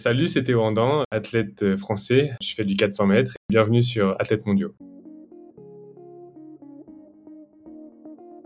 Salut, 0.00 0.28
c'est 0.28 0.44
Théo 0.44 0.62
Andan, 0.62 1.04
athlète 1.10 1.62
euh, 1.62 1.76
français. 1.76 2.30
Je 2.40 2.54
fais 2.54 2.64
du 2.64 2.74
400 2.74 3.06
mètres. 3.06 3.34
Bienvenue 3.50 3.82
sur 3.82 4.16
Athlète 4.18 4.46
Mondiaux. 4.46 4.72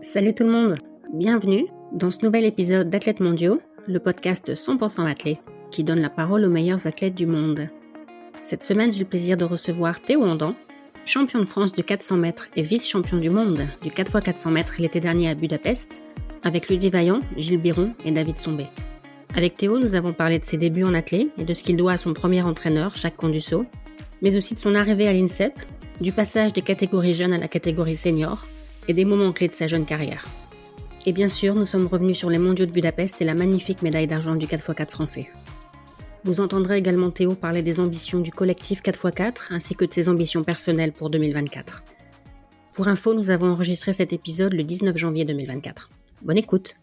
Salut 0.01 0.35
tout 0.35 0.43
le 0.43 0.51
monde, 0.51 0.75
bienvenue 1.13 1.65
dans 1.93 2.11
ce 2.11 2.25
nouvel 2.25 2.43
épisode 2.43 2.89
d'Athlètes 2.89 3.21
Mondiaux, 3.21 3.61
le 3.87 3.99
podcast 3.99 4.53
100% 4.53 5.09
athlète 5.09 5.39
qui 5.71 5.85
donne 5.85 6.01
la 6.01 6.09
parole 6.09 6.43
aux 6.43 6.49
meilleurs 6.49 6.87
athlètes 6.87 7.15
du 7.15 7.25
monde. 7.25 7.69
Cette 8.41 8.63
semaine, 8.63 8.91
j'ai 8.91 9.05
le 9.05 9.09
plaisir 9.09 9.37
de 9.37 9.45
recevoir 9.45 10.01
Théo 10.01 10.23
Andan, 10.23 10.55
champion 11.05 11.39
de 11.39 11.45
France 11.45 11.71
de 11.71 11.81
400 11.81 12.17
mètres 12.17 12.49
et 12.57 12.63
vice-champion 12.63 13.17
du 13.17 13.29
monde 13.29 13.65
du 13.81 13.91
4x400 13.91 14.51
mètres 14.51 14.75
l'été 14.79 14.99
dernier 14.99 15.29
à 15.29 15.35
Budapest, 15.35 16.03
avec 16.43 16.67
Ludie 16.67 16.89
Vaillant, 16.89 17.21
Gilles 17.37 17.61
Biron 17.61 17.93
et 18.03 18.11
David 18.11 18.37
Sombé. 18.37 18.65
Avec 19.35 19.57
Théo, 19.57 19.79
nous 19.79 19.95
avons 19.95 20.13
parlé 20.13 20.39
de 20.39 20.45
ses 20.45 20.55
débuts 20.55 20.85
en 20.85 20.93
athlée 20.93 21.27
et 21.37 21.43
de 21.43 21.53
ce 21.53 21.61
qu'il 21.61 21.75
doit 21.75 21.91
à 21.91 21.97
son 21.97 22.13
premier 22.13 22.41
entraîneur, 22.41 22.95
Jacques 22.95 23.17
Condusso, 23.17 23.65
mais 24.21 24.33
aussi 24.37 24.53
de 24.53 24.59
son 24.59 24.73
arrivée 24.75 25.09
à 25.09 25.13
l'INSEP, 25.13 25.53
du 25.99 26.13
passage 26.13 26.53
des 26.53 26.61
catégories 26.61 27.13
jeunes 27.13 27.33
à 27.33 27.37
la 27.37 27.49
catégorie 27.49 27.97
senior 27.97 28.47
et 28.87 28.93
des 28.93 29.03
moments 29.03 29.33
clés 29.33 29.49
de 29.49 29.53
sa 29.53 29.67
jeune 29.67 29.83
carrière. 29.83 30.25
Et 31.05 31.11
bien 31.11 31.27
sûr, 31.27 31.53
nous 31.53 31.65
sommes 31.65 31.85
revenus 31.85 32.17
sur 32.17 32.29
les 32.29 32.37
mondiaux 32.37 32.65
de 32.65 32.71
Budapest 32.71 33.21
et 33.21 33.25
la 33.25 33.33
magnifique 33.33 33.81
médaille 33.81 34.07
d'argent 34.07 34.35
du 34.35 34.47
4x4 34.47 34.89
français. 34.89 35.29
Vous 36.23 36.39
entendrez 36.39 36.77
également 36.77 37.11
Théo 37.11 37.35
parler 37.35 37.61
des 37.61 37.81
ambitions 37.81 38.21
du 38.21 38.31
collectif 38.31 38.81
4x4 38.83 39.47
ainsi 39.49 39.75
que 39.75 39.83
de 39.83 39.91
ses 39.91 40.07
ambitions 40.07 40.45
personnelles 40.45 40.93
pour 40.93 41.09
2024. 41.09 41.83
Pour 42.73 42.87
info, 42.87 43.13
nous 43.13 43.31
avons 43.31 43.49
enregistré 43.49 43.91
cet 43.91 44.13
épisode 44.13 44.53
le 44.53 44.63
19 44.63 44.95
janvier 44.95 45.25
2024. 45.25 45.89
Bonne 46.21 46.37
écoute 46.37 46.77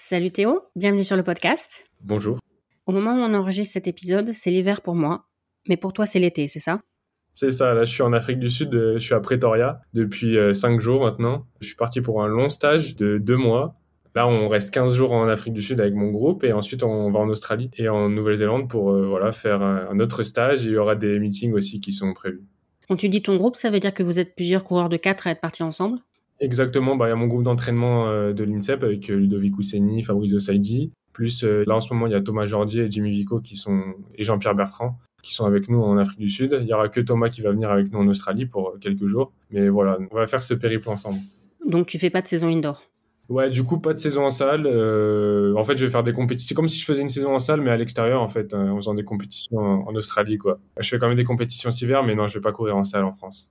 Salut 0.00 0.30
Théo, 0.30 0.62
bienvenue 0.76 1.02
sur 1.02 1.16
le 1.16 1.24
podcast. 1.24 1.84
Bonjour. 2.04 2.38
Au 2.86 2.92
moment 2.92 3.14
où 3.14 3.18
on 3.18 3.34
enregistre 3.34 3.72
cet 3.72 3.88
épisode, 3.88 4.30
c'est 4.32 4.48
l'hiver 4.52 4.80
pour 4.80 4.94
moi, 4.94 5.24
mais 5.68 5.76
pour 5.76 5.92
toi 5.92 6.06
c'est 6.06 6.20
l'été, 6.20 6.46
c'est 6.46 6.60
ça? 6.60 6.80
C'est 7.32 7.50
ça, 7.50 7.74
là 7.74 7.82
je 7.82 7.90
suis 7.90 8.04
en 8.04 8.12
Afrique 8.12 8.38
du 8.38 8.48
Sud, 8.48 8.72
euh, 8.76 8.94
je 8.94 9.00
suis 9.00 9.14
à 9.14 9.18
Pretoria 9.18 9.80
depuis 9.94 10.36
5 10.54 10.76
euh, 10.76 10.78
jours 10.78 11.02
maintenant. 11.02 11.46
Je 11.60 11.66
suis 11.66 11.74
parti 11.74 12.00
pour 12.00 12.22
un 12.22 12.28
long 12.28 12.48
stage 12.48 12.94
de 12.94 13.18
2 13.18 13.36
mois. 13.36 13.74
Là 14.14 14.28
on 14.28 14.46
reste 14.46 14.72
15 14.72 14.94
jours 14.94 15.10
en 15.10 15.26
Afrique 15.26 15.54
du 15.54 15.62
Sud 15.62 15.80
avec 15.80 15.94
mon 15.94 16.12
groupe 16.12 16.44
et 16.44 16.52
ensuite 16.52 16.84
on 16.84 17.10
va 17.10 17.18
en 17.18 17.28
Australie 17.28 17.68
et 17.76 17.88
en 17.88 18.08
Nouvelle-Zélande 18.08 18.70
pour 18.70 18.92
euh, 18.92 19.04
voilà, 19.04 19.32
faire 19.32 19.62
un, 19.62 19.98
autre 19.98 20.22
stage. 20.22 20.62
il 20.62 20.70
y 20.70 20.76
aura 20.76 20.94
des 20.94 21.18
meetings 21.18 21.54
aussi 21.54 21.80
qui 21.80 21.92
sont 21.92 22.12
prévus. 22.12 22.44
Quand 22.88 22.94
tu 22.94 23.08
dis 23.08 23.20
ton 23.20 23.34
groupe, 23.34 23.56
ça 23.56 23.68
veut 23.68 23.80
dire 23.80 23.92
que 23.92 24.04
vous 24.04 24.20
êtes 24.20 24.36
plusieurs 24.36 24.62
coureurs 24.62 24.90
de 24.90 24.96
4 24.96 25.26
à 25.26 25.32
être 25.32 25.40
partis 25.40 25.64
ensemble? 25.64 25.98
Exactement, 26.40 26.96
bah, 26.96 27.06
il 27.06 27.10
y 27.10 27.12
a 27.12 27.16
mon 27.16 27.26
groupe 27.26 27.42
d'entraînement 27.42 28.08
euh, 28.08 28.32
de 28.32 28.44
l'INSEP 28.44 28.84
avec 28.84 29.10
euh, 29.10 29.16
Ludovic 29.16 29.58
Ousseni, 29.58 30.02
Fabrizio 30.04 30.38
Saidi. 30.38 30.92
Plus 31.12 31.42
euh, 31.42 31.64
là 31.66 31.74
en 31.74 31.80
ce 31.80 31.92
moment, 31.92 32.06
il 32.06 32.12
y 32.12 32.16
a 32.16 32.20
Thomas 32.20 32.44
Jordier 32.44 32.84
et 32.84 32.90
Jimmy 32.90 33.10
Vico 33.10 33.40
qui 33.40 33.56
sont, 33.56 33.82
et 34.14 34.22
Jean-Pierre 34.22 34.54
Bertrand 34.54 34.98
qui 35.20 35.34
sont 35.34 35.46
avec 35.46 35.68
nous 35.68 35.82
en 35.82 35.98
Afrique 35.98 36.20
du 36.20 36.28
Sud. 36.28 36.56
Il 36.60 36.68
y 36.68 36.72
aura 36.72 36.88
que 36.88 37.00
Thomas 37.00 37.28
qui 37.28 37.40
va 37.40 37.50
venir 37.50 37.72
avec 37.72 37.92
nous 37.92 37.98
en 37.98 38.06
Australie 38.06 38.46
pour 38.46 38.76
quelques 38.80 39.04
jours. 39.04 39.32
Mais 39.50 39.68
voilà, 39.68 39.98
on 40.12 40.14
va 40.14 40.28
faire 40.28 40.44
ce 40.44 40.54
périple 40.54 40.88
ensemble. 40.88 41.18
Donc 41.66 41.86
tu 41.86 41.98
fais 41.98 42.08
pas 42.08 42.22
de 42.22 42.28
saison 42.28 42.46
indoor? 42.46 42.84
Ouais, 43.28 43.50
du 43.50 43.64
coup, 43.64 43.78
pas 43.78 43.92
de 43.92 43.98
saison 43.98 44.24
en 44.24 44.30
salle. 44.30 44.66
en 44.66 45.64
fait, 45.64 45.76
je 45.76 45.84
vais 45.84 45.90
faire 45.90 46.04
des 46.04 46.12
compétitions. 46.12 46.48
C'est 46.48 46.54
comme 46.54 46.68
si 46.68 46.78
je 46.78 46.84
faisais 46.84 47.02
une 47.02 47.08
saison 47.08 47.34
en 47.34 47.40
salle, 47.40 47.60
mais 47.60 47.70
à 47.70 47.76
l'extérieur, 47.76 48.22
en 48.22 48.28
fait, 48.28 48.54
en 48.54 48.76
faisant 48.76 48.94
des 48.94 49.04
compétitions 49.04 49.58
en, 49.58 49.94
Australie, 49.96 50.38
quoi. 50.38 50.60
Je 50.78 50.88
fais 50.88 50.98
quand 50.98 51.08
même 51.08 51.16
des 51.16 51.24
compétitions 51.24 51.72
cet 51.72 51.82
hiver, 51.82 52.04
mais 52.04 52.14
non, 52.14 52.28
je 52.28 52.34
vais 52.34 52.40
pas 52.40 52.52
courir 52.52 52.76
en 52.76 52.84
salle 52.84 53.04
en 53.04 53.12
France. 53.12 53.50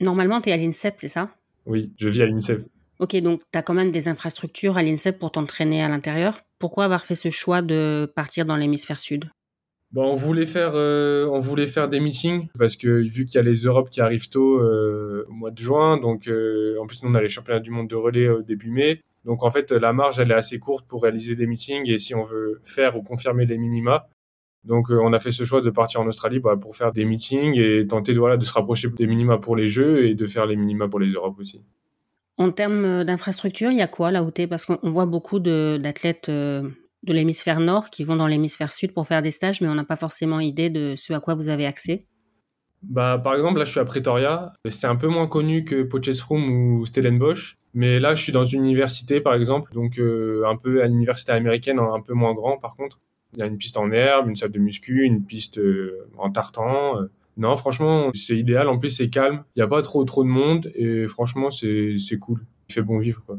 Normalement, 0.00 0.40
tu 0.40 0.48
es 0.48 0.52
à 0.52 0.56
l'INSEP, 0.56 0.94
c'est 0.96 1.08
ça? 1.08 1.28
Oui, 1.66 1.92
je 1.98 2.08
vis 2.08 2.22
à 2.22 2.26
l'INSEP. 2.26 2.66
Ok, 2.98 3.16
donc 3.16 3.40
tu 3.52 3.58
as 3.58 3.62
quand 3.62 3.74
même 3.74 3.90
des 3.90 4.08
infrastructures 4.08 4.76
à 4.76 4.82
l'INSEP 4.82 5.18
pour 5.18 5.32
t'entraîner 5.32 5.82
à 5.82 5.88
l'intérieur. 5.88 6.40
Pourquoi 6.58 6.84
avoir 6.84 7.04
fait 7.04 7.14
ce 7.14 7.30
choix 7.30 7.62
de 7.62 8.10
partir 8.14 8.46
dans 8.46 8.56
l'hémisphère 8.56 8.98
sud? 8.98 9.24
Bon, 9.90 10.10
on, 10.10 10.14
voulait 10.14 10.46
faire, 10.46 10.72
euh, 10.74 11.26
on 11.26 11.38
voulait 11.38 11.66
faire 11.66 11.88
des 11.88 12.00
meetings 12.00 12.48
parce 12.58 12.76
que 12.76 12.88
vu 12.88 13.26
qu'il 13.26 13.34
y 13.34 13.38
a 13.38 13.42
les 13.42 13.56
Europes 13.56 13.90
qui 13.90 14.00
arrivent 14.00 14.30
tôt 14.30 14.58
euh, 14.58 15.26
au 15.28 15.32
mois 15.32 15.50
de 15.50 15.58
juin, 15.58 15.98
donc 15.98 16.28
euh, 16.28 16.78
en 16.80 16.86
plus 16.86 17.02
nous 17.02 17.10
on 17.10 17.14
a 17.14 17.20
les 17.20 17.28
championnats 17.28 17.60
du 17.60 17.70
monde 17.70 17.88
de 17.88 17.94
relais 17.94 18.28
au 18.28 18.40
début 18.40 18.70
mai. 18.70 19.02
Donc 19.26 19.42
en 19.42 19.50
fait 19.50 19.70
la 19.70 19.92
marge 19.92 20.18
elle 20.18 20.30
est 20.30 20.34
assez 20.34 20.58
courte 20.58 20.86
pour 20.86 21.02
réaliser 21.02 21.36
des 21.36 21.46
meetings 21.46 21.90
et 21.90 21.98
si 21.98 22.14
on 22.14 22.22
veut 22.22 22.60
faire 22.64 22.96
ou 22.96 23.02
confirmer 23.02 23.44
des 23.44 23.58
minima, 23.58 24.08
donc 24.64 24.90
on 24.90 25.12
a 25.12 25.18
fait 25.18 25.32
ce 25.32 25.44
choix 25.44 25.60
de 25.60 25.70
partir 25.70 26.00
en 26.00 26.06
Australie 26.06 26.38
bah, 26.38 26.56
pour 26.56 26.76
faire 26.76 26.92
des 26.92 27.04
meetings 27.04 27.58
et 27.58 27.86
tenter 27.86 28.14
de, 28.14 28.18
voilà, 28.18 28.36
de 28.36 28.44
se 28.44 28.52
rapprocher 28.52 28.88
des 28.88 29.06
minima 29.06 29.38
pour 29.38 29.56
les 29.56 29.66
Jeux 29.66 30.06
et 30.06 30.14
de 30.14 30.26
faire 30.26 30.46
les 30.46 30.56
minima 30.56 30.88
pour 30.88 31.00
les 31.00 31.10
Europes 31.10 31.38
aussi. 31.38 31.62
En 32.38 32.50
termes 32.50 32.84
euh, 32.84 33.04
d'infrastructure, 33.04 33.70
il 33.70 33.78
y 33.78 33.82
a 33.82 33.88
quoi 33.88 34.10
là 34.10 34.22
où 34.22 34.30
tu 34.30 34.46
Parce 34.48 34.64
qu'on 34.64 34.90
voit 34.90 35.06
beaucoup 35.06 35.38
d'athlètes 35.38 36.28
euh, 36.28 36.62
de, 37.02 37.12
l'hémisphère 37.12 37.60
nord 37.60 37.90
qui 37.90 38.04
vont 38.04 38.16
dans 38.16 38.26
l'hémisphère 38.26 38.72
sud 38.72 38.92
pour 38.94 39.06
faire 39.06 39.22
des 39.22 39.30
stages, 39.30 39.60
mais 39.60 39.68
on 39.68 39.74
n'a 39.74 39.84
pas 39.84 39.96
forcément 39.96 40.40
idée 40.40 40.70
de 40.70 40.94
ce 40.96 41.12
à 41.12 41.20
quoi 41.20 41.34
vous 41.34 41.48
avez 41.48 41.66
accès. 41.66 42.06
Bah, 42.82 43.20
par 43.22 43.34
exemple, 43.34 43.58
là, 43.58 43.64
je 43.64 43.70
suis 43.70 43.80
à 43.80 43.84
Pretoria. 43.84 44.52
C'est 44.68 44.88
un 44.88 44.96
peu 44.96 45.06
moins 45.06 45.28
connu 45.28 45.64
que 45.64 45.82
Potchefstroom 45.82 46.50
ou 46.50 46.86
Stellenbosch. 46.86 47.58
Mais 47.74 48.00
là, 48.00 48.14
je 48.14 48.22
suis 48.22 48.32
dans 48.32 48.44
une 48.44 48.64
université, 48.64 49.20
par 49.20 49.34
exemple, 49.34 49.72
donc 49.72 49.98
euh, 49.98 50.42
un 50.46 50.56
peu 50.56 50.82
à 50.82 50.88
l'université 50.88 51.32
américaine, 51.32 51.78
un 51.78 52.00
peu 52.00 52.12
moins 52.12 52.34
grand, 52.34 52.58
par 52.58 52.76
contre. 52.76 53.00
Il 53.34 53.38
y 53.38 53.42
a 53.42 53.46
une 53.46 53.56
piste 53.56 53.76
en 53.76 53.90
herbe, 53.90 54.28
une 54.28 54.36
salle 54.36 54.50
de 54.50 54.58
muscu, 54.58 55.04
une 55.04 55.24
piste 55.24 55.60
en 56.18 56.30
tartan. 56.30 56.96
Non, 57.36 57.56
franchement, 57.56 58.10
c'est 58.14 58.36
idéal. 58.36 58.68
En 58.68 58.78
plus, 58.78 58.90
c'est 58.90 59.08
calme. 59.08 59.44
Il 59.56 59.60
n'y 59.60 59.62
a 59.62 59.66
pas 59.66 59.80
trop, 59.80 60.04
trop 60.04 60.22
de 60.22 60.28
monde. 60.28 60.70
Et 60.74 61.06
franchement, 61.06 61.50
c'est 61.50 62.18
cool. 62.20 62.44
Il 62.68 62.74
fait 62.74 62.82
bon 62.82 62.98
vivre, 62.98 63.22
quoi. 63.24 63.38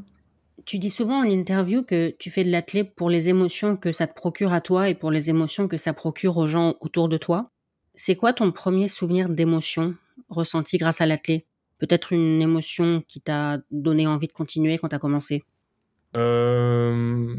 Tu 0.65 0.79
dis 0.79 0.89
souvent 0.89 1.19
en 1.19 1.29
interview 1.29 1.83
que 1.83 2.11
tu 2.17 2.31
fais 2.31 2.43
de 2.43 2.49
l'athlète 2.49 2.95
pour 2.95 3.09
les 3.09 3.27
émotions 3.27 3.75
que 3.75 3.91
ça 3.91 4.07
te 4.07 4.15
procure 4.15 4.53
à 4.53 4.61
toi 4.61 4.87
et 4.87 4.95
pour 4.95 5.11
les 5.11 5.29
émotions 5.29 5.67
que 5.67 5.77
ça 5.77 5.93
procure 5.93 6.37
aux 6.37 6.47
gens 6.47 6.75
autour 6.79 7.09
de 7.09 7.17
toi. 7.17 7.49
C'est 7.95 8.15
quoi 8.15 8.31
ton 8.31 8.51
premier 8.51 8.87
souvenir 8.87 9.27
d'émotion 9.27 9.95
ressenti 10.29 10.77
grâce 10.77 11.01
à 11.01 11.05
l'athlète? 11.05 11.45
Peut-être 11.79 12.13
une 12.13 12.41
émotion 12.41 13.03
qui 13.09 13.19
t'a 13.19 13.59
donné 13.71 14.07
envie 14.07 14.27
de 14.27 14.31
continuer 14.31 14.77
quand 14.77 14.87
tu 14.87 14.95
as 14.95 14.99
commencé? 14.99 15.43
Euh, 16.15 17.35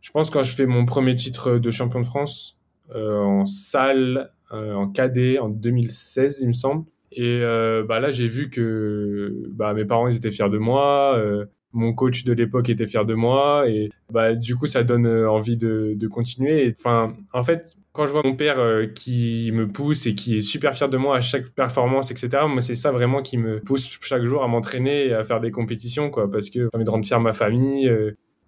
Je 0.00 0.10
pense 0.10 0.30
quand 0.30 0.42
je 0.42 0.54
fais 0.54 0.66
mon 0.66 0.84
premier 0.84 1.14
titre 1.14 1.58
de 1.58 1.70
champion 1.70 2.00
de 2.00 2.06
France 2.06 2.56
euh, 2.94 3.20
en 3.20 3.46
salle 3.46 4.30
euh, 4.52 4.72
en 4.72 4.88
cadet 4.88 5.38
en 5.38 5.48
2016, 5.50 6.40
il 6.42 6.48
me 6.48 6.52
semble. 6.54 6.86
Et 7.12 7.40
euh, 7.42 7.84
bah 7.86 8.00
là, 8.00 8.10
j'ai 8.10 8.28
vu 8.28 8.48
que 8.48 9.46
bah, 9.50 9.74
mes 9.74 9.84
parents 9.84 10.08
ils 10.08 10.16
étaient 10.16 10.30
fiers 10.30 10.48
de 10.48 10.58
moi, 10.58 11.16
euh, 11.18 11.44
mon 11.72 11.92
coach 11.92 12.24
de 12.24 12.32
l'époque 12.32 12.70
était 12.70 12.86
fier 12.86 13.04
de 13.04 13.12
moi, 13.12 13.68
et 13.68 13.90
bah, 14.10 14.34
du 14.34 14.56
coup, 14.56 14.66
ça 14.66 14.84
donne 14.84 15.06
envie 15.06 15.58
de, 15.58 16.08
continuer. 16.10 16.74
Enfin, 16.78 17.14
en 17.34 17.42
fait, 17.42 17.76
quand 17.92 18.06
je 18.06 18.12
vois 18.12 18.22
mon 18.24 18.36
père 18.36 18.58
qui 18.94 19.50
me 19.52 19.68
pousse 19.68 20.06
et 20.06 20.14
qui 20.14 20.38
est 20.38 20.42
super 20.42 20.74
fier 20.74 20.88
de 20.88 20.96
moi 20.96 21.16
à 21.16 21.20
chaque 21.20 21.50
performance, 21.50 22.10
etc., 22.10 22.44
moi, 22.48 22.62
c'est 22.62 22.74
ça 22.74 22.90
vraiment 22.90 23.20
qui 23.20 23.36
me 23.36 23.60
pousse 23.60 23.98
chaque 24.00 24.24
jour 24.24 24.42
à 24.42 24.48
m'entraîner 24.48 25.08
et 25.08 25.14
à 25.14 25.24
faire 25.24 25.40
des 25.40 25.50
compétitions, 25.50 26.08
quoi, 26.10 26.30
parce 26.30 26.48
que 26.48 26.64
ça 26.64 26.70
permet 26.70 26.84
de 26.84 26.90
rendre 26.90 27.06
fier 27.06 27.20
ma 27.20 27.34
famille 27.34 27.90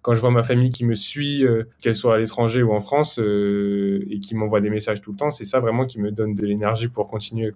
quand 0.01 0.13
je 0.13 0.19
vois 0.19 0.31
ma 0.31 0.43
famille 0.43 0.71
qui 0.71 0.85
me 0.85 0.95
suit, 0.95 1.45
euh, 1.45 1.63
qu'elle 1.81 1.95
soit 1.95 2.15
à 2.15 2.17
l'étranger 2.17 2.63
ou 2.63 2.73
en 2.73 2.79
France, 2.79 3.19
euh, 3.19 4.05
et 4.09 4.19
qui 4.19 4.35
m'envoie 4.35 4.61
des 4.61 4.69
messages 4.69 5.01
tout 5.01 5.11
le 5.11 5.17
temps, 5.17 5.31
c'est 5.31 5.45
ça 5.45 5.59
vraiment 5.59 5.85
qui 5.85 5.99
me 5.99 6.11
donne 6.11 6.33
de 6.33 6.45
l'énergie 6.45 6.87
pour 6.87 7.07
continuer. 7.07 7.53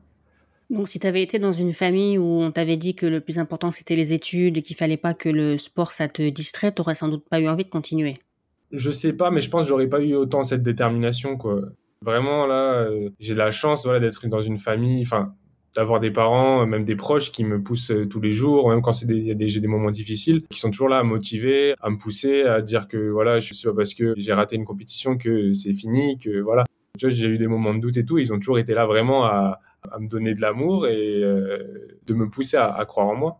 Donc 0.69 0.87
si 0.87 0.99
tu 0.99 1.05
avais 1.05 1.21
été 1.21 1.37
dans 1.37 1.51
une 1.51 1.73
famille 1.73 2.17
où 2.17 2.41
on 2.41 2.51
t'avait 2.51 2.77
dit 2.77 2.95
que 2.95 3.05
le 3.05 3.21
plus 3.21 3.37
important 3.37 3.69
c'était 3.69 3.95
les 3.95 4.13
études 4.13 4.57
et 4.57 4.61
qu'il 4.63 4.75
fallait 4.75 4.97
pas 4.97 5.13
que 5.13 5.29
le 5.29 5.57
sport 5.57 5.91
ça 5.91 6.07
te 6.07 6.27
distrait, 6.27 6.71
t'aurais 6.71 6.95
sans 6.95 7.07
doute 7.07 7.23
pas 7.29 7.39
eu 7.39 7.47
envie 7.47 7.65
de 7.65 7.69
continuer? 7.69 8.17
Je 8.71 8.89
sais 8.89 9.13
pas, 9.13 9.29
mais 9.29 9.41
je 9.41 9.49
pense 9.51 9.65
que 9.65 9.69
j'aurais 9.69 9.87
pas 9.87 10.01
eu 10.01 10.15
autant 10.15 10.43
cette 10.43 10.63
détermination 10.63 11.37
quoi. 11.37 11.61
Vraiment 12.01 12.47
là, 12.47 12.73
euh, 12.73 13.09
j'ai 13.19 13.35
la 13.35 13.51
chance 13.51 13.83
voilà 13.83 13.99
d'être 13.99 14.27
dans 14.27 14.41
une 14.41 14.57
famille, 14.57 15.03
enfin 15.03 15.35
d'avoir 15.75 15.99
des 15.99 16.11
parents, 16.11 16.65
même 16.65 16.85
des 16.85 16.95
proches 16.95 17.31
qui 17.31 17.43
me 17.43 17.61
poussent 17.61 17.91
euh, 17.91 18.05
tous 18.05 18.21
les 18.21 18.31
jours, 18.31 18.69
même 18.69 18.81
quand 18.81 18.93
c'est 18.93 19.05
des, 19.05 19.49
j'ai 19.49 19.59
des 19.59 19.67
moments 19.67 19.91
difficiles, 19.91 20.41
qui 20.49 20.57
sont 20.59 20.71
toujours 20.71 20.89
là 20.89 20.99
à 20.99 21.03
motiver, 21.03 21.75
à 21.81 21.89
me 21.89 21.97
pousser, 21.97 22.43
à 22.43 22.61
dire 22.61 22.87
que 22.87 23.09
voilà, 23.09 23.39
je 23.39 23.53
sais 23.53 23.67
pas 23.67 23.75
parce 23.75 23.93
que 23.93 24.13
j'ai 24.17 24.33
raté 24.33 24.55
une 24.55 24.65
compétition 24.65 25.17
que 25.17 25.53
c'est 25.53 25.73
fini, 25.73 26.17
que 26.17 26.39
voilà. 26.39 26.63
Tu 26.97 27.07
vois, 27.07 27.13
j'ai 27.13 27.27
eu 27.27 27.37
des 27.37 27.47
moments 27.47 27.73
de 27.73 27.79
doute 27.79 27.97
et 27.97 28.05
tout, 28.05 28.17
ils 28.17 28.31
ont 28.31 28.37
toujours 28.37 28.57
été 28.57 28.73
là 28.73 28.85
vraiment 28.85 29.25
à, 29.25 29.59
à 29.91 29.99
me 29.99 30.07
donner 30.07 30.33
de 30.33 30.39
l'amour 30.39 30.87
et 30.87 31.21
euh, 31.21 31.97
de 32.05 32.13
me 32.13 32.29
pousser 32.29 32.55
à, 32.55 32.73
à 32.73 32.85
croire 32.85 33.07
en 33.07 33.15
moi. 33.15 33.39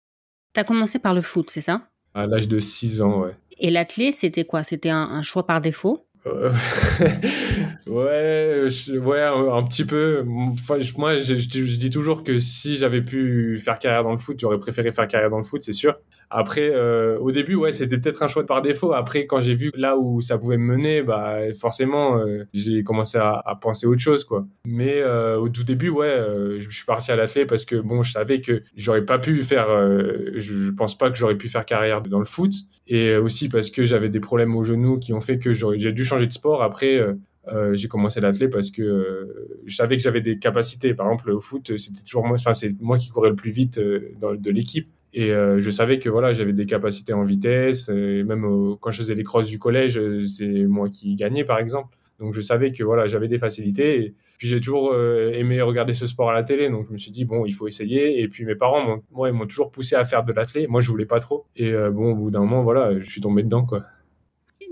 Tu 0.54 0.60
as 0.60 0.66
commencé 0.66 1.00
par 1.00 1.14
le 1.14 1.22
foot, 1.22 1.50
c'est 1.50 1.62
ça? 1.62 1.88
À 2.14 2.28
l'âge 2.28 2.50
de 2.50 2.60
6 2.60 3.02
ans, 3.02 3.22
ouais. 3.22 3.36
Et 3.58 3.70
l'athlé, 3.72 4.12
c'était 4.12 4.44
quoi? 4.44 4.64
C'était 4.64 4.90
un 4.90 5.22
choix 5.22 5.46
par 5.46 5.62
défaut? 5.62 6.06
Euh, 6.28 6.52
ouais, 7.88 8.68
ouais, 8.98 9.22
un, 9.22 9.64
petit 9.64 9.86
peu. 9.86 10.24
Moi, 10.24 11.18
je, 11.20 11.78
dis 11.78 11.90
toujours 11.90 12.24
que 12.24 12.40
si 12.40 12.78
j'avais 12.78 13.02
pu 13.02 13.60
faire 13.60 13.78
carrière 13.78 14.04
dans 14.04 14.12
le 14.12 14.18
foot, 14.18 14.38
j'aurais 14.40 14.60
préféré 14.60 14.92
faire 14.92 15.08
carrière 15.08 15.30
dans 15.30 15.38
le 15.38 15.44
foot, 15.44 15.62
c'est 15.62 15.74
sûr. 15.74 15.96
Après, 16.32 16.72
euh, 16.74 17.20
au 17.20 17.32
début, 17.32 17.54
ouais, 17.54 17.72
c'était 17.72 18.00
peut-être 18.00 18.24
un 18.24 18.28
choix 18.28 18.46
par 18.46 18.64
défaut. 18.64 18.94
Après, 18.94 19.28
quand 19.28 19.40
j'ai 19.40 19.54
vu 19.54 19.72
là 19.76 19.98
où 19.98 20.22
ça 20.22 20.40
pouvait 20.40 20.58
me 20.58 20.76
mener, 20.76 21.04
bah, 21.04 21.54
forcément, 21.54 22.18
euh, 22.18 22.44
j'ai 22.54 22.84
commencé 22.84 23.20
à, 23.20 23.44
penser 23.62 23.86
autre 23.86 24.02
chose, 24.02 24.24
quoi. 24.24 24.46
Mais 24.66 25.04
au 25.04 25.50
tout 25.50 25.64
début, 25.64 25.90
ouais, 25.90 26.18
je 26.60 26.70
suis 26.70 26.86
parti 26.86 27.12
à 27.12 27.16
l'athlète 27.16 27.48
parce 27.48 27.66
que 27.66 27.76
bon, 27.76 28.02
je 28.02 28.12
savais 28.12 28.42
que 28.42 28.64
j'aurais 28.76 29.06
pas 29.06 29.20
pu 29.20 29.44
faire. 29.44 29.68
je, 29.68 30.40
je 30.40 30.72
pense 30.72 30.98
pas 30.98 31.12
que 31.12 31.18
j'aurais 31.18 31.38
pu 31.38 31.48
faire 31.50 31.66
carrière 31.66 32.02
dans 32.02 32.20
le 32.20 32.26
foot, 32.26 32.54
et 32.88 33.16
aussi 33.16 33.50
parce 33.50 33.72
que 33.72 33.84
j'avais 33.84 34.10
des 34.10 34.20
problèmes 34.20 34.56
au 34.56 34.64
genou 34.64 34.98
qui 34.98 35.14
ont 35.14 35.22
fait 35.22 35.38
que 35.40 35.54
j'ai 35.54 35.92
dû 35.92 36.06
changer 36.06 36.28
de 36.28 36.34
sport 36.34 36.62
après, 36.62 37.00
euh, 37.48 37.76
j'ai 37.76 37.88
commencé 37.88 38.22
l'athlé 38.22 38.48
parce 38.48 38.72
que 38.72 39.52
je 39.66 39.76
savais 39.76 39.98
que 39.98 40.04
j'avais 40.04 40.22
des 40.22 40.38
capacités. 40.40 40.94
Par 40.94 41.08
exemple, 41.08 41.32
au 41.32 41.40
foot, 41.40 41.78
c'était 41.78 42.02
toujours 42.02 42.26
moi, 42.26 42.38
c'est 42.38 42.82
moi 42.82 42.98
qui 42.98 43.10
courais 43.10 43.30
le 43.30 43.36
plus 43.36 43.52
vite 43.52 43.80
de 43.80 44.52
l'équipe. 44.52 44.90
Et 45.14 45.30
je 45.30 45.70
savais 45.70 46.00
que 46.00 46.10
voilà, 46.10 46.34
j'avais 46.34 46.54
des 46.54 46.66
capacités 46.66 47.14
en 47.14 47.24
vitesse. 47.24 47.90
Et 47.90 48.24
même 48.24 48.46
quand 48.80 48.92
je 48.92 48.98
faisais 48.98 49.16
les 49.16 49.24
crosses 49.24 49.48
du 49.48 49.60
collège, 49.60 50.00
c'est 50.28 50.66
moi 50.66 50.90
qui 50.90 51.16
gagnais, 51.16 51.44
par 51.44 51.60
exemple. 51.60 51.98
Donc 52.20 52.34
je 52.34 52.42
savais 52.42 52.72
que 52.72 52.84
voilà, 52.84 53.08
j'avais 53.08 53.28
des 53.28 53.38
facilités. 53.38 54.06
Et 54.06 54.16
puis 54.38 54.48
j'ai 54.48 54.60
toujours 54.60 54.92
euh, 54.94 55.32
aimé 55.34 55.62
regarder 55.62 55.94
ce 55.94 56.08
sport 56.08 56.30
à 56.30 56.34
la 56.34 56.44
télé. 56.44 56.70
Donc 56.70 56.88
je 56.88 56.94
me 56.94 56.98
suis 56.98 57.12
dit, 57.12 57.26
bon, 57.26 57.46
il 57.46 57.54
faut 57.54 57.68
essayer. 57.68 58.22
Et 58.22 58.28
puis 58.28 58.46
mes 58.46 58.56
parents, 58.56 59.02
moi, 59.12 59.30
ils 59.30 59.34
m'ont 59.34 59.48
toujours 59.48 59.72
poussé 59.72 59.96
à 59.96 60.06
faire 60.06 60.24
de 60.24 60.34
l'athlé. 60.34 60.68
Moi, 60.68 60.82
je 60.82 60.90
voulais 60.90 61.06
pas 61.06 61.20
trop. 61.20 61.46
Et 61.56 61.72
euh, 61.72 61.92
bon, 61.92 62.12
au 62.12 62.16
bout 62.16 62.32
d'un 62.32 62.40
moment, 62.40 62.64
voilà, 62.64 63.00
je 63.00 63.10
suis 63.10 63.22
tombé 63.22 63.44
dedans, 63.44 63.66
quoi. 63.66 63.84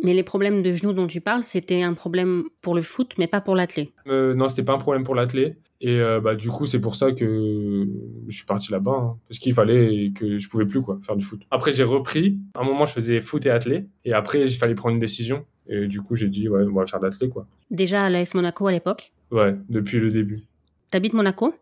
Mais 0.04 0.13
les 0.13 0.24
problèmes 0.24 0.62
de 0.62 0.74
genoux 0.74 0.92
dont 0.92 1.07
tu 1.07 1.22
parles, 1.22 1.44
c'était 1.44 1.81
un 1.81 1.94
problème 1.94 2.44
pour 2.62 2.75
le 2.75 2.81
foot, 2.81 3.13
mais 3.18 3.28
pas 3.28 3.40
pour 3.40 3.56
l'athlé. 3.56 3.94
Euh, 4.07 4.34
non, 4.34 4.50
c'était 4.50 4.63
pas 4.63 4.74
un 4.74 4.78
problème 4.78 5.04
pour 5.04 5.16
l'athlé. 5.16 5.56
Et 5.80 6.00
euh, 6.00 6.19
bah, 6.19 6.36
du 6.36 6.50
coup, 6.50 6.66
c'est 6.66 6.81
pour 6.81 6.96
ça 6.96 7.13
que 7.13 7.88
je 8.28 8.36
suis 8.36 8.46
parti 8.46 8.72
là-bas. 8.72 8.92
Hein. 8.92 9.18
parce 9.30 9.39
qu'il 9.39 9.54
fallait 9.54 10.12
que 10.13 10.39
je 10.39 10.50
pouvais 10.50 10.66
plus 10.66 10.81
quoi, 10.81 11.00
faire 11.01 11.16
du 11.16 11.24
foot. 11.24 11.42
Après, 11.51 11.72
j'ai 11.72 11.86
repris. 11.86 12.38
À 12.54 12.62
un 12.62 12.63
moment, 12.66 12.86
je 12.86 12.92
faisais 12.92 13.22
foot 13.22 13.46
et 13.46 13.50
athlé. 13.50 13.86
Et 14.04 14.12
après, 14.12 14.42
il 14.42 14.50
fallait 14.50 14.75
prendre 14.75 14.94
une 14.94 15.00
décision. 15.00 15.46
Et 15.68 15.88
du 15.88 16.01
coup, 16.01 16.15
j'ai 16.15 16.27
dit, 16.27 16.50
ouais, 16.50 16.63
on 16.63 16.74
va 16.74 16.86
faire 16.86 17.00
de 17.00 17.06
l'athlé. 17.06 17.30
Quoi. 17.30 17.45
Déjà 17.71 18.06
à 18.06 18.10
l'AS 18.10 18.33
Monaco 18.33 18.68
à 18.68 18.71
l'époque 18.71 19.12
Ouais, 19.31 19.56
depuis 19.69 20.00
le 20.00 20.12
début. 20.12 20.42
T'habites 20.92 21.13
Monaco? 21.13 21.54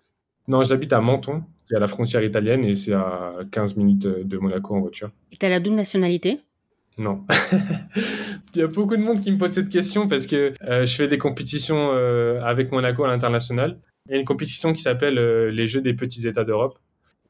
Non, 0.47 0.63
j'habite 0.63 0.91
à 0.93 1.01
Menton, 1.01 1.43
qui 1.67 1.73
est 1.73 1.77
à 1.77 1.79
la 1.79 1.87
frontière 1.87 2.23
italienne. 2.23 2.65
Et 2.65 2.75
c'est 2.75 2.93
à 2.93 3.33
15 3.51 3.77
minutes 3.77 4.07
de 4.07 4.37
Monaco 4.37 4.75
en 4.75 4.81
voiture. 4.81 5.11
Et 5.31 5.37
t'as 5.37 5.49
la 5.49 5.59
double 5.59 5.75
nationalité? 5.75 6.39
Non. 6.97 7.23
Il 8.55 8.59
y 8.59 8.63
a 8.63 8.67
beaucoup 8.67 8.97
de 8.97 9.01
monde 9.01 9.21
qui 9.21 9.31
me 9.31 9.37
pose 9.37 9.51
cette 9.51 9.69
question 9.69 10.07
parce 10.07 10.27
que 10.27 10.53
euh, 10.67 10.85
je 10.85 10.95
fais 10.95 11.07
des 11.07 11.17
compétitions 11.17 11.91
euh, 11.93 12.41
avec 12.43 12.71
Monaco 12.71 13.03
à 13.03 13.07
l'international. 13.07 13.79
Il 14.07 14.13
y 14.13 14.15
a 14.15 14.19
une 14.19 14.25
compétition 14.25 14.73
qui 14.73 14.81
s'appelle 14.81 15.17
euh, 15.17 15.51
les 15.51 15.67
Jeux 15.67 15.81
des 15.81 15.93
petits 15.93 16.27
États 16.27 16.43
d'Europe. 16.43 16.77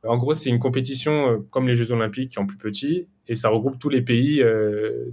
En 0.04 0.18
gros, 0.18 0.34
c'est 0.34 0.50
une 0.50 0.60
compétition 0.60 1.46
comme 1.52 1.68
les 1.68 1.76
Jeux 1.76 1.92
olympiques 1.92 2.38
en 2.38 2.46
plus 2.46 2.58
petit 2.58 3.08
et 3.28 3.36
ça 3.36 3.50
regroupe 3.50 3.78
tous 3.80 3.90
les 3.90 4.02
pays 4.02 4.44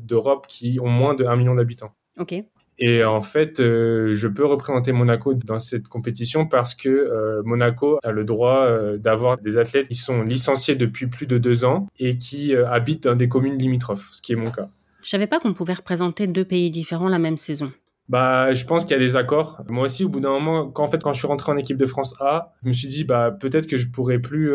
d'Europe 0.00 0.46
qui 0.48 0.78
ont 0.80 0.88
moins 0.88 1.14
de 1.14 1.24
1 1.24 1.36
million 1.36 1.54
d'habitants. 1.54 1.92
Ok. 2.18 2.42
Et 2.80 3.04
en 3.04 3.20
fait, 3.20 3.58
euh, 3.58 4.14
je 4.14 4.28
peux 4.28 4.46
représenter 4.46 4.92
Monaco 4.92 5.34
dans 5.34 5.58
cette 5.58 5.88
compétition 5.88 6.46
parce 6.46 6.74
que 6.74 6.88
euh, 6.88 7.42
Monaco 7.44 7.98
a 8.04 8.12
le 8.12 8.24
droit 8.24 8.60
euh, 8.60 8.98
d'avoir 8.98 9.36
des 9.38 9.58
athlètes 9.58 9.88
qui 9.88 9.96
sont 9.96 10.22
licenciés 10.22 10.76
depuis 10.76 11.08
plus 11.08 11.26
de 11.26 11.38
deux 11.38 11.64
ans 11.64 11.88
et 11.98 12.18
qui 12.18 12.54
habitent 12.54 13.04
dans 13.04 13.16
des 13.16 13.28
communes 13.28 13.58
limitrophes, 13.58 14.10
ce 14.12 14.22
qui 14.22 14.32
est 14.32 14.36
mon 14.36 14.50
cas. 14.50 14.68
Je 15.02 15.08
savais 15.08 15.26
pas 15.26 15.40
qu'on 15.40 15.54
pouvait 15.54 15.72
représenter 15.72 16.26
deux 16.26 16.44
pays 16.44 16.70
différents 16.70 17.08
la 17.08 17.18
même 17.18 17.36
saison. 17.36 17.72
Bah, 18.08 18.52
je 18.54 18.64
pense 18.64 18.84
qu'il 18.84 18.92
y 18.92 18.94
a 18.94 18.98
des 18.98 19.16
accords. 19.16 19.62
Moi 19.68 19.84
aussi, 19.84 20.04
au 20.04 20.08
bout 20.08 20.20
d'un 20.20 20.30
moment, 20.30 20.70
quand, 20.70 20.82
en 20.82 20.88
fait, 20.88 21.02
quand 21.02 21.12
je 21.12 21.18
suis 21.18 21.28
rentré 21.28 21.52
en 21.52 21.56
équipe 21.56 21.76
de 21.76 21.86
France 21.86 22.14
A, 22.20 22.54
je 22.62 22.68
me 22.68 22.72
suis 22.72 22.88
dit, 22.88 23.04
bah, 23.04 23.30
peut-être 23.30 23.66
que 23.66 23.76
je 23.76 23.88
pourrais 23.88 24.18
plus 24.18 24.50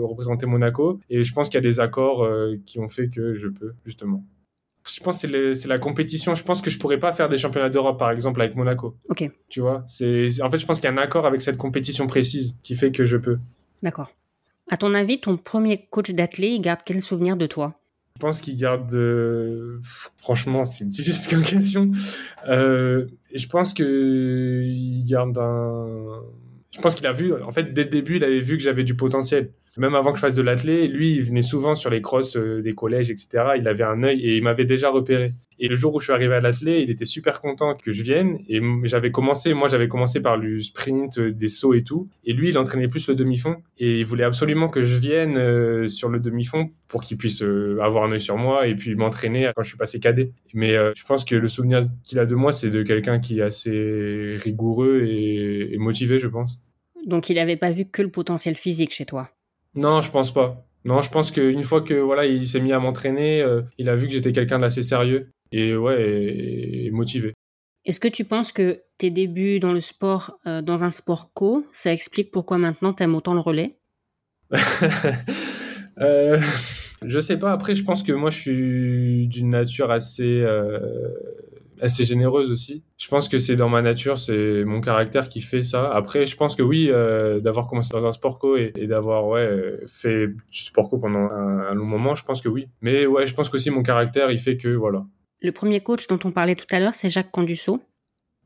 représenter 0.00 0.46
Monaco. 0.46 1.00
Et 1.08 1.24
je 1.24 1.32
pense 1.32 1.48
qu'il 1.48 1.56
y 1.56 1.64
a 1.64 1.68
des 1.68 1.80
accords 1.80 2.28
qui 2.66 2.78
ont 2.78 2.88
fait 2.88 3.08
que 3.08 3.34
je 3.34 3.48
peux, 3.48 3.72
justement. 3.86 4.24
Je 4.86 5.00
pense 5.00 5.22
que 5.22 5.54
c'est 5.54 5.68
la 5.68 5.78
compétition. 5.78 6.34
Je 6.34 6.44
pense 6.44 6.60
que 6.60 6.68
je 6.68 6.78
pourrais 6.78 6.98
pas 6.98 7.12
faire 7.14 7.30
des 7.30 7.38
championnats 7.38 7.70
d'Europe, 7.70 7.98
par 7.98 8.10
exemple, 8.10 8.42
avec 8.42 8.54
Monaco. 8.54 8.94
Ok. 9.08 9.30
Tu 9.48 9.60
vois, 9.60 9.82
c'est 9.86 10.42
en 10.42 10.50
fait, 10.50 10.58
je 10.58 10.66
pense 10.66 10.78
qu'il 10.78 10.84
y 10.84 10.92
a 10.92 10.94
un 10.94 10.98
accord 10.98 11.24
avec 11.24 11.40
cette 11.40 11.56
compétition 11.56 12.06
précise 12.06 12.58
qui 12.62 12.76
fait 12.76 12.92
que 12.92 13.06
je 13.06 13.16
peux. 13.16 13.38
D'accord. 13.82 14.10
À 14.70 14.76
ton 14.76 14.92
avis, 14.92 15.20
ton 15.20 15.38
premier 15.38 15.86
coach 15.90 16.10
d'athlète, 16.10 16.50
il 16.52 16.60
garde 16.60 16.80
quel 16.84 17.00
souvenir 17.00 17.38
de 17.38 17.46
toi? 17.46 17.80
Je 18.16 18.20
pense 18.20 18.40
qu'il 18.40 18.56
garde. 18.56 18.94
Euh, 18.94 19.80
franchement, 20.16 20.64
c'est 20.64 20.88
difficile 20.88 21.28
comme 21.34 21.42
question. 21.42 21.90
Euh, 22.46 23.08
je 23.34 23.46
pense 23.48 23.74
qu'il 23.74 25.02
garde 25.04 25.36
un. 25.36 26.22
Je 26.70 26.80
pense 26.80 26.94
qu'il 26.94 27.08
a 27.08 27.12
vu. 27.12 27.34
En 27.42 27.50
fait, 27.50 27.72
dès 27.72 27.82
le 27.82 27.90
début, 27.90 28.16
il 28.16 28.24
avait 28.24 28.38
vu 28.38 28.56
que 28.56 28.62
j'avais 28.62 28.84
du 28.84 28.94
potentiel 28.94 29.50
même 29.76 29.94
avant 29.94 30.10
que 30.10 30.16
je 30.16 30.20
fasse 30.20 30.36
de 30.36 30.42
l'athlé, 30.42 30.86
lui, 30.86 31.14
il 31.14 31.22
venait 31.22 31.42
souvent 31.42 31.74
sur 31.74 31.90
les 31.90 32.00
crosses 32.00 32.36
euh, 32.36 32.62
des 32.62 32.74
collèges, 32.74 33.10
etc. 33.10 33.54
Il 33.56 33.66
avait 33.66 33.84
un 33.84 34.02
œil 34.02 34.20
et 34.20 34.36
il 34.36 34.42
m'avait 34.42 34.64
déjà 34.64 34.90
repéré. 34.90 35.32
Et 35.58 35.68
le 35.68 35.76
jour 35.76 35.94
où 35.94 36.00
je 36.00 36.04
suis 36.04 36.12
arrivé 36.12 36.34
à 36.34 36.40
l'athlé, 36.40 36.80
il 36.80 36.90
était 36.90 37.04
super 37.04 37.40
content 37.40 37.74
que 37.74 37.92
je 37.92 38.02
vienne. 38.02 38.38
Et 38.48 38.60
j'avais 38.84 39.10
commencé, 39.10 39.54
moi, 39.54 39.68
j'avais 39.68 39.88
commencé 39.88 40.20
par 40.20 40.38
du 40.38 40.62
sprint, 40.62 41.18
euh, 41.18 41.32
des 41.32 41.48
sauts 41.48 41.74
et 41.74 41.82
tout. 41.82 42.08
Et 42.24 42.32
lui, 42.32 42.50
il 42.50 42.58
entraînait 42.58 42.88
plus 42.88 43.08
le 43.08 43.14
demi-fond. 43.14 43.56
Et 43.78 44.00
il 44.00 44.04
voulait 44.04 44.24
absolument 44.24 44.68
que 44.68 44.82
je 44.82 44.96
vienne 44.96 45.36
euh, 45.36 45.88
sur 45.88 46.08
le 46.08 46.20
demi-fond 46.20 46.70
pour 46.88 47.02
qu'il 47.02 47.16
puisse 47.16 47.42
avoir 47.42 48.04
un 48.04 48.12
œil 48.12 48.20
sur 48.20 48.36
moi 48.36 48.68
et 48.68 48.76
puis 48.76 48.94
m'entraîner 48.94 49.50
quand 49.56 49.62
je 49.62 49.68
suis 49.68 49.78
passé 49.78 49.98
cadet. 49.98 50.30
Mais 50.52 50.74
je 50.94 51.04
pense 51.04 51.24
que 51.24 51.34
le 51.34 51.48
souvenir 51.48 51.84
qu'il 52.04 52.20
a 52.20 52.26
de 52.26 52.36
moi, 52.36 52.52
c'est 52.52 52.70
de 52.70 52.84
quelqu'un 52.84 53.18
qui 53.18 53.40
est 53.40 53.42
assez 53.42 54.36
rigoureux 54.38 55.02
et 55.04 55.76
motivé, 55.76 56.18
je 56.18 56.28
pense. 56.28 56.60
Donc, 57.04 57.28
il 57.30 57.34
n'avait 57.36 57.56
pas 57.56 57.70
vu 57.70 57.84
que 57.84 58.02
le 58.02 58.10
potentiel 58.10 58.54
physique 58.54 58.92
chez 58.92 59.06
toi? 59.06 59.28
Non, 59.74 60.00
je 60.00 60.10
pense 60.10 60.32
pas. 60.32 60.64
Non, 60.84 61.00
je 61.00 61.10
pense 61.10 61.30
qu'une 61.30 61.64
fois 61.64 61.80
que 61.80 61.94
voilà, 61.94 62.26
il 62.26 62.46
s'est 62.46 62.60
mis 62.60 62.72
à 62.72 62.78
m'entraîner, 62.78 63.40
euh, 63.40 63.62
il 63.78 63.88
a 63.88 63.94
vu 63.94 64.06
que 64.06 64.12
j'étais 64.12 64.32
quelqu'un 64.32 64.58
d'assez 64.58 64.82
sérieux 64.82 65.30
et 65.50 65.74
ouais, 65.74 66.90
motivé. 66.92 67.32
Est-ce 67.86 68.00
que 68.00 68.08
tu 68.08 68.24
penses 68.24 68.52
que 68.52 68.82
tes 68.98 69.10
débuts 69.10 69.58
dans 69.58 69.72
le 69.72 69.80
sport, 69.80 70.38
euh, 70.46 70.62
dans 70.62 70.84
un 70.84 70.90
sport 70.90 71.32
co, 71.32 71.66
ça 71.72 71.92
explique 71.92 72.30
pourquoi 72.30 72.58
maintenant 72.58 72.92
tu 72.92 73.02
aimes 73.02 73.14
autant 73.14 73.34
le 73.34 73.40
relais? 73.40 73.78
Euh, 76.00 76.40
Je 77.04 77.20
sais 77.20 77.36
pas. 77.38 77.52
Après, 77.52 77.76
je 77.76 77.84
pense 77.84 78.02
que 78.02 78.10
moi, 78.10 78.30
je 78.30 78.38
suis 78.38 79.28
d'une 79.28 79.46
nature 79.46 79.92
assez 79.92 80.44
assez 81.80 82.04
généreuse 82.04 82.50
aussi. 82.50 82.82
Je 82.96 83.08
pense 83.08 83.28
que 83.28 83.38
c'est 83.38 83.56
dans 83.56 83.68
ma 83.68 83.82
nature, 83.82 84.18
c'est 84.18 84.64
mon 84.64 84.80
caractère 84.80 85.28
qui 85.28 85.40
fait 85.40 85.62
ça. 85.62 85.90
Après, 85.90 86.26
je 86.26 86.36
pense 86.36 86.56
que 86.56 86.62
oui, 86.62 86.88
euh, 86.90 87.40
d'avoir 87.40 87.66
commencé 87.66 87.90
dans 87.92 88.04
un 88.04 88.12
sport 88.12 88.38
co 88.38 88.56
et, 88.56 88.72
d'avoir 88.86 89.26
ouais, 89.26 89.80
fait 89.86 90.28
du 90.28 90.58
sport 90.58 90.88
co 90.88 90.98
pendant 90.98 91.30
un, 91.30 91.74
long 91.74 91.86
moment, 91.86 92.14
je 92.14 92.24
pense 92.24 92.40
que 92.40 92.48
oui. 92.48 92.68
Mais 92.80 93.06
ouais, 93.06 93.26
je 93.26 93.34
pense 93.34 93.48
qu'aussi 93.48 93.70
mon 93.70 93.82
caractère, 93.82 94.30
il 94.30 94.38
fait 94.38 94.56
que 94.56 94.68
voilà. 94.68 95.04
Le 95.42 95.52
premier 95.52 95.80
coach 95.80 96.06
dont 96.06 96.18
on 96.24 96.30
parlait 96.30 96.56
tout 96.56 96.66
à 96.70 96.80
l'heure, 96.80 96.94
c'est 96.94 97.10
Jacques 97.10 97.30
Condusso. 97.30 97.82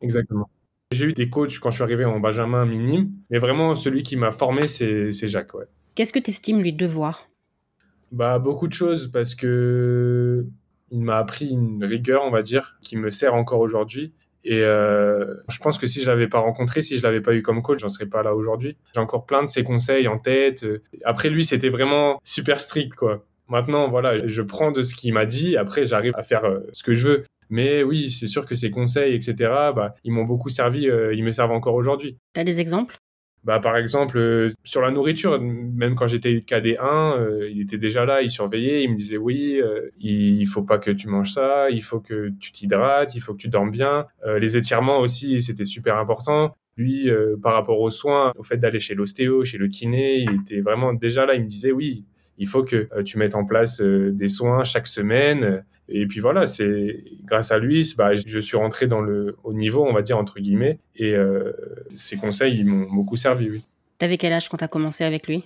Exactement. 0.01 0.49
J'ai 0.91 1.07
eu 1.07 1.13
des 1.13 1.29
coachs 1.29 1.59
quand 1.59 1.71
je 1.71 1.77
suis 1.77 1.85
arrivé 1.85 2.05
en 2.05 2.19
Benjamin 2.19 2.65
minime, 2.65 3.11
mais 3.31 3.39
vraiment 3.39 3.77
celui 3.77 4.03
qui 4.03 4.17
m'a 4.17 4.31
formé, 4.31 4.67
c'est 4.67 5.13
Jacques. 5.29 5.55
Ouais. 5.55 5.67
Qu'est-ce 5.95 6.13
que 6.13 6.19
tu 6.19 6.31
estimes 6.31 6.63
lui 6.63 6.73
devoir? 6.73 7.29
Bah 8.11 8.39
beaucoup 8.39 8.69
de 8.69 8.73
choses 8.73 9.11
parce 9.13 9.35
que 9.35 10.47
il 10.91 11.03
m'a 11.03 11.17
appris 11.17 11.49
une 11.49 11.85
rigueur, 11.85 12.25
on 12.25 12.31
va 12.31 12.43
dire, 12.43 12.77
qui 12.83 12.97
me 12.97 13.11
sert 13.11 13.35
encore 13.35 13.61
aujourd'hui. 13.61 14.13
Et 14.45 14.63
euh, 14.63 15.35
je 15.51 15.59
pense 15.59 15.79
que 15.79 15.87
si 15.87 16.01
je 16.01 16.07
l'avais 16.07 16.29
pas 16.29 16.39
rencontré, 16.39 16.81
si 16.81 16.97
je 16.97 17.03
l'avais 17.03 17.21
pas 17.21 17.35
eu 17.35 17.43
comme 17.43 17.61
coach, 17.61 17.81
j'en 17.81 17.89
serais 17.89 18.07
pas 18.07 18.23
là 18.23 18.35
aujourd'hui. 18.35 18.77
J'ai 18.95 19.01
encore 19.01 19.27
plein 19.27 19.43
de 19.43 19.49
ses 19.49 19.65
conseils 19.65 20.09
en 20.09 20.19
tête. 20.19 20.65
Après 21.05 21.29
lui, 21.29 21.45
c'était 21.45 21.69
vraiment 21.69 22.19
super 22.23 22.59
strict, 22.59 22.95
quoi. 22.95 23.25
Maintenant, 23.49 23.89
voilà, 23.89 24.27
je 24.27 24.43
prends 24.43 24.71
de 24.71 24.83
ce 24.83 24.95
qu'il 24.95 25.13
m'a 25.15 25.25
dit. 25.25 25.57
Après, 25.57 25.87
j'arrive 25.87 26.13
à 26.17 26.23
faire 26.23 26.45
euh, 26.45 26.61
ce 26.73 26.83
que 26.83 26.95
je 26.95 27.09
veux. 27.09 27.25
Mais 27.51 27.83
oui, 27.83 28.11
c'est 28.11 28.27
sûr 28.27 28.45
que 28.45 28.55
ses 28.55 28.71
conseils, 28.71 29.15
etc., 29.15 29.35
bah, 29.75 29.95
ils 30.05 30.13
m'ont 30.13 30.25
beaucoup 30.25 30.51
servi. 30.51 30.89
Euh, 30.89 31.15
ils 31.15 31.25
me 31.25 31.31
servent 31.31 31.53
encore 31.53 31.75
aujourd'hui. 31.75 32.19
T'as 32.35 32.45
des 32.45 32.61
exemples? 32.61 32.97
Bah, 33.45 33.61
par 33.61 33.77
exemple, 33.77 34.19
euh, 34.19 34.51
sur 34.65 34.83
la 34.83 34.91
nourriture, 34.91 35.41
même 35.41 35.95
quand 35.95 36.07
j'étais 36.07 36.45
KD1, 36.47 37.19
euh, 37.19 37.49
il 37.51 37.61
était 37.61 37.79
déjà 37.79 38.05
là, 38.05 38.23
il 38.23 38.31
surveillait, 38.31 38.83
il 38.83 38.91
me 38.91 38.97
disait 38.97 39.17
oui, 39.17 39.61
euh, 39.63 39.89
il 39.99 40.47
faut 40.47 40.63
pas 40.63 40.79
que 40.79 40.91
tu 40.91 41.09
manges 41.09 41.33
ça, 41.33 41.71
il 41.71 41.83
faut 41.83 42.01
que 42.01 42.31
tu 42.41 42.53
t'hydrates, 42.53 43.15
il 43.15 43.21
faut 43.21 43.33
que 43.33 43.39
tu 43.39 43.49
dormes 43.49 43.71
bien. 43.71 44.07
les 44.39 44.57
étirements 44.57 44.99
aussi, 44.99 45.41
c'était 45.41 45.65
super 45.65 45.97
important. 45.97 46.57
Lui, 46.77 47.11
par 47.43 47.55
rapport 47.55 47.81
aux 47.81 47.91
soins, 47.91 48.33
au 48.37 48.43
fait 48.43 48.57
d'aller 48.57 48.79
chez 48.79 48.95
l'ostéo, 48.95 49.45
chez 49.45 49.59
le 49.59 49.69
kiné, 49.69 50.19
il 50.19 50.41
était 50.41 50.61
vraiment 50.61 50.93
déjà 50.93 51.27
là, 51.27 51.35
il 51.35 51.43
me 51.43 51.49
disait 51.49 51.73
oui, 51.73 52.05
il 52.39 52.47
faut 52.47 52.63
que 52.63 52.89
tu 53.03 53.19
mettes 53.19 53.35
en 53.35 53.45
place 53.45 53.81
des 53.81 54.29
soins 54.29 54.63
chaque 54.65 54.87
semaine. 54.87 55.65
Et 55.89 56.07
puis 56.07 56.21
voilà, 56.21 56.47
c'est 56.47 57.03
grâce 57.25 57.51
à 57.51 57.59
lui, 57.59 57.95
bah, 57.97 58.15
je 58.15 58.39
suis 58.39 58.57
rentré 58.57 58.87
dans 58.87 59.01
le 59.01 59.37
haut 59.43 59.55
niveau, 59.55 59.85
on 59.87 59.93
va 59.93 60.03
dire 60.03 60.19
entre 60.19 60.39
guillemets, 60.39 60.79
et 60.97 61.15
euh, 61.15 61.53
ses 61.95 62.17
conseils 62.17 62.59
ils 62.59 62.67
m'ont 62.67 62.93
beaucoup 62.93 63.17
servi. 63.17 63.51
Oui. 63.51 63.63
T'avais 63.97 64.19
quel 64.19 64.33
âge 64.33 64.49
quand 64.49 64.59
t'as 64.59 64.69
commencé 64.69 65.05
avec 65.05 65.27
lui? 65.27 65.45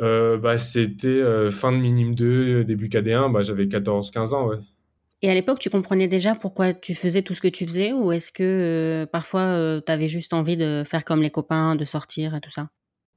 Euh, 0.00 0.36
bah, 0.36 0.58
c'était 0.58 1.08
euh, 1.08 1.50
fin 1.50 1.70
de 1.70 1.76
minime 1.76 2.16
2, 2.16 2.64
début 2.64 2.88
KD1, 2.88 3.32
bah, 3.32 3.42
j'avais 3.42 3.66
14-15 3.66 4.34
ans. 4.34 4.48
Ouais. 4.48 4.56
Et 5.22 5.30
à 5.30 5.34
l'époque, 5.34 5.60
tu 5.60 5.70
comprenais 5.70 6.08
déjà 6.08 6.34
pourquoi 6.34 6.74
tu 6.74 6.94
faisais 6.94 7.22
tout 7.22 7.34
ce 7.34 7.40
que 7.40 7.48
tu 7.48 7.64
faisais, 7.64 7.92
ou 7.92 8.10
est-ce 8.10 8.32
que 8.32 9.06
parfois 9.10 9.80
tu 9.86 9.90
avais 9.90 10.08
juste 10.08 10.34
envie 10.34 10.56
de 10.56 10.82
faire 10.84 11.04
comme 11.04 11.22
les 11.22 11.30
copains, 11.30 11.76
de 11.76 11.84
sortir 11.84 12.34
et 12.34 12.40
tout 12.40 12.50
ça? 12.50 12.68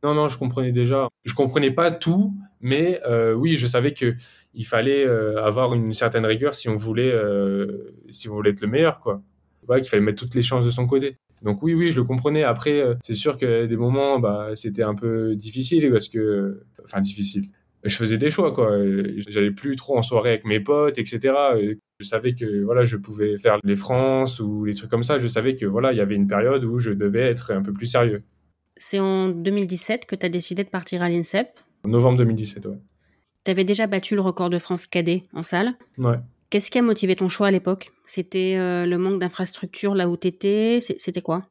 Non, 0.04 0.13
non, 0.13 0.27
je 0.27 0.38
comprenais 0.38 0.72
déjà. 0.72 1.10
Je 1.25 1.34
comprenais 1.34 1.72
pas 1.72 1.92
tout, 1.92 2.34
mais 2.62 3.01
euh, 3.06 3.34
oui, 3.34 3.56
je 3.56 3.66
savais 3.66 3.94
que 3.94 4.16
il 4.54 4.66
fallait 4.66 5.06
euh, 5.06 5.44
avoir 5.44 5.74
une 5.74 5.94
certaine 5.94 6.25
rigueur 6.25 6.54
si 6.54 6.70
on 6.70 6.75
voulait, 6.75 7.12
euh, 7.12 7.94
si 8.10 8.30
on 8.30 8.34
voulait 8.34 8.51
être 8.51 8.62
le 8.62 8.68
meilleur, 8.68 9.00
quoi. 9.01 9.22
Ouais, 9.68 9.82
qu'il 9.82 9.89
fallait 9.89 10.04
mettre 10.04 10.20
toutes 10.20 10.36
les 10.36 10.42
chances 10.44 10.66
de 10.66 10.70
son 10.70 10.86
côté. 10.86 11.18
Donc 11.44 11.62
oui, 11.63 11.74
oui, 11.74 11.89
je 11.89 11.98
le 11.98 12.04
comprenais. 12.04 12.44
Après, 12.44 12.84
c'est 13.04 13.16
sûr 13.16 13.38
que 13.38 13.66
des 13.66 13.75
moments, 13.75 14.20
bah, 14.20 14.51
c'était 14.56 14.84
un 14.84 14.96
peu 14.96 15.36
difficile 15.36 15.92
parce 15.92 16.08
que, 16.08 16.63
enfin, 16.84 17.01
difficile. 17.01 17.46
je 17.84 17.96
faisais 17.96 18.18
des 18.18 18.30
choix, 18.30 18.54
quoi. 18.54 18.77
J'allais 19.27 19.51
plus 19.51 19.75
trop 19.75 19.98
en 19.98 20.01
soirée 20.01 20.30
avec 20.30 20.46
mes 20.46 20.60
potes, 20.60 20.98
etc. 20.98 21.34
Je 22.00 22.06
savais 22.06 22.34
que 22.34 22.63
voilà, 22.63 22.86
je 22.86 22.98
pouvais 22.98 23.38
faire 23.38 23.58
les 23.63 23.75
France 23.75 24.39
ou 24.39 24.66
les 24.66 24.74
trucs 24.74 24.89
comme 24.89 25.04
ça. 25.04 25.18
Je 25.18 25.27
savais 25.27 25.56
que 25.56 25.66
voilà, 25.66 25.92
il 25.92 25.98
y 25.98 26.01
avait 26.01 26.16
une 26.16 26.27
période 26.27 26.63
où 26.63 26.77
je 26.80 26.92
devais 26.92 27.22
être 27.22 27.51
un 27.51 27.62
peu 27.62 27.74
plus 27.74 27.88
sérieux. 27.88 28.24
C'est 28.79 29.00
en 29.00 29.29
2017 29.29 30.05
que 30.05 30.15
tu 30.15 30.25
as 30.25 30.29
décidé 30.29 30.63
de 30.63 30.69
partir 30.69 31.01
à 31.01 31.10
l'INSEP 31.10 31.48
En 31.84 31.89
novembre 31.89 32.17
2017, 32.17 32.65
ouais. 32.65 32.77
Tu 33.43 33.51
avais 33.51 33.63
déjà 33.63 33.88
battu 33.88 34.15
le 34.15 34.22
record 34.22 34.50
de 34.50 34.60
France 34.60 34.86
cadet 34.86 35.24
en 35.34 35.43
salle. 35.43 35.74
Ouais. 35.98 36.17
Qu'est-ce 36.50 36.72
qui 36.72 36.79
a 36.79 36.81
motivé 36.81 37.15
ton 37.15 37.29
choix 37.29 37.48
à 37.48 37.51
l'époque? 37.51 37.91
C'était 38.05 38.55
euh, 38.57 38.86
le 38.86 38.98
manque 38.98 39.19
d'infrastructure 39.19 39.96
là 39.96 40.07
où 40.07 40.15
tu 40.15 40.27
étais 40.27 40.79
C'était 40.81 41.22
quoi? 41.22 41.46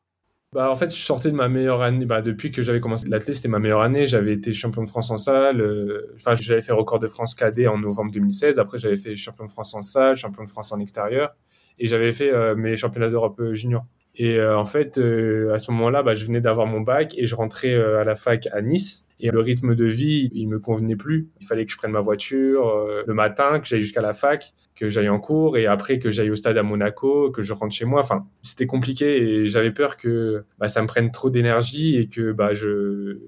Bah, 0.52 0.70
en 0.70 0.76
fait, 0.76 0.94
je 0.94 1.00
sortais 1.00 1.30
de 1.30 1.36
ma 1.36 1.48
meilleure 1.48 1.82
année. 1.82 2.06
Bah, 2.06 2.22
depuis 2.22 2.50
que 2.50 2.62
j'avais 2.62 2.80
commencé 2.80 3.08
l'athlète, 3.08 3.36
c'était 3.36 3.48
ma 3.48 3.58
meilleure 3.58 3.82
année. 3.82 4.06
J'avais 4.06 4.32
été 4.32 4.54
champion 4.54 4.82
de 4.84 4.88
France 4.88 5.10
en 5.10 5.18
salle. 5.18 5.60
Euh, 5.60 6.14
enfin, 6.16 6.34
j'avais 6.34 6.62
fait 6.62 6.72
record 6.72 6.98
de 6.98 7.08
France 7.08 7.34
cadet 7.34 7.66
en 7.66 7.78
novembre 7.78 8.10
2016. 8.10 8.58
Après, 8.58 8.78
j'avais 8.78 8.96
fait 8.96 9.14
champion 9.16 9.44
de 9.44 9.50
France 9.50 9.74
en 9.74 9.82
salle, 9.82 10.16
champion 10.16 10.44
de 10.44 10.48
France 10.48 10.72
en 10.72 10.80
extérieur. 10.80 11.34
Et 11.78 11.86
j'avais 11.86 12.12
fait 12.12 12.32
euh, 12.32 12.54
mes 12.54 12.76
championnats 12.76 13.10
d'Europe 13.10 13.42
junior. 13.52 13.84
Et 14.16 14.42
en 14.42 14.64
fait, 14.64 14.98
à 14.98 15.58
ce 15.58 15.70
moment-là, 15.72 16.02
bah, 16.02 16.14
je 16.14 16.24
venais 16.24 16.40
d'avoir 16.40 16.66
mon 16.66 16.80
bac 16.80 17.14
et 17.18 17.26
je 17.26 17.34
rentrais 17.34 17.74
à 17.74 18.04
la 18.04 18.14
fac 18.14 18.48
à 18.52 18.62
Nice. 18.62 19.06
Et 19.18 19.30
le 19.30 19.40
rythme 19.40 19.74
de 19.74 19.86
vie, 19.86 20.30
il 20.34 20.46
me 20.48 20.58
convenait 20.58 20.96
plus. 20.96 21.30
Il 21.40 21.46
fallait 21.46 21.64
que 21.64 21.72
je 21.72 21.76
prenne 21.76 21.92
ma 21.92 22.00
voiture 22.00 22.68
euh, 22.68 23.02
le 23.06 23.14
matin, 23.14 23.60
que 23.60 23.66
j'aille 23.66 23.80
jusqu'à 23.80 24.02
la 24.02 24.12
fac, 24.12 24.52
que 24.74 24.90
j'aille 24.90 25.08
en 25.08 25.18
cours 25.18 25.56
et 25.56 25.66
après 25.66 25.98
que 25.98 26.10
j'aille 26.10 26.30
au 26.30 26.36
stade 26.36 26.58
à 26.58 26.62
Monaco, 26.62 27.30
que 27.30 27.40
je 27.40 27.54
rentre 27.54 27.74
chez 27.74 27.86
moi. 27.86 28.00
Enfin, 28.00 28.26
c'était 28.42 28.66
compliqué 28.66 29.22
et 29.22 29.46
j'avais 29.46 29.70
peur 29.70 29.96
que 29.96 30.44
bah, 30.58 30.68
ça 30.68 30.82
me 30.82 30.86
prenne 30.86 31.10
trop 31.10 31.30
d'énergie 31.30 31.96
et 31.96 32.08
que 32.08 32.32
bah, 32.32 32.52
je 32.52 32.68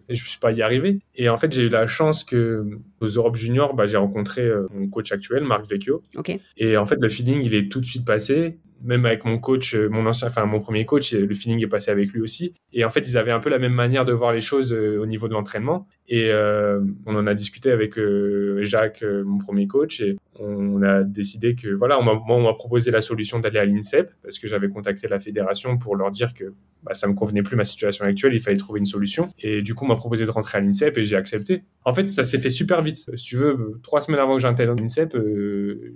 ne 0.09 0.15
puisse 0.15 0.37
pas 0.37 0.53
y 0.53 0.61
arriver. 0.61 0.99
Et 1.15 1.31
en 1.31 1.39
fait, 1.39 1.53
j'ai 1.53 1.63
eu 1.63 1.69
la 1.71 1.87
chance 1.87 2.23
que 2.23 2.67
aux 3.01 3.07
Europe 3.07 3.37
Junior, 3.37 3.75
bah, 3.75 3.87
j'ai 3.87 3.97
rencontré 3.97 4.43
euh, 4.43 4.67
mon 4.75 4.89
coach 4.89 5.11
actuel, 5.11 5.45
Marc 5.45 5.67
Vecchio. 5.67 6.03
Okay. 6.17 6.41
Et 6.59 6.77
en 6.77 6.85
fait, 6.85 7.01
le 7.01 7.09
feeling, 7.09 7.41
il 7.43 7.55
est 7.55 7.71
tout 7.71 7.81
de 7.81 7.87
suite 7.87 8.05
passé 8.05 8.59
même 8.83 9.07
avec 9.07 9.25
mon 9.25 9.39
coach, 9.39 9.75
euh, 9.75 9.89
mon 9.89 10.07
ancien, 10.07 10.29
enfin 10.29 10.47
mon 10.47 10.61
premier 10.61 10.87
coach, 10.87 11.13
le 11.13 11.35
feeling 11.35 11.63
est 11.63 11.69
passé 11.69 11.91
avec 11.91 12.11
lui 12.11 12.21
aussi. 12.21 12.55
Et 12.73 12.85
en 12.85 12.91
fait, 12.91 13.09
ils 13.09 13.19
avaient 13.19 13.33
un 13.33 13.41
peu 13.41 13.51
la 13.51 13.59
même 13.59 13.73
manière 13.73 14.05
de 14.05 14.13
voir 14.13 14.33
les 14.33 14.41
choses 14.41 14.73
au 14.73 15.07
niveau 15.07 15.29
de 15.29 15.33
l'entraînement. 15.33 15.87
Et 16.11 16.31
euh, 16.31 16.81
on 17.05 17.17
en 17.17 17.27
a 17.27 17.35
discuté 17.35 17.71
avec 17.71 17.99
euh, 17.99 18.63
Jacques, 18.63 19.03
euh, 19.03 19.25
mon 19.25 19.37
premier 19.37 19.67
coach, 19.67 20.01
et 20.01 20.17
on 20.39 20.83
a 20.83 21.03
décidé 21.03 21.55
que, 21.55 21.69
voilà, 21.69 22.01
moi, 22.01 22.23
on 22.27 22.43
m'a 22.43 22.55
proposé 22.55 22.91
la 22.91 23.03
solution 23.03 23.41
d'aller 23.41 23.59
à 23.59 23.67
l'INSEP, 23.67 24.11
parce 24.23 24.39
que 24.39 24.49
j'avais 24.49 24.71
contacté 24.71 25.07
la 25.07 25.19
fédération 25.19 25.77
pour 25.77 25.97
leur 25.97 26.11
dire 26.11 26.33
que 26.33 26.55
bah, 26.83 26.95
ça 26.95 27.09
me 27.09 27.13
convenait 27.13 27.43
plus 27.43 27.57
ma 27.57 27.67
situation 27.67 28.07
actuelle, 28.07 28.33
il 28.33 28.41
fallait 28.41 28.57
trouver 28.57 28.79
une 28.81 28.87
solution. 28.87 29.29
Et 29.41 29.61
du 29.61 29.75
coup, 29.75 29.85
on 29.85 29.89
m'a 29.89 29.97
proposé 29.97 30.25
de 30.25 30.31
rentrer 30.31 30.59
à 30.59 30.61
l'INSEP 30.63 30.97
et 30.97 31.05
j'ai 31.05 31.17
accepté. 31.17 31.63
En 31.85 31.93
fait, 31.93 32.09
ça 32.09 32.25
s'est 32.25 32.39
fait 32.39 32.51
super 32.51 32.81
vite. 32.81 32.97
Si 32.97 33.25
tu 33.25 33.37
veux, 33.37 33.79
trois 33.83 34.01
semaines 34.01 34.21
avant 34.21 34.37
que 34.37 34.43
j'intègre 34.43 34.75
l'INSEP, 34.75 35.15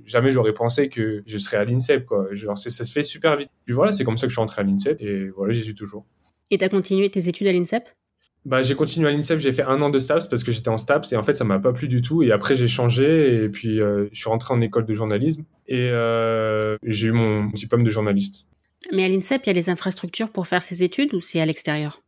jamais 0.04 0.30
j'aurais 0.30 0.52
pensé 0.52 0.90
que 0.90 1.22
je 1.24 1.38
serais 1.38 1.56
à 1.56 1.64
l'INSEP, 1.64 2.04
quoi. 2.04 2.26
Genre, 2.32 2.58
ça 2.58 2.70
se 2.70 2.92
fait 2.92 3.04
super 3.04 3.36
vite. 3.36 3.48
Puis 3.64 3.74
voilà, 3.74 3.92
c'est 3.92 4.04
comme 4.04 4.18
ça 4.18 4.26
que 4.26 4.30
je 4.30 4.34
suis 4.34 4.40
rentré 4.40 4.60
à 4.60 4.64
l'INSEP 4.64 5.00
et 5.00 5.28
voilà, 5.28 5.54
j'y 5.54 5.62
suis 5.62 5.74
toujours. 5.74 6.04
Et 6.50 6.58
tu 6.58 6.64
as 6.64 6.68
continué 6.68 7.08
tes 7.08 7.28
études 7.28 7.46
à 7.46 7.52
l'INSEP? 7.52 7.88
Bah, 8.44 8.62
j'ai 8.62 8.74
continué 8.74 9.08
à 9.08 9.12
l'INSEP, 9.12 9.38
j'ai 9.38 9.52
fait 9.52 9.62
un 9.62 9.80
an 9.82 9.90
de 9.90 9.98
STAPS 9.98 10.26
parce 10.26 10.42
que 10.42 10.50
j'étais 10.50 10.68
en 10.68 10.78
STAPS 10.78 11.12
et 11.12 11.16
en 11.16 11.22
fait 11.22 11.34
ça 11.34 11.44
m'a 11.44 11.60
pas 11.60 11.72
plu 11.72 11.86
du 11.86 12.02
tout. 12.02 12.22
Et 12.22 12.32
après 12.32 12.56
j'ai 12.56 12.66
changé 12.66 13.44
et 13.44 13.48
puis 13.48 13.80
euh, 13.80 14.08
je 14.12 14.18
suis 14.18 14.28
rentré 14.28 14.52
en 14.52 14.60
école 14.60 14.84
de 14.84 14.94
journalisme 14.94 15.44
et 15.68 15.88
euh, 15.90 16.76
j'ai 16.82 17.08
eu 17.08 17.12
mon 17.12 17.46
diplôme 17.46 17.84
de 17.84 17.90
journaliste. 17.90 18.46
Mais 18.92 19.04
à 19.04 19.08
l'INSEP, 19.08 19.42
il 19.44 19.46
y 19.46 19.50
a 19.50 19.52
les 19.52 19.70
infrastructures 19.70 20.30
pour 20.30 20.48
faire 20.48 20.60
ses 20.60 20.82
études 20.82 21.14
ou 21.14 21.20
c'est 21.20 21.40
à 21.40 21.46
l'extérieur? 21.46 22.02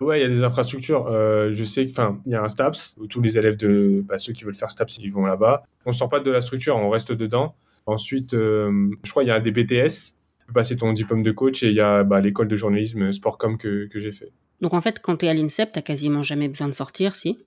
Ouais, 0.00 0.18
il 0.18 0.22
y 0.22 0.26
a 0.26 0.28
des 0.28 0.42
infrastructures. 0.42 1.06
Euh, 1.06 1.50
je 1.52 1.62
sais 1.62 1.86
enfin, 1.90 2.20
il 2.26 2.32
y 2.32 2.34
a 2.34 2.42
un 2.42 2.48
STAPS 2.48 2.94
où 2.98 3.06
tous 3.06 3.20
les 3.20 3.38
élèves 3.38 3.56
de 3.56 4.02
bah, 4.04 4.18
ceux 4.18 4.32
qui 4.32 4.42
veulent 4.42 4.54
faire 4.54 4.70
STAPS, 4.70 4.98
ils 4.98 5.12
vont 5.12 5.26
là-bas. 5.26 5.62
On 5.86 5.92
sort 5.92 6.08
pas 6.08 6.18
de 6.18 6.30
la 6.30 6.40
structure, 6.40 6.76
on 6.76 6.90
reste 6.90 7.12
dedans. 7.12 7.54
Ensuite, 7.86 8.32
je 8.32 9.10
crois 9.10 9.22
il 9.22 9.28
y 9.28 9.30
a 9.30 9.40
des 9.40 9.50
BTS. 9.50 10.17
Peux 10.48 10.54
passer 10.54 10.76
ton 10.76 10.94
diplôme 10.94 11.22
de 11.22 11.30
coach 11.30 11.62
et 11.62 11.68
il 11.68 11.74
y 11.74 11.80
a 11.80 12.04
bah, 12.04 12.20
l'école 12.20 12.48
de 12.48 12.56
journalisme 12.56 13.12
Sportcom 13.12 13.58
que, 13.58 13.86
que 13.86 14.00
j'ai 14.00 14.12
fait. 14.12 14.32
Donc 14.62 14.72
en 14.72 14.80
fait, 14.80 14.98
quand 15.00 15.18
tu 15.18 15.26
es 15.26 15.28
à 15.28 15.34
l'INSEP, 15.34 15.72
tu 15.72 15.82
quasiment 15.82 16.22
jamais 16.22 16.48
besoin 16.48 16.68
de 16.68 16.72
sortir, 16.72 17.14
si? 17.14 17.38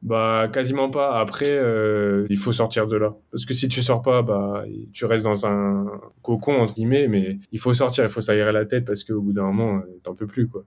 Bah 0.00 0.48
quasiment 0.52 0.88
pas. 0.88 1.18
Après, 1.18 1.50
euh, 1.50 2.24
il 2.30 2.38
faut 2.38 2.52
sortir 2.52 2.86
de 2.86 2.96
là. 2.96 3.16
Parce 3.32 3.44
que 3.44 3.52
si 3.52 3.68
tu 3.68 3.82
sors 3.82 4.00
pas, 4.00 4.22
bah 4.22 4.64
tu 4.92 5.04
restes 5.06 5.24
dans 5.24 5.44
un 5.46 5.86
cocon, 6.22 6.52
entre 6.52 6.74
guillemets, 6.74 7.08
mais 7.08 7.40
il 7.50 7.58
faut 7.58 7.74
sortir, 7.74 8.04
il 8.04 8.10
faut 8.10 8.20
s'aérer 8.20 8.52
la 8.52 8.64
tête 8.64 8.84
parce 8.84 9.02
qu'au 9.02 9.20
bout 9.20 9.32
d'un 9.32 9.42
moment, 9.42 9.78
euh, 9.78 10.00
t'en 10.04 10.14
peux 10.14 10.28
plus, 10.28 10.46
quoi. 10.46 10.64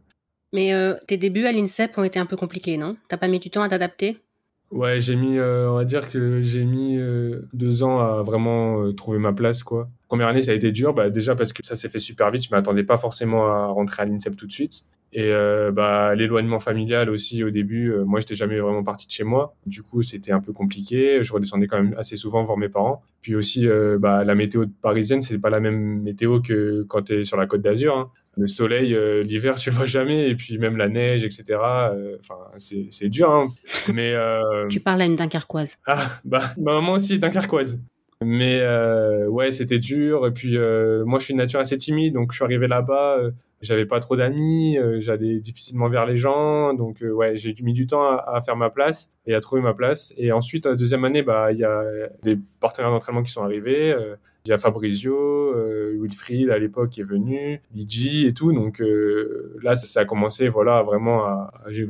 Mais 0.52 0.74
euh, 0.74 0.96
tes 1.08 1.16
débuts 1.16 1.46
à 1.46 1.54
l'INSEP 1.54 1.98
ont 1.98 2.04
été 2.04 2.20
un 2.20 2.26
peu 2.26 2.36
compliqués, 2.36 2.76
non? 2.76 2.98
T'as 3.08 3.18
pas 3.18 3.30
mis 3.30 3.40
du 3.40 3.50
temps 3.50 3.62
à 3.62 3.70
t'adapter? 3.70 4.18
Ouais, 4.72 5.00
j'ai 5.00 5.16
mis, 5.16 5.40
on 5.40 5.74
va 5.76 5.86
dire 5.86 6.10
que 6.10 6.42
j'ai 6.44 6.64
mis 6.64 7.00
deux 7.54 7.84
ans 7.84 8.00
à 8.00 8.22
vraiment 8.22 8.94
trouver 8.94 9.18
ma 9.18 9.34
place, 9.34 9.64
quoi. 9.64 9.90
Première 10.08 10.28
année, 10.28 10.42
ça 10.44 10.52
a 10.52 10.56
été 10.56 10.72
dur, 10.72 10.94
bah, 10.94 11.10
déjà 11.10 11.36
parce 11.36 11.54
que 11.54 11.66
ça 11.66 11.76
s'est 11.76 11.90
fait 11.90 12.00
super 12.00 12.30
vite. 12.30 12.44
Je 12.44 12.50
m'attendais 12.52 12.84
pas 12.84 12.98
forcément 12.98 13.48
à 13.48 13.66
rentrer 13.68 14.04
à 14.04 14.06
l'INSEP 14.06 14.36
tout 14.36 14.46
de 14.48 14.52
suite. 14.52 14.86
Et 15.12 15.32
euh, 15.32 15.72
bah, 15.72 16.14
l'éloignement 16.14 16.60
familial 16.60 17.10
aussi 17.10 17.44
au 17.44 17.50
début, 17.50 17.92
euh, 17.92 18.06
moi 18.06 18.20
j'étais 18.20 18.36
jamais 18.36 18.60
vraiment 18.60 18.84
parti 18.84 19.08
de 19.08 19.12
chez 19.12 19.24
moi. 19.24 19.56
Du 19.66 19.82
coup 19.82 20.04
c'était 20.04 20.32
un 20.32 20.40
peu 20.40 20.54
compliqué. 20.54 21.24
Je 21.24 21.34
redescendais 21.34 21.66
quand 21.66 21.82
même 21.82 21.96
assez 21.98 22.16
souvent 22.16 22.44
voir 22.44 22.58
mes 22.58 22.70
parents. 22.70 23.02
Puis 23.22 23.34
aussi 23.34 23.68
euh, 23.68 23.98
bah, 24.00 24.24
la 24.24 24.36
météo 24.36 24.66
parisienne 24.82 25.22
c'est 25.22 25.40
pas 25.40 25.50
la 25.50 25.60
même 25.60 26.02
météo 26.02 26.42
que 26.42 26.86
quand 26.88 27.04
tu 27.04 27.22
es 27.22 27.26
sur 27.26 27.38
la 27.38 27.48
côte 27.48 27.62
d'Azur. 27.62 27.98
Hein. 27.98 28.12
Le 28.40 28.48
soleil 28.48 28.98
l'hiver 29.24 29.58
tu 29.58 29.70
le 29.70 29.76
vois 29.76 29.86
jamais 29.86 30.30
et 30.30 30.36
puis 30.36 30.58
même 30.58 30.78
la 30.78 30.88
neige 30.88 31.24
etc. 31.24 31.60
Enfin 32.20 32.36
c'est 32.58 33.10
dur. 33.10 33.32
Hein. 33.32 33.48
Mais 33.94 34.16
tu 34.70 34.80
parles 34.80 35.02
à 35.02 35.06
une 35.06 35.16
Dunkerquoise. 35.16 35.78
Ah 35.86 36.20
bah 36.24 36.44
ma 36.58 36.74
maman 36.74 36.94
aussi 36.94 37.16
est 37.16 37.18
Dunkerquoise. 37.20 37.80
Mais 38.22 38.62
ouais, 39.28 39.52
c'était 39.52 39.80
dur. 39.80 40.28
Et 40.28 40.32
puis, 40.32 40.58
moi, 41.06 41.20
je 41.20 41.26
suis 41.26 41.32
une 41.32 41.38
nature 41.38 41.60
assez 41.60 41.78
timide, 41.78 42.14
donc 42.16 42.32
je 42.32 42.36
suis 42.36 42.44
arrivé 42.44 42.68
là-bas 42.68 43.32
j'avais 43.62 43.86
pas 43.86 44.00
trop 44.00 44.16
d'amis, 44.16 44.78
euh, 44.78 45.00
j'allais 45.00 45.40
difficilement 45.40 45.90
vers 45.90 46.06
les 46.06 46.18
gens, 46.18 46.74
donc 46.74 47.04
euh, 47.04 47.12
ouais, 47.12 47.36
j'ai 47.36 47.54
mis 47.62 47.74
du 47.74 47.88
temps 47.88 48.04
à, 48.04 48.40
faire 48.42 48.56
ma 48.56 48.70
place 48.70 49.12
et 49.26 49.34
à 49.34 49.42
trouver 49.42 49.62
ma 49.62 49.74
place. 49.74 50.14
Et 50.18 50.32
ensuite, 50.32 50.66
la 50.66 50.76
deuxième 50.76 51.04
année, 51.04 51.24
bah 51.24 51.52
il 51.52 51.60
y 51.60 51.64
a 51.64 51.84
des 52.24 52.38
partenaires 52.62 52.92
d'entraînement 52.92 53.24
qui 53.24 53.32
sont 53.32 53.44
arrivés. 53.44 53.96
Euh, 54.50 54.58
Fabrizio, 54.58 55.54
Wilfried 56.00 56.50
à 56.50 56.58
l'époque 56.58 56.98
est 56.98 57.04
venu, 57.04 57.62
Luigi 57.74 58.26
et 58.26 58.34
tout. 58.34 58.54
Donc 58.54 58.82
là, 59.62 59.76
ça, 59.76 60.02
a 60.02 60.06
commencé, 60.06 60.48
voilà, 60.48 60.82
vraiment 60.82 61.26
à, 61.26 61.52
j'ai 61.70 61.88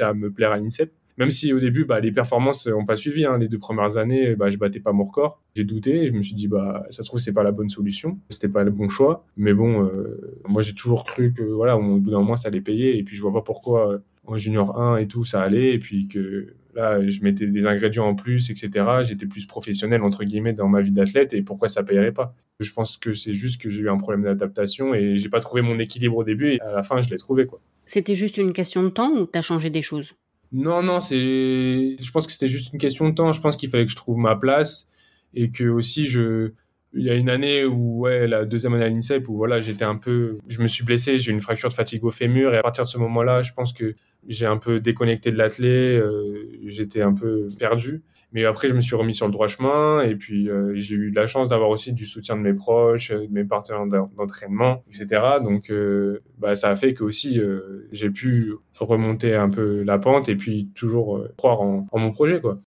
à 0.00 0.14
me 0.14 0.30
plaire 0.30 0.52
à 0.52 0.58
l'INSEP. 0.58 0.92
Même 1.18 1.30
si 1.30 1.52
au 1.52 1.58
début, 1.58 1.84
bah, 1.84 2.00
les 2.00 2.12
performances 2.12 2.66
n'ont 2.66 2.84
pas 2.84 2.96
suivi. 2.96 3.24
Hein. 3.24 3.38
Les 3.38 3.48
deux 3.48 3.58
premières 3.58 3.96
années, 3.96 4.34
bah, 4.34 4.48
je 4.48 4.56
battais 4.56 4.80
pas 4.80 4.92
mon 4.92 5.04
record. 5.04 5.40
J'ai 5.54 5.64
douté. 5.64 6.06
Je 6.06 6.12
me 6.12 6.22
suis 6.22 6.34
dit, 6.34 6.48
bah, 6.48 6.86
ça 6.90 7.02
se 7.02 7.08
trouve, 7.08 7.20
c'est 7.20 7.32
pas 7.32 7.42
la 7.42 7.52
bonne 7.52 7.68
solution. 7.68 8.18
C'était 8.30 8.48
pas 8.48 8.64
le 8.64 8.70
bon 8.70 8.88
choix. 8.88 9.24
Mais 9.36 9.52
bon, 9.52 9.84
euh, 9.84 10.40
moi, 10.48 10.62
j'ai 10.62 10.74
toujours 10.74 11.04
cru 11.04 11.32
que, 11.32 11.42
voilà, 11.42 11.76
au 11.76 11.98
bout 11.98 12.10
d'un 12.10 12.18
moment, 12.18 12.36
ça 12.36 12.48
allait 12.48 12.60
payer. 12.60 12.96
Et 12.96 13.02
puis, 13.02 13.16
je 13.16 13.22
vois 13.22 13.32
pas 13.32 13.42
pourquoi 13.42 13.92
euh, 13.92 13.98
en 14.26 14.36
junior 14.36 14.80
1 14.80 14.98
et 14.98 15.06
tout, 15.06 15.24
ça 15.24 15.42
allait. 15.42 15.74
Et 15.74 15.78
puis 15.78 16.08
que 16.08 16.54
là, 16.74 17.06
je 17.06 17.22
mettais 17.22 17.46
des 17.46 17.66
ingrédients 17.66 18.06
en 18.06 18.14
plus, 18.14 18.50
etc. 18.50 18.86
J'étais 19.02 19.26
plus 19.26 19.46
professionnel, 19.46 20.02
entre 20.02 20.24
guillemets, 20.24 20.52
dans 20.52 20.68
ma 20.68 20.80
vie 20.80 20.92
d'athlète. 20.92 21.32
Et 21.34 21.42
pourquoi 21.42 21.68
ça 21.68 21.82
payerait 21.82 22.12
pas? 22.12 22.34
Je 22.60 22.72
pense 22.72 22.96
que 22.96 23.12
c'est 23.12 23.34
juste 23.34 23.60
que 23.60 23.68
j'ai 23.68 23.82
eu 23.82 23.90
un 23.90 23.98
problème 23.98 24.22
d'adaptation 24.22 24.94
et 24.94 25.16
j'ai 25.16 25.28
pas 25.28 25.40
trouvé 25.40 25.62
mon 25.62 25.78
équilibre 25.78 26.16
au 26.16 26.24
début. 26.24 26.52
Et 26.52 26.60
à 26.60 26.72
la 26.72 26.82
fin, 26.82 27.00
je 27.00 27.08
l'ai 27.10 27.18
trouvé, 27.18 27.46
quoi. 27.46 27.60
C'était 27.86 28.14
juste 28.14 28.38
une 28.38 28.52
question 28.52 28.82
de 28.82 28.88
temps 28.88 29.10
ou 29.10 29.26
t'as 29.26 29.42
changé 29.42 29.70
des 29.70 29.82
choses? 29.82 30.14
Non, 30.52 30.82
non, 30.82 31.00
c'est. 31.00 31.16
Je 31.16 32.10
pense 32.10 32.26
que 32.26 32.32
c'était 32.32 32.48
juste 32.48 32.72
une 32.72 32.78
question 32.78 33.08
de 33.08 33.14
temps. 33.14 33.32
Je 33.32 33.40
pense 33.40 33.56
qu'il 33.56 33.68
fallait 33.68 33.84
que 33.84 33.90
je 33.90 33.96
trouve 33.96 34.18
ma 34.18 34.36
place 34.36 34.88
et 35.34 35.50
que 35.50 35.64
aussi 35.64 36.06
je. 36.06 36.52
Il 36.94 37.04
y 37.04 37.10
a 37.10 37.14
une 37.14 37.30
année 37.30 37.64
où, 37.64 38.00
ouais, 38.00 38.26
la 38.26 38.44
deuxième 38.44 38.74
année 38.74 38.84
à 38.84 38.88
l'INSEP, 38.88 39.28
où 39.28 39.36
voilà, 39.36 39.60
j'étais 39.60 39.84
un 39.84 39.96
peu. 39.96 40.38
Je 40.46 40.60
me 40.60 40.68
suis 40.68 40.84
blessé, 40.84 41.18
j'ai 41.18 41.30
eu 41.30 41.34
une 41.34 41.40
fracture 41.40 41.68
de 41.68 41.74
fatigue 41.74 42.04
au 42.04 42.10
fémur 42.10 42.54
et 42.54 42.58
à 42.58 42.62
partir 42.62 42.84
de 42.84 42.88
ce 42.88 42.98
moment-là, 42.98 43.42
je 43.42 43.52
pense 43.52 43.72
que 43.72 43.94
j'ai 44.28 44.46
un 44.46 44.58
peu 44.58 44.80
déconnecté 44.80 45.30
de 45.30 45.36
l'athlé, 45.36 45.96
euh, 45.96 46.48
j'étais 46.66 47.02
un 47.02 47.14
peu 47.14 47.48
perdu. 47.58 48.02
Mais 48.32 48.46
après, 48.46 48.68
je 48.68 48.74
me 48.74 48.80
suis 48.80 48.96
remis 48.96 49.14
sur 49.14 49.26
le 49.26 49.32
droit 49.32 49.46
chemin 49.46 50.00
et 50.02 50.16
puis 50.16 50.48
euh, 50.48 50.72
j'ai 50.74 50.94
eu 50.94 51.10
la 51.10 51.26
chance 51.26 51.50
d'avoir 51.50 51.68
aussi 51.68 51.92
du 51.92 52.06
soutien 52.06 52.34
de 52.34 52.40
mes 52.40 52.54
proches, 52.54 53.12
de 53.12 53.28
mes 53.30 53.44
partenaires 53.44 53.86
d'entraînement, 53.86 54.82
etc. 54.88 55.22
Donc, 55.42 55.70
euh, 55.70 56.22
bah, 56.38 56.56
ça 56.56 56.70
a 56.70 56.76
fait 56.76 56.94
que 56.94 57.04
aussi 57.04 57.38
euh, 57.38 57.86
j'ai 57.92 58.10
pu 58.10 58.54
remonter 58.78 59.34
un 59.34 59.50
peu 59.50 59.82
la 59.82 59.98
pente 59.98 60.30
et 60.30 60.36
puis 60.36 60.70
toujours 60.74 61.26
croire 61.36 61.60
en, 61.60 61.86
en, 61.92 61.98
mon 61.98 62.10
projet, 62.10 62.40
quoi. 62.40 62.58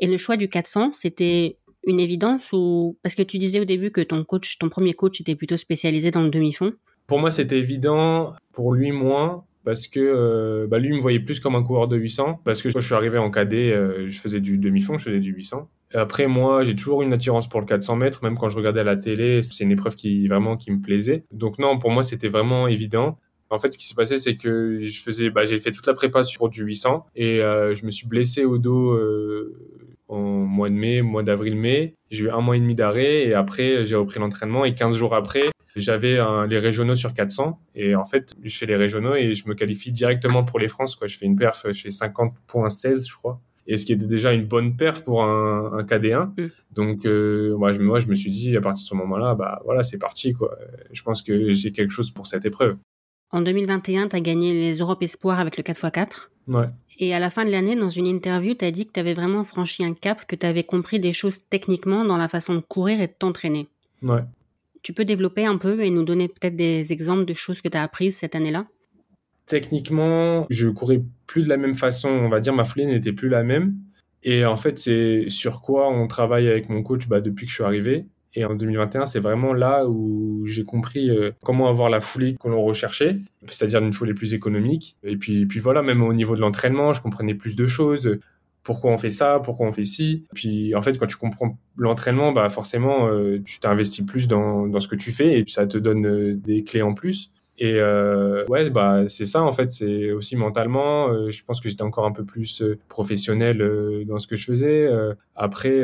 Et 0.00 0.06
le 0.06 0.16
choix 0.16 0.36
du 0.36 0.48
400, 0.48 0.92
c'était 0.94 1.58
une 1.86 2.00
évidence 2.00 2.50
ou 2.52 2.96
parce 3.02 3.14
que 3.14 3.22
tu 3.22 3.38
disais 3.38 3.60
au 3.60 3.64
début 3.64 3.90
que 3.90 4.00
ton 4.00 4.24
coach, 4.24 4.58
ton 4.58 4.68
premier 4.68 4.92
coach, 4.92 5.20
était 5.20 5.34
plutôt 5.34 5.56
spécialisé 5.56 6.10
dans 6.10 6.22
le 6.22 6.30
demi-fond. 6.30 6.70
Pour 7.06 7.18
moi, 7.18 7.30
c'était 7.30 7.58
évident. 7.58 8.34
Pour 8.52 8.72
lui, 8.74 8.92
moins 8.92 9.44
parce 9.64 9.88
que 9.88 10.00
euh, 10.00 10.66
bah, 10.68 10.78
lui 10.78 10.92
me 10.92 11.00
voyait 11.00 11.20
plus 11.20 11.40
comme 11.40 11.54
un 11.54 11.62
coureur 11.62 11.88
de 11.88 11.96
800 11.96 12.40
parce 12.44 12.62
que 12.62 12.68
quand 12.68 12.80
je 12.80 12.86
suis 12.86 12.94
arrivé 12.94 13.18
en 13.18 13.30
cadet 13.30 13.72
euh, 13.72 14.06
je 14.08 14.20
faisais 14.20 14.40
du 14.40 14.58
demi-fond 14.58 14.98
je 14.98 15.04
faisais 15.04 15.20
du 15.20 15.32
800 15.32 15.70
et 15.94 15.96
après 15.96 16.26
moi 16.26 16.64
j'ai 16.64 16.76
toujours 16.76 17.00
une 17.00 17.14
attirance 17.14 17.48
pour 17.48 17.60
le 17.60 17.66
400 17.66 17.96
mètres 17.96 18.22
même 18.22 18.36
quand 18.36 18.50
je 18.50 18.58
regardais 18.58 18.80
à 18.80 18.84
la 18.84 18.96
télé 18.96 19.42
c'est 19.42 19.64
une 19.64 19.72
épreuve 19.72 19.94
qui 19.94 20.28
vraiment 20.28 20.58
qui 20.58 20.70
me 20.70 20.82
plaisait 20.82 21.24
donc 21.32 21.58
non 21.58 21.78
pour 21.78 21.90
moi 21.90 22.02
c'était 22.02 22.28
vraiment 22.28 22.68
évident 22.68 23.18
en 23.50 23.58
fait, 23.58 23.72
ce 23.72 23.78
qui 23.78 23.86
s'est 23.86 23.94
passé, 23.94 24.18
c'est 24.18 24.36
que 24.36 24.80
je 24.80 25.02
faisais, 25.02 25.30
bah, 25.30 25.44
j'ai 25.44 25.58
fait 25.58 25.70
toute 25.70 25.86
la 25.86 25.94
prépa 25.94 26.24
sur 26.24 26.48
du 26.48 26.64
800 26.64 27.06
et 27.14 27.40
euh, 27.40 27.74
je 27.74 27.84
me 27.84 27.90
suis 27.90 28.08
blessé 28.08 28.44
au 28.44 28.58
dos 28.58 28.98
en 30.08 30.20
mois 30.20 30.68
de 30.68 30.74
mai, 30.74 31.02
mois 31.02 31.22
d'avril-mai. 31.22 31.94
J'ai 32.10 32.24
eu 32.24 32.30
un 32.30 32.40
mois 32.40 32.56
et 32.56 32.60
demi 32.60 32.74
d'arrêt 32.74 33.24
et 33.24 33.34
après, 33.34 33.86
j'ai 33.86 33.96
repris 33.96 34.20
l'entraînement. 34.20 34.64
Et 34.64 34.74
15 34.74 34.96
jours 34.96 35.14
après, 35.14 35.50
j'avais 35.76 36.18
les 36.48 36.58
régionaux 36.58 36.94
sur 36.94 37.12
400. 37.12 37.58
Et 37.74 37.94
en 37.94 38.04
fait, 38.04 38.34
je 38.42 38.56
fais 38.56 38.66
les 38.66 38.76
régionaux 38.76 39.14
et 39.14 39.34
je 39.34 39.48
me 39.48 39.54
qualifie 39.54 39.92
directement 39.92 40.44
pour 40.44 40.58
les 40.58 40.68
France. 40.68 40.96
Quoi. 40.96 41.06
Je 41.06 41.16
fais 41.16 41.26
une 41.26 41.36
perf, 41.36 41.66
je 41.72 41.80
fais 41.80 41.88
50.16, 41.88 43.08
je 43.08 43.14
crois. 43.14 43.40
Et 43.66 43.78
ce 43.78 43.86
qui 43.86 43.92
était 43.92 44.06
déjà 44.06 44.32
une 44.32 44.44
bonne 44.44 44.76
perf 44.76 45.04
pour 45.04 45.24
un, 45.24 45.72
un 45.72 45.82
KD1. 45.82 46.26
Mm. 46.36 46.48
Donc, 46.72 47.06
euh, 47.06 47.56
moi, 47.56 47.72
je, 47.72 47.80
moi, 47.80 47.98
je 47.98 48.06
me 48.06 48.14
suis 48.14 48.30
dit, 48.30 48.56
à 48.56 48.60
partir 48.60 48.84
de 48.84 48.88
ce 48.88 48.94
moment-là, 48.94 49.34
bah 49.34 49.62
voilà, 49.64 49.82
c'est 49.82 49.98
parti. 49.98 50.32
Quoi. 50.32 50.56
Je 50.92 51.02
pense 51.02 51.22
que 51.22 51.50
j'ai 51.50 51.72
quelque 51.72 51.90
chose 51.92 52.10
pour 52.10 52.26
cette 52.26 52.44
épreuve. 52.44 52.76
En 53.34 53.42
2021, 53.42 54.10
tu 54.10 54.14
as 54.16 54.20
gagné 54.20 54.52
les 54.52 54.74
Europes 54.78 55.02
Espoirs 55.02 55.40
avec 55.40 55.56
le 55.56 55.64
4x4. 55.64 56.28
Ouais. 56.46 56.66
Et 57.00 57.12
à 57.14 57.18
la 57.18 57.30
fin 57.30 57.44
de 57.44 57.50
l'année, 57.50 57.74
dans 57.74 57.88
une 57.88 58.06
interview, 58.06 58.54
tu 58.54 58.64
as 58.64 58.70
dit 58.70 58.86
que 58.86 58.92
tu 58.92 59.00
avais 59.00 59.12
vraiment 59.12 59.42
franchi 59.42 59.84
un 59.84 59.92
cap, 59.92 60.24
que 60.24 60.36
tu 60.36 60.46
avais 60.46 60.62
compris 60.62 61.00
des 61.00 61.12
choses 61.12 61.40
techniquement 61.50 62.04
dans 62.04 62.16
la 62.16 62.28
façon 62.28 62.54
de 62.54 62.60
courir 62.60 63.00
et 63.00 63.08
de 63.08 63.12
t'entraîner. 63.12 63.66
Ouais. 64.02 64.22
Tu 64.82 64.92
peux 64.92 65.04
développer 65.04 65.46
un 65.46 65.58
peu 65.58 65.82
et 65.82 65.90
nous 65.90 66.04
donner 66.04 66.28
peut-être 66.28 66.54
des 66.54 66.92
exemples 66.92 67.24
de 67.24 67.34
choses 67.34 67.60
que 67.60 67.68
tu 67.68 67.76
as 67.76 67.82
apprises 67.82 68.14
cette 68.14 68.36
année-là? 68.36 68.66
Techniquement, 69.46 70.46
je 70.48 70.68
courais 70.68 71.02
plus 71.26 71.42
de 71.42 71.48
la 71.48 71.56
même 71.56 71.74
façon. 71.74 72.10
On 72.10 72.28
va 72.28 72.38
dire, 72.38 72.54
ma 72.54 72.62
foulée 72.62 72.86
n'était 72.86 73.12
plus 73.12 73.28
la 73.28 73.42
même. 73.42 73.74
Et 74.22 74.44
en 74.44 74.56
fait, 74.56 74.78
c'est 74.78 75.24
sur 75.26 75.60
quoi 75.60 75.90
on 75.90 76.06
travaille 76.06 76.46
avec 76.46 76.68
mon 76.68 76.84
coach 76.84 77.08
bah, 77.08 77.20
depuis 77.20 77.46
que 77.46 77.50
je 77.50 77.56
suis 77.56 77.64
arrivé. 77.64 78.06
Et 78.36 78.44
en 78.44 78.54
2021, 78.54 79.06
c'est 79.06 79.20
vraiment 79.20 79.52
là 79.52 79.86
où 79.86 80.44
j'ai 80.46 80.64
compris 80.64 81.10
euh, 81.10 81.30
comment 81.42 81.68
avoir 81.68 81.88
la 81.88 82.00
foulée 82.00 82.34
que 82.34 82.48
l'on 82.48 82.62
recherchait, 82.62 83.18
c'est-à-dire 83.46 83.80
une 83.80 83.92
foulée 83.92 84.14
plus 84.14 84.34
économique. 84.34 84.96
Et 85.04 85.16
puis, 85.16 85.46
puis 85.46 85.60
voilà, 85.60 85.82
même 85.82 86.02
au 86.02 86.12
niveau 86.12 86.34
de 86.34 86.40
l'entraînement, 86.40 86.92
je 86.92 87.00
comprenais 87.00 87.34
plus 87.34 87.54
de 87.54 87.66
choses. 87.66 88.18
Pourquoi 88.64 88.90
on 88.90 88.98
fait 88.98 89.10
ça? 89.10 89.40
Pourquoi 89.44 89.66
on 89.66 89.72
fait 89.72 89.84
ci? 89.84 90.24
Puis 90.34 90.74
en 90.74 90.82
fait, 90.82 90.98
quand 90.98 91.06
tu 91.06 91.16
comprends 91.16 91.58
l'entraînement, 91.76 92.32
bah 92.32 92.48
forcément, 92.48 93.08
euh, 93.08 93.40
tu 93.44 93.60
t'investis 93.60 94.04
plus 94.04 94.26
dans, 94.26 94.66
dans, 94.66 94.80
ce 94.80 94.88
que 94.88 94.96
tu 94.96 95.12
fais 95.12 95.38
et 95.38 95.44
ça 95.46 95.66
te 95.66 95.78
donne 95.78 96.06
euh, 96.06 96.34
des 96.34 96.64
clés 96.64 96.82
en 96.82 96.94
plus. 96.94 97.30
Et 97.58 97.74
euh, 97.76 98.44
ouais, 98.46 98.68
bah 98.70 99.08
c'est 99.08 99.26
ça 99.26 99.42
en 99.42 99.52
fait. 99.52 99.70
C'est 99.70 100.10
aussi 100.10 100.36
mentalement. 100.36 101.08
Euh, 101.08 101.30
je 101.30 101.44
pense 101.44 101.60
que 101.60 101.68
j'étais 101.68 101.82
encore 101.82 102.04
un 102.04 102.12
peu 102.12 102.24
plus 102.24 102.62
euh, 102.62 102.78
professionnel 102.88 103.62
euh, 103.62 104.04
dans 104.04 104.18
ce 104.18 104.26
que 104.26 104.34
je 104.34 104.44
faisais. 104.44 104.90
après 105.36 105.82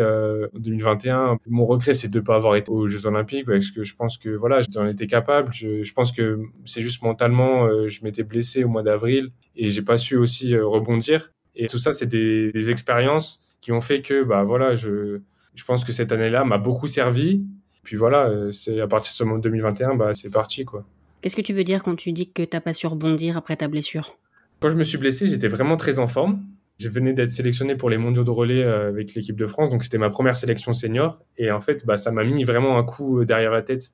2021, 0.55 1.39
mon 1.47 1.65
regret 1.65 1.95
c'est 1.95 2.09
de 2.09 2.19
ne 2.19 2.25
pas 2.25 2.37
avoir 2.37 2.57
été 2.57 2.71
aux 2.71 2.89
Jeux 2.89 3.07
Olympiques 3.07 3.47
parce 3.47 3.71
que 3.71 3.85
je 3.85 3.95
pense 3.95 4.19
que 4.19 4.31
voilà, 4.31 4.61
j'en 4.62 4.87
étais 4.87 5.07
capable. 5.07 5.53
Je, 5.53 5.83
je 5.85 5.93
pense 5.93 6.12
que 6.12 6.41
c'est 6.65 6.81
juste 6.81 7.03
mentalement, 7.03 7.69
je 7.87 8.05
m'étais 8.05 8.23
blessé 8.23 8.65
au 8.65 8.69
mois 8.69 8.83
d'avril 8.83 9.31
et 9.57 9.69
j'ai 9.69 9.83
pas 9.83 9.99
su 9.99 10.17
aussi 10.17 10.57
rebondir. 10.57 11.33
Et 11.55 11.67
tout 11.67 11.79
ça, 11.79 11.93
c'est 11.93 12.07
des, 12.07 12.53
des, 12.53 12.71
expériences 12.71 13.43
qui 13.61 13.73
ont 13.73 13.81
fait 13.81 14.03
que 14.03 14.23
bah 14.23 14.45
voilà, 14.45 14.77
je 14.77 15.21
je 15.55 15.65
pense 15.65 15.85
que 15.85 15.93
cette 15.93 16.12
année-là 16.12 16.45
m'a 16.45 16.59
beaucoup 16.59 16.87
servi. 16.87 17.45
Puis 17.83 17.97
voilà, 17.97 18.31
c'est 18.53 18.81
à 18.81 18.87
partir 18.87 19.12
de 19.12 19.17
ce 19.17 19.25
moment 19.25 19.39
2021, 19.39 19.95
bah 19.95 20.15
c'est 20.15 20.31
parti 20.31 20.65
quoi. 20.65 20.85
Qu'est-ce 21.21 21.37
que 21.37 21.43
tu 21.43 21.53
veux 21.53 21.65
dire 21.65 21.83
quand 21.83 21.97
tu 21.97 22.12
dis 22.12 22.31
que 22.31 22.43
tu 22.43 22.49
n'as 22.53 22.61
pas 22.61 22.73
su 22.73 22.87
rebondir 22.87 23.37
après 23.37 23.57
ta 23.57 23.69
blessure? 23.69 24.19
Quand 24.61 24.69
je 24.69 24.77
me 24.77 24.85
suis 24.85 24.99
blessé, 24.99 25.27
j'étais 25.27 25.49
vraiment 25.49 25.77
très 25.77 25.99
en 25.99 26.07
forme. 26.07 26.43
Je 26.79 26.89
venais 26.89 27.12
d'être 27.12 27.31
sélectionné 27.31 27.75
pour 27.77 27.91
les 27.91 27.99
mondiaux 27.99 28.25
de 28.25 28.31
relais 28.31 28.62
euh, 28.62 28.89
avec 28.89 29.15
l'équipe 29.15 29.37
de 29.37 29.47
France, 29.47 29.69
donc 29.69 29.83
c'était 29.83 29.99
ma 29.99 30.09
première 30.09 30.35
sélection 30.35 30.73
senior. 30.73 31.23
Et 31.37 31.50
en 31.50 31.61
fait, 31.61 31.85
bah, 31.85 31.99
ça 31.99 32.11
m'a 32.11 32.25
mis 32.25 32.45
vraiment 32.45 32.79
un 32.79 32.85
coup 32.85 33.21
euh, 33.21 33.27
derrière 33.27 33.50
la 33.50 33.62
tête. 33.62 33.93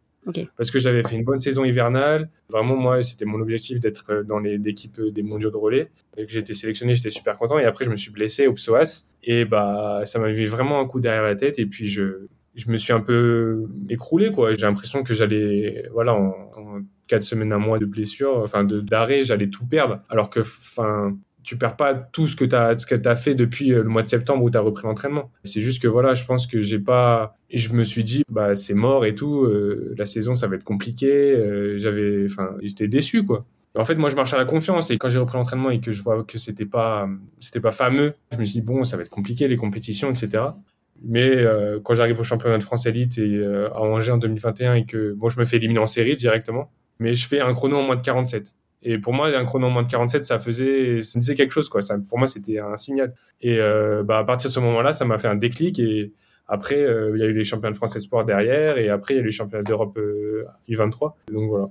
Parce 0.57 0.73
que 0.73 0.81
j'avais 0.81 1.05
fait 1.05 1.15
une 1.15 1.23
bonne 1.23 1.39
saison 1.39 1.65
hivernale. 1.65 2.29
Vraiment, 2.49 2.77
moi, 2.77 3.03
c'était 3.05 3.25
mon 3.25 3.41
objectif 3.41 3.79
d'être 3.79 4.05
euh, 4.11 4.23
dans 4.25 4.41
l'équipe 4.41 5.01
des 5.01 5.23
mondiaux 5.23 5.51
de 5.51 5.57
relais. 5.57 5.91
Et 6.17 6.27
que 6.27 6.37
été 6.37 6.53
sélectionné, 6.53 6.97
j'étais 6.97 7.11
super 7.11 7.37
content. 7.37 7.61
Et 7.61 7.65
après, 7.65 7.85
je 7.85 7.91
me 7.91 7.97
suis 7.97 8.11
blessé 8.11 8.49
au 8.49 8.53
psoas. 8.53 9.05
Et 9.23 9.45
bah, 9.45 10.03
ça 10.05 10.19
m'a 10.19 10.33
mis 10.33 10.47
vraiment 10.47 10.81
un 10.81 10.87
coup 10.87 10.99
derrière 11.01 11.23
la 11.23 11.37
tête. 11.37 11.61
Et 11.61 11.67
puis, 11.67 11.87
je, 11.87 12.27
je 12.55 12.71
me 12.71 12.77
suis 12.77 12.93
un 12.93 13.01
peu 13.01 13.69
écroulé, 13.89 14.33
quoi. 14.33 14.53
J'ai 14.55 14.67
l'impression 14.67 15.05
que 15.05 15.15
j'allais, 15.15 15.89
voilà, 15.93 16.15
en, 16.15 16.35
en 16.57 16.81
quatre 17.07 17.23
semaines, 17.23 17.53
un 17.53 17.59
mois 17.59 17.79
de 17.79 17.87
blessure, 17.87 18.39
enfin 18.39 18.65
d'arrêt, 18.65 19.25
j'allais 19.25 19.49
tout 19.49 19.67
perdre. 19.67 20.01
Alors 20.09 20.31
que, 20.31 20.41
enfin, 20.41 21.17
tu 21.47 21.57
perds 21.57 21.77
pas 21.77 21.95
tout 21.95 22.27
ce 22.27 22.35
que 22.35 22.45
tu 22.45 22.57
as, 22.57 22.77
ce 22.77 22.87
que 22.89 23.09
as 23.09 23.15
fait 23.15 23.37
depuis 23.37 23.73
euh, 23.73 23.85
le 23.85 23.89
mois 23.89 24.03
de 24.03 24.09
septembre 24.09 24.43
où 24.43 24.51
tu 24.51 24.59
as 24.59 24.61
repris 24.61 24.85
l'entraînement. 24.85 25.31
C'est 25.45 25.61
juste 25.61 25.81
que 25.81 25.87
voilà, 25.87 26.15
je 26.15 26.25
pense 26.25 26.49
que 26.49 26.61
j'ai 26.61 26.81
pas. 26.81 27.37
Je 27.55 27.73
me 27.73 27.85
suis 27.85 28.03
dit, 28.03 28.25
bah, 28.29 28.57
c'est 28.57 28.75
mort 28.75 29.07
et 29.07 29.15
tout, 29.15 29.45
euh, 29.45 29.95
la 29.97 30.07
saison, 30.07 30.35
ça 30.35 30.49
va 30.49 30.57
être 30.57 30.65
compliqué. 30.65 31.09
Euh, 31.09 31.79
j'avais. 31.79 32.27
Enfin, 32.29 32.57
j'étais 32.63 32.89
déçu, 32.89 33.23
quoi. 33.23 33.47
en 33.77 33.85
fait, 33.85 33.95
moi, 33.95 34.11
je 34.11 34.17
marche 34.17 34.35
à 34.35 34.39
la 34.39 34.45
confiance 34.45 34.91
et 34.91 34.99
quand 34.99 35.09
j'ai 35.09 35.21
repris 35.21 35.37
l'entraînement 35.37 35.71
et 35.71 35.81
que 35.81 35.93
je 35.93 36.03
vois 36.03 36.25
que 36.25 36.37
c'était 36.37 36.67
pas, 36.67 37.09
c'était 37.39 37.61
pas 37.61 37.73
fameux, 37.73 38.15
je 38.33 38.39
me 38.39 38.45
suis 38.45 38.61
dit, 38.61 38.67
bon, 38.67 38.83
ça 38.83 38.97
va 38.97 39.05
être 39.05 39.11
compliqué, 39.11 39.47
les 39.47 39.57
compétitions, 39.57 40.11
etc. 40.11 40.43
Mais 41.05 41.45
quand 41.85 41.95
j'arrive 41.95 42.19
au 42.19 42.25
championnat 42.25 42.59
de 42.59 42.65
France 42.65 42.87
Elite 42.87 43.19
et 43.19 43.45
à 43.45 43.81
Angers 43.83 44.13
en 44.13 44.19
2021 44.19 44.75
et 44.75 44.87
que, 44.87 45.13
bon, 45.13 45.29
je 45.29 45.39
me 45.39 45.45
fais 45.45 45.59
éliminer 45.59 45.79
en 45.79 45.87
série 45.87 46.17
directement, 46.17 46.73
mais 46.99 47.15
je 47.15 47.27
fais 47.27 47.41
un 47.41 47.53
chrono 47.53 47.77
en 47.79 47.83
moins 47.83 47.97
de 47.97 48.03
47. 48.03 48.55
Et 48.83 48.99
pour 48.99 49.13
moi, 49.13 49.29
un 49.37 49.45
chrono 49.45 49.67
en 49.67 49.71
moins 49.71 49.83
de 49.83 49.89
47, 49.89 50.25
ça 50.25 50.39
faisait, 50.39 51.03
ça 51.03 51.19
disait 51.19 51.35
quelque 51.35 51.53
chose, 51.53 51.69
quoi. 51.69 51.81
Ça, 51.81 51.99
pour 51.99 52.19
moi, 52.19 52.29
c'était 52.29 52.59
un 52.59 52.77
signal. 52.77 53.15
Et 53.41 53.59
euh, 53.59 54.03
bah, 54.03 54.19
à 54.19 54.25
partir 54.25 54.49
de 54.49 54.55
ce 54.55 54.61
moment-là, 54.61 54.93
ça 54.93 55.05
m'a 55.05 55.19
fait 55.19 55.29
un 55.29 55.35
déclic. 55.35 55.79
Et 55.79 56.13
après, 56.47 56.83
euh, 56.83 57.13
il 57.17 57.21
y 57.21 57.25
a 57.25 57.27
eu 57.27 57.33
les 57.33 57.45
championnats 57.45 57.73
de 57.73 57.77
France 57.77 57.97
Espoir 57.97 58.25
derrière. 58.25 58.79
Et 58.79 58.89
après, 58.89 59.15
il 59.15 59.17
y 59.17 59.21
a 59.21 59.23
eu 59.23 59.27
les 59.27 59.33
championnats 59.33 59.65
d'Europe 59.65 59.99
U23. 60.69 61.15
Euh, 61.29 61.33
Donc 61.33 61.49
voilà. 61.49 61.69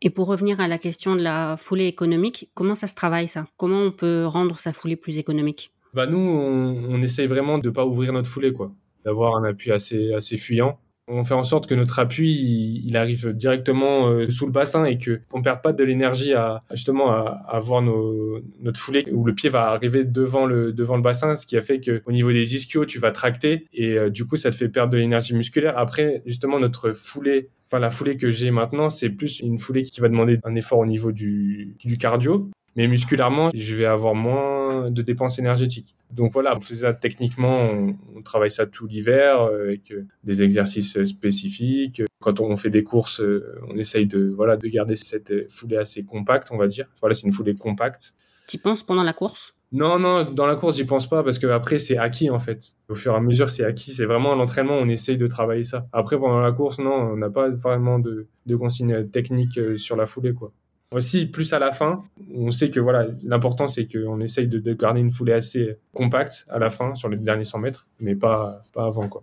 Et 0.00 0.10
pour 0.10 0.28
revenir 0.28 0.60
à 0.60 0.68
la 0.68 0.78
question 0.78 1.16
de 1.16 1.22
la 1.22 1.56
foulée 1.58 1.86
économique, 1.86 2.50
comment 2.54 2.76
ça 2.76 2.86
se 2.86 2.94
travaille 2.94 3.26
ça? 3.26 3.46
Comment 3.56 3.82
on 3.82 3.90
peut 3.90 4.24
rendre 4.26 4.56
sa 4.56 4.72
foulée 4.72 4.96
plus 4.96 5.18
économique? 5.18 5.72
Bah 5.92 6.06
Nous, 6.06 6.18
on, 6.18 6.84
on 6.88 7.02
essaye 7.02 7.26
vraiment 7.26 7.58
de 7.58 7.68
ne 7.68 7.74
pas 7.74 7.84
ouvrir 7.84 8.12
notre 8.12 8.28
foulée, 8.28 8.52
quoi. 8.52 8.72
D'avoir 9.04 9.36
un 9.36 9.44
appui 9.44 9.72
assez, 9.72 10.12
assez 10.14 10.36
fuyant 10.36 10.78
on 11.08 11.24
fait 11.24 11.34
en 11.34 11.44
sorte 11.44 11.66
que 11.66 11.74
notre 11.74 11.98
appui 11.98 12.82
il, 12.84 12.96
arrive 12.96 13.32
directement 13.32 14.08
euh, 14.08 14.26
sous 14.30 14.46
le 14.46 14.52
bassin 14.52 14.84
et 14.84 14.98
que 14.98 15.20
on 15.32 15.42
perd 15.42 15.62
pas 15.62 15.72
de 15.72 15.82
l'énergie 15.84 16.34
à 16.34 16.62
justement 16.72 17.10
à, 17.10 17.40
avoir 17.48 17.82
nos, 17.82 18.40
notre 18.60 18.78
foulée 18.78 19.04
où 19.12 19.24
le 19.24 19.34
pied 19.34 19.50
va 19.50 19.68
arriver 19.70 20.04
devant 20.04 20.46
le 20.46 20.72
devant 20.72 20.96
le 20.96 21.02
bassin 21.02 21.36
ce 21.36 21.46
qui 21.46 21.56
a 21.56 21.60
fait 21.60 21.80
que 21.80 22.02
au 22.06 22.12
niveau 22.12 22.32
des 22.32 22.56
ischios 22.56 22.84
tu 22.84 22.98
vas 22.98 23.12
tracter 23.12 23.66
et 23.72 23.98
euh, 23.98 24.10
du 24.10 24.24
coup 24.26 24.36
ça 24.36 24.50
te 24.50 24.56
fait 24.56 24.68
perdre 24.68 24.92
de 24.92 24.98
l'énergie 24.98 25.34
musculaire. 25.34 25.78
Après 25.78 26.22
justement 26.26 26.58
notre 26.60 26.92
foulée 26.92 27.50
enfin 27.66 27.78
la 27.78 27.90
foulée 27.90 28.16
que 28.16 28.30
j'ai 28.30 28.50
maintenant 28.50 28.90
c'est 28.90 29.10
plus 29.10 29.40
une 29.40 29.58
foulée 29.58 29.82
qui 29.82 30.00
va 30.00 30.08
demander 30.08 30.38
un 30.44 30.54
effort 30.54 30.78
au 30.78 30.86
niveau 30.86 31.12
du 31.12 31.76
cardio 31.98 32.50
mais 32.78 32.86
musculairement, 32.86 33.50
je 33.52 33.74
vais 33.74 33.86
avoir 33.86 34.14
moins 34.14 34.88
de 34.92 35.02
dépenses 35.02 35.40
énergétiques. 35.40 35.96
Donc 36.12 36.32
voilà, 36.32 36.56
on 36.56 36.60
fait 36.60 36.74
ça 36.74 36.94
techniquement, 36.94 37.72
on, 38.14 38.22
travaille 38.22 38.52
ça 38.52 38.66
tout 38.66 38.86
l'hiver 38.86 39.42
euh, 39.42 39.64
avec 39.64 39.90
euh, 39.90 40.06
des 40.22 40.44
exercices 40.44 41.02
spécifiques. 41.02 42.02
Quand 42.20 42.38
on 42.38 42.56
fait 42.56 42.70
des 42.70 42.84
courses, 42.84 43.20
euh, 43.20 43.58
on 43.68 43.76
essaye 43.76 44.06
de 44.06 44.32
voilà 44.32 44.56
de 44.56 44.68
garder 44.68 44.94
cette 44.94 45.50
foulée 45.50 45.76
assez 45.76 46.04
compacte, 46.04 46.50
on 46.52 46.56
va 46.56 46.68
dire. 46.68 46.86
Voilà, 47.00 47.16
c'est 47.16 47.26
une 47.26 47.32
foulée 47.32 47.56
compacte. 47.56 48.14
Tu 48.46 48.58
penses 48.58 48.84
pendant 48.84 49.02
la 49.02 49.12
course? 49.12 49.54
Non, 49.72 49.98
non, 49.98 50.30
dans 50.30 50.46
la 50.46 50.54
course, 50.54 50.76
j'y 50.76 50.84
pense 50.84 51.08
pas 51.08 51.24
parce 51.24 51.40
que 51.40 51.48
après 51.48 51.80
c'est 51.80 51.98
acquis 51.98 52.30
en 52.30 52.38
fait. 52.38 52.76
Au 52.88 52.94
fur 52.94 53.12
et 53.12 53.16
à 53.16 53.20
mesure, 53.20 53.50
c'est 53.50 53.64
acquis. 53.64 53.92
C'est 53.92 54.06
vraiment 54.06 54.36
l'entraînement, 54.36 54.74
on 54.74 54.88
essaye 54.88 55.16
de 55.18 55.26
travailler 55.26 55.64
ça. 55.64 55.88
Après, 55.92 56.16
pendant 56.16 56.40
la 56.40 56.52
course, 56.52 56.78
non, 56.78 56.92
on 56.92 57.16
n'a 57.16 57.28
pas 57.28 57.50
vraiment 57.50 57.98
de, 57.98 58.28
de 58.46 58.54
consignes 58.54 59.08
techniques 59.08 59.58
sur 59.76 59.96
la 59.96 60.06
foulée, 60.06 60.32
quoi. 60.32 60.52
Aussi, 60.92 61.26
plus 61.26 61.52
à 61.52 61.58
la 61.58 61.70
fin, 61.70 62.02
on 62.34 62.50
sait 62.50 62.70
que 62.70 62.80
voilà, 62.80 63.06
l'important 63.24 63.68
c'est 63.68 63.86
qu'on 63.86 64.20
essaye 64.20 64.48
de, 64.48 64.72
garder 64.72 65.00
une 65.00 65.10
foulée 65.10 65.34
assez 65.34 65.76
compacte 65.92 66.46
à 66.48 66.58
la 66.58 66.70
fin 66.70 66.94
sur 66.94 67.10
les 67.10 67.18
derniers 67.18 67.44
100 67.44 67.58
mètres, 67.58 67.86
mais 68.00 68.14
pas, 68.14 68.62
pas 68.72 68.86
avant 68.86 69.08
quoi. 69.08 69.22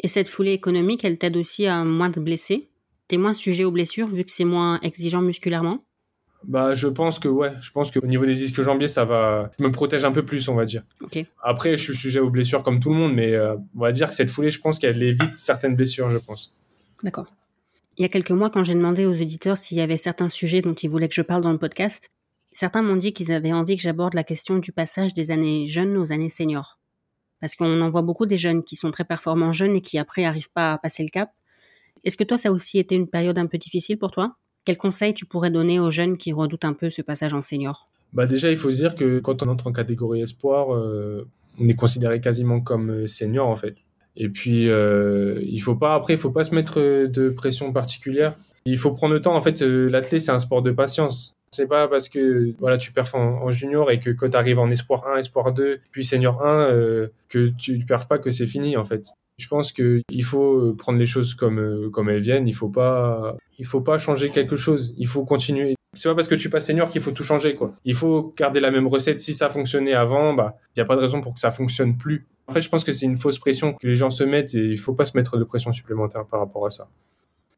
Et 0.00 0.08
cette 0.08 0.28
foulée 0.28 0.52
économique, 0.52 1.04
elle 1.04 1.18
t'aide 1.18 1.36
aussi 1.36 1.66
à 1.66 1.84
moins 1.84 2.10
te 2.10 2.20
blesser? 2.20 2.68
T'es 3.08 3.16
moins 3.16 3.32
sujet 3.32 3.64
aux 3.64 3.70
blessures 3.70 4.08
vu 4.08 4.24
que 4.24 4.30
c'est 4.30 4.44
moins 4.44 4.78
exigeant 4.80 5.20
musculairement? 5.20 5.82
Bah, 6.44 6.72
je 6.74 6.86
pense 6.86 7.18
que 7.18 7.28
ouais, 7.28 7.52
je 7.60 7.70
pense 7.72 7.90
qu'au 7.90 8.06
niveau 8.06 8.24
des 8.24 8.34
disques 8.34 8.62
jambiers, 8.62 8.88
ça 8.88 9.04
va 9.04 9.50
me 9.58 9.70
protège 9.72 10.04
un 10.04 10.12
peu 10.12 10.24
plus, 10.24 10.48
on 10.48 10.54
va 10.54 10.64
dire. 10.64 10.84
Après, 11.42 11.76
je 11.76 11.82
suis 11.82 11.96
sujet 11.96 12.20
aux 12.20 12.30
blessures 12.30 12.62
comme 12.62 12.80
tout 12.80 12.90
le 12.90 12.96
monde, 12.96 13.12
mais 13.12 13.34
euh, 13.34 13.56
on 13.76 13.80
va 13.80 13.92
dire 13.92 14.08
que 14.08 14.14
cette 14.14 14.30
foulée, 14.30 14.50
je 14.50 14.60
pense 14.60 14.78
qu'elle 14.78 15.02
évite 15.02 15.36
certaines 15.36 15.74
blessures, 15.74 16.08
je 16.08 16.18
pense. 16.18 16.54
D'accord. 17.02 17.26
Il 17.98 18.02
y 18.02 18.04
a 18.04 18.08
quelques 18.08 18.30
mois, 18.30 18.48
quand 18.48 18.62
j'ai 18.62 18.74
demandé 18.74 19.06
aux 19.06 19.12
éditeurs 19.12 19.56
s'il 19.56 19.76
y 19.76 19.80
avait 19.80 19.96
certains 19.96 20.28
sujets 20.28 20.62
dont 20.62 20.72
ils 20.72 20.88
voulaient 20.88 21.08
que 21.08 21.16
je 21.16 21.22
parle 21.22 21.42
dans 21.42 21.50
le 21.50 21.58
podcast, 21.58 22.12
certains 22.52 22.80
m'ont 22.80 22.94
dit 22.94 23.12
qu'ils 23.12 23.32
avaient 23.32 23.52
envie 23.52 23.76
que 23.76 23.82
j'aborde 23.82 24.14
la 24.14 24.22
question 24.22 24.58
du 24.58 24.70
passage 24.70 25.14
des 25.14 25.32
années 25.32 25.66
jeunes 25.66 25.96
aux 25.96 26.12
années 26.12 26.28
seniors. 26.28 26.78
Parce 27.40 27.56
qu'on 27.56 27.80
en 27.80 27.90
voit 27.90 28.02
beaucoup 28.02 28.24
des 28.24 28.36
jeunes 28.36 28.62
qui 28.62 28.76
sont 28.76 28.92
très 28.92 29.02
performants 29.02 29.50
jeunes 29.50 29.74
et 29.74 29.80
qui 29.80 29.98
après 29.98 30.22
n'arrivent 30.22 30.52
pas 30.52 30.74
à 30.74 30.78
passer 30.78 31.02
le 31.02 31.08
cap. 31.08 31.32
Est-ce 32.04 32.16
que 32.16 32.22
toi, 32.22 32.38
ça 32.38 32.50
a 32.50 32.52
aussi 32.52 32.78
été 32.78 32.94
une 32.94 33.08
période 33.08 33.36
un 33.36 33.46
peu 33.46 33.58
difficile 33.58 33.98
pour 33.98 34.12
toi? 34.12 34.36
Quels 34.64 34.76
conseils 34.76 35.12
tu 35.12 35.26
pourrais 35.26 35.50
donner 35.50 35.80
aux 35.80 35.90
jeunes 35.90 36.18
qui 36.18 36.32
redoutent 36.32 36.64
un 36.64 36.74
peu 36.74 36.90
ce 36.90 37.02
passage 37.02 37.34
en 37.34 37.40
senior? 37.40 37.88
Bah 38.12 38.26
déjà, 38.26 38.48
il 38.48 38.56
faut 38.56 38.70
se 38.70 38.76
dire 38.76 38.94
que 38.94 39.18
quand 39.18 39.42
on 39.42 39.48
entre 39.48 39.66
en 39.66 39.72
catégorie 39.72 40.22
espoir, 40.22 40.72
euh, 40.72 41.28
on 41.58 41.66
est 41.66 41.74
considéré 41.74 42.20
quasiment 42.20 42.60
comme 42.60 42.90
euh, 42.90 43.06
senior 43.08 43.48
en 43.48 43.56
fait. 43.56 43.74
Et 44.18 44.28
puis, 44.28 44.68
euh, 44.68 45.40
il 45.46 45.60
faut 45.60 45.76
pas, 45.76 45.94
après, 45.94 46.14
il 46.14 46.18
faut 46.18 46.30
pas 46.30 46.44
se 46.44 46.54
mettre 46.54 46.80
de 46.80 47.30
pression 47.30 47.72
particulière. 47.72 48.34
Il 48.64 48.76
faut 48.76 48.90
prendre 48.92 49.14
le 49.14 49.22
temps. 49.22 49.34
En 49.34 49.40
fait, 49.40 49.62
euh, 49.62 49.88
l'athlète, 49.88 50.20
c'est 50.20 50.30
un 50.30 50.38
sport 50.38 50.60
de 50.60 50.72
patience. 50.72 51.36
C'est 51.50 51.66
pas 51.66 51.88
parce 51.88 52.10
que 52.10 52.52
voilà, 52.58 52.76
tu 52.76 52.92
perfs 52.92 53.14
en, 53.14 53.50
junior 53.50 53.90
et 53.90 54.00
que 54.00 54.10
quand 54.10 54.28
tu 54.28 54.36
arrives 54.36 54.58
en 54.58 54.68
espoir 54.68 55.06
1, 55.08 55.16
espoir 55.18 55.52
2, 55.52 55.78
puis 55.90 56.04
senior 56.04 56.44
1, 56.44 56.60
euh, 56.60 57.08
que 57.30 57.48
tu 57.56 57.78
perfs 57.78 58.06
pas 58.06 58.18
que 58.18 58.30
c'est 58.30 58.46
fini 58.46 58.76
en 58.76 58.84
fait. 58.84 59.06
Je 59.38 59.48
pense 59.48 59.72
qu'il 59.72 60.24
faut 60.24 60.74
prendre 60.76 60.98
les 60.98 61.06
choses 61.06 61.34
comme, 61.34 61.58
euh, 61.58 61.88
comme 61.88 62.10
elles 62.10 62.20
viennent. 62.20 62.46
Il 62.46 62.54
faut 62.54 62.70
il 63.58 63.64
faut 63.64 63.80
pas 63.80 63.96
changer 63.96 64.28
quelque 64.28 64.56
chose. 64.56 64.94
Il 64.98 65.06
faut 65.06 65.24
continuer. 65.24 65.77
C'est 65.94 66.08
pas 66.08 66.14
parce 66.14 66.28
que 66.28 66.34
tu 66.34 66.50
passes 66.50 66.66
senior 66.66 66.90
qu'il 66.90 67.00
faut 67.00 67.12
tout 67.12 67.24
changer, 67.24 67.54
quoi. 67.54 67.74
Il 67.84 67.94
faut 67.94 68.34
garder 68.36 68.60
la 68.60 68.70
même 68.70 68.86
recette. 68.86 69.20
Si 69.20 69.34
ça 69.34 69.48
fonctionnait 69.48 69.94
avant, 69.94 70.34
bah, 70.34 70.56
il 70.68 70.78
n'y 70.78 70.82
a 70.82 70.84
pas 70.84 70.96
de 70.96 71.00
raison 71.00 71.20
pour 71.20 71.34
que 71.34 71.40
ça 71.40 71.50
fonctionne 71.50 71.96
plus. 71.96 72.26
En 72.46 72.52
fait, 72.52 72.60
je 72.60 72.68
pense 72.68 72.84
que 72.84 72.92
c'est 72.92 73.06
une 73.06 73.16
fausse 73.16 73.38
pression 73.38 73.74
que 73.74 73.86
les 73.86 73.94
gens 73.94 74.10
se 74.10 74.24
mettent 74.24 74.54
et 74.54 74.64
il 74.64 74.78
faut 74.78 74.94
pas 74.94 75.04
se 75.04 75.16
mettre 75.16 75.36
de 75.36 75.44
pression 75.44 75.72
supplémentaire 75.72 76.24
par 76.26 76.40
rapport 76.40 76.66
à 76.66 76.70
ça. 76.70 76.88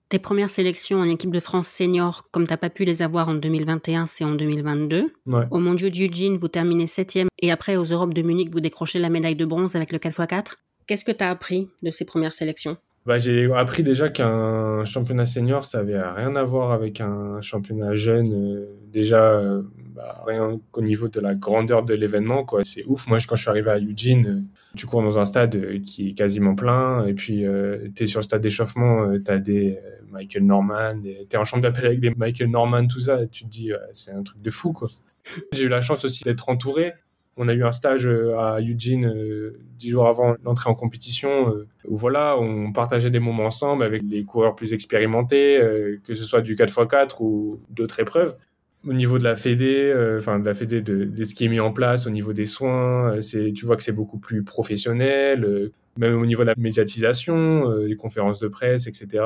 Tes 0.09 0.19
premières 0.19 0.51
sélections 0.51 0.99
en 0.99 1.09
équipe 1.09 1.31
de 1.31 1.38
France 1.38 1.69
senior, 1.69 2.27
comme 2.33 2.45
tu 2.45 2.53
n'as 2.53 2.57
pas 2.57 2.71
pu 2.71 2.83
les 2.83 3.01
avoir 3.01 3.29
en 3.29 3.35
2021, 3.35 4.07
c'est 4.07 4.25
en 4.25 4.33
2022. 4.35 5.07
Au 5.53 5.59
Mondiaux 5.61 5.88
d'Eugene, 5.88 6.37
vous 6.37 6.49
terminez 6.49 6.88
septième 6.88 7.29
et 7.38 7.53
après 7.53 7.77
aux 7.77 7.85
Europes 7.85 8.14
de 8.14 8.23
Munich, 8.23 8.51
vous 8.53 8.59
décrochez 8.59 8.99
la 8.99 9.09
médaille 9.09 9.37
de 9.37 9.45
bronze 9.45 9.77
avec 9.77 9.93
le 9.93 9.99
4x4. 9.99 10.55
Qu'est-ce 10.88 11.05
que 11.05 11.12
tu 11.12 11.23
as 11.23 11.31
appris 11.31 11.69
de 11.83 11.90
ces 11.90 12.05
premières 12.05 12.35
sélections? 12.35 12.77
Bah, 13.07 13.19
J'ai 13.19 13.51
appris 13.53 13.83
déjà 13.83 14.09
qu'un 14.09 14.85
championnat 14.85 15.27
senior, 15.27 15.65
ça 15.65 15.81
avait 15.81 16.01
rien 16.01 16.37
à 16.37 16.45
voir 16.45 16.73
avec 16.73 17.01
un 17.01 17.41
championnat 17.41 17.95
jeune. 17.95 18.33
Euh, 18.33 18.67
déjà, 18.93 19.33
euh, 19.33 19.63
bah, 19.95 20.23
rien 20.27 20.59
qu'au 20.71 20.83
niveau 20.83 21.09
de 21.09 21.21
la 21.21 21.35
grandeur 21.35 21.85
de 21.85 21.95
l'événement, 21.95 22.45
quoi. 22.45 22.65
C'est 22.65 22.85
ouf. 22.87 23.07
Moi, 23.07 23.19
quand 23.27 23.37
je 23.37 23.43
suis 23.43 23.51
arrivé 23.51 23.71
à 23.71 23.79
Eugene, 23.79 24.27
euh, 24.27 24.77
tu 24.77 24.87
cours 24.87 25.03
dans 25.03 25.19
un 25.19 25.25
stade 25.25 25.83
qui 25.83 26.11
est 26.11 26.15
quasiment 26.15 26.55
plein, 26.55 27.07
et 27.07 27.15
puis 27.15 27.45
tu 27.95 28.05
es 28.05 28.07
sur 28.07 28.21
le 28.21 28.25
stade 28.25 28.41
d'échauffement, 28.41 29.19
tu 29.19 29.31
as 29.31 29.39
des 29.39 29.79
Michael 30.11 30.45
Norman, 30.45 31.01
tu 31.03 31.37
es 31.37 31.37
en 31.37 31.45
chambre 31.45 31.63
d'appel 31.63 31.87
avec 31.87 32.01
des 32.01 32.11
Michael 32.11 32.51
Norman, 32.51 32.87
tout 32.87 33.01
ça, 33.01 33.27
tu 33.27 33.45
te 33.45 33.49
dis, 33.49 33.73
c'est 33.93 34.13
un 34.13 34.23
truc 34.23 34.41
de 34.41 34.51
fou, 34.51 34.73
quoi. 34.73 34.89
J'ai 35.53 35.65
eu 35.65 35.69
la 35.69 35.81
chance 35.81 36.05
aussi 36.05 36.23
d'être 36.23 36.49
entouré. 36.49 36.93
On 37.42 37.48
a 37.48 37.55
eu 37.55 37.64
un 37.64 37.72
stage 37.72 38.07
euh, 38.07 38.38
à 38.38 38.61
Eugene 38.61 39.07
euh, 39.07 39.59
dix 39.79 39.88
jours 39.88 40.07
avant 40.07 40.37
l'entrée 40.44 40.68
en 40.68 40.74
compétition 40.74 41.48
euh, 41.48 41.66
où 41.88 41.96
voilà, 41.96 42.37
on 42.38 42.70
partageait 42.70 43.09
des 43.09 43.18
moments 43.18 43.46
ensemble 43.46 43.83
avec 43.83 44.07
des 44.07 44.24
coureurs 44.24 44.55
plus 44.55 44.74
expérimentés, 44.74 45.59
que 46.05 46.14
ce 46.14 46.24
soit 46.24 46.42
du 46.42 46.55
4x4 46.55 47.16
ou 47.20 47.59
d'autres 47.70 47.98
épreuves. 47.98 48.37
Au 48.87 48.92
niveau 48.92 49.18
de 49.18 49.24
la 49.24 49.37
Fédé, 49.37 49.90
enfin 50.18 50.38
de 50.38 50.44
la 50.44 50.53
Fédé 50.53 50.83
de, 50.83 51.24
ce 51.24 51.35
qui 51.35 51.46
est 51.46 51.48
mis 51.48 51.61
en 51.61 51.72
place, 51.72 52.07
au 52.07 52.11
niveau 52.11 52.35
des 52.35 52.44
soins, 52.44 53.22
c'est, 53.22 53.53
tu 53.53 53.64
vois 53.64 53.76
que 53.79 53.83
c'est 53.83 53.92
beaucoup 53.92 54.18
plus 54.18 54.42
professionnel, 54.42 55.70
même 55.96 56.20
au 56.20 56.26
niveau 56.26 56.42
de 56.42 56.48
la 56.48 56.55
médiatisation, 56.59 57.70
les 57.70 57.96
conférences 57.96 58.38
de 58.40 58.48
presse, 58.48 58.87
etc. 58.87 59.24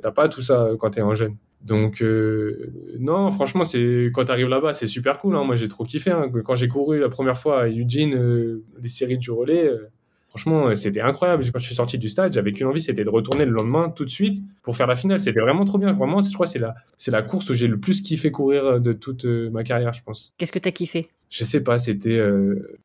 t'as 0.00 0.12
pas 0.12 0.28
tout 0.28 0.42
ça 0.42 0.70
quand 0.78 0.90
tu 0.90 1.00
es 1.00 1.02
un 1.02 1.14
jeune. 1.14 1.36
Donc, 1.62 2.00
euh, 2.00 2.72
non, 2.98 3.30
franchement, 3.30 3.64
c'est 3.64 4.10
quand 4.14 4.24
tu 4.24 4.30
arrives 4.30 4.48
là-bas, 4.48 4.74
c'est 4.74 4.86
super 4.86 5.18
cool. 5.18 5.36
Hein. 5.36 5.44
Moi, 5.44 5.56
j'ai 5.56 5.68
trop 5.68 5.84
kiffé. 5.84 6.10
Hein. 6.10 6.30
Quand 6.44 6.54
j'ai 6.54 6.68
couru 6.68 7.00
la 7.00 7.08
première 7.08 7.38
fois 7.38 7.62
à 7.62 7.68
Eugene, 7.68 8.14
euh, 8.14 8.62
les 8.80 8.88
séries 8.88 9.18
du 9.18 9.30
relais, 9.30 9.66
euh, 9.66 9.88
franchement, 10.28 10.74
c'était 10.74 11.00
incroyable. 11.00 11.44
Quand 11.52 11.58
je 11.58 11.66
suis 11.66 11.74
sorti 11.74 11.98
du 11.98 12.08
stade, 12.08 12.32
j'avais 12.32 12.52
qu'une 12.52 12.66
envie, 12.66 12.80
c'était 12.80 13.04
de 13.04 13.10
retourner 13.10 13.44
le 13.44 13.50
lendemain 13.50 13.90
tout 13.90 14.04
de 14.04 14.10
suite 14.10 14.44
pour 14.62 14.76
faire 14.76 14.86
la 14.86 14.94
finale. 14.96 15.20
C'était 15.20 15.40
vraiment 15.40 15.64
trop 15.64 15.78
bien. 15.78 15.92
Vraiment, 15.92 16.20
je 16.20 16.32
crois 16.32 16.46
que 16.46 16.52
c'est 16.52 16.58
la, 16.60 16.74
c'est 16.96 17.10
la 17.10 17.22
course 17.22 17.50
où 17.50 17.54
j'ai 17.54 17.68
le 17.68 17.80
plus 17.80 18.00
kiffé 18.00 18.30
courir 18.30 18.80
de 18.80 18.92
toute 18.92 19.24
ma 19.24 19.64
carrière, 19.64 19.92
je 19.92 20.02
pense. 20.02 20.34
Qu'est-ce 20.38 20.52
que 20.52 20.58
tu 20.58 20.68
as 20.68 20.72
kiffé? 20.72 21.08
Je 21.30 21.42
sais 21.42 21.64
pas, 21.64 21.78
c'était. 21.78 22.22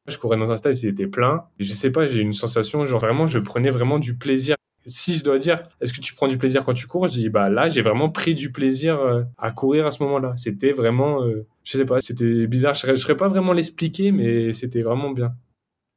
je 0.07 0.17
courais 0.17 0.37
dans 0.37 0.51
un 0.51 0.55
stade, 0.57 0.73
c'était 0.73 1.05
plein. 1.05 1.43
Et 1.59 1.63
je 1.63 1.73
sais 1.73 1.91
pas, 1.91 2.07
j'ai 2.07 2.21
une 2.21 2.33
sensation, 2.33 2.83
genre 2.85 2.99
vraiment, 2.99 3.27
je 3.27 3.37
prenais 3.37 3.69
vraiment 3.69 3.99
du 3.99 4.15
plaisir 4.15 4.55
si 4.85 5.15
je 5.15 5.23
dois 5.23 5.37
dire, 5.37 5.63
est-ce 5.79 5.93
que 5.93 6.01
tu 6.01 6.15
prends 6.15 6.27
du 6.27 6.37
plaisir 6.37 6.63
quand 6.63 6.73
tu 6.73 6.87
cours? 6.87 7.07
Je 7.07 7.13
dis, 7.13 7.29
bah 7.29 7.49
là, 7.49 7.69
j'ai 7.69 7.81
vraiment 7.81 8.09
pris 8.09 8.35
du 8.35 8.51
plaisir 8.51 8.99
euh, 8.99 9.23
à 9.37 9.51
courir 9.51 9.85
à 9.85 9.91
ce 9.91 10.01
moment-là. 10.03 10.33
C'était 10.37 10.71
vraiment, 10.71 11.23
euh, 11.23 11.45
je 11.63 11.77
sais 11.77 11.85
pas, 11.85 12.01
c'était 12.01 12.47
bizarre. 12.47 12.73
Je 12.73 12.91
ne 12.91 12.95
saurais 12.95 13.17
pas 13.17 13.27
vraiment 13.27 13.53
l'expliquer, 13.53 14.11
mais 14.11 14.53
c'était 14.53 14.81
vraiment 14.81 15.11
bien. 15.11 15.33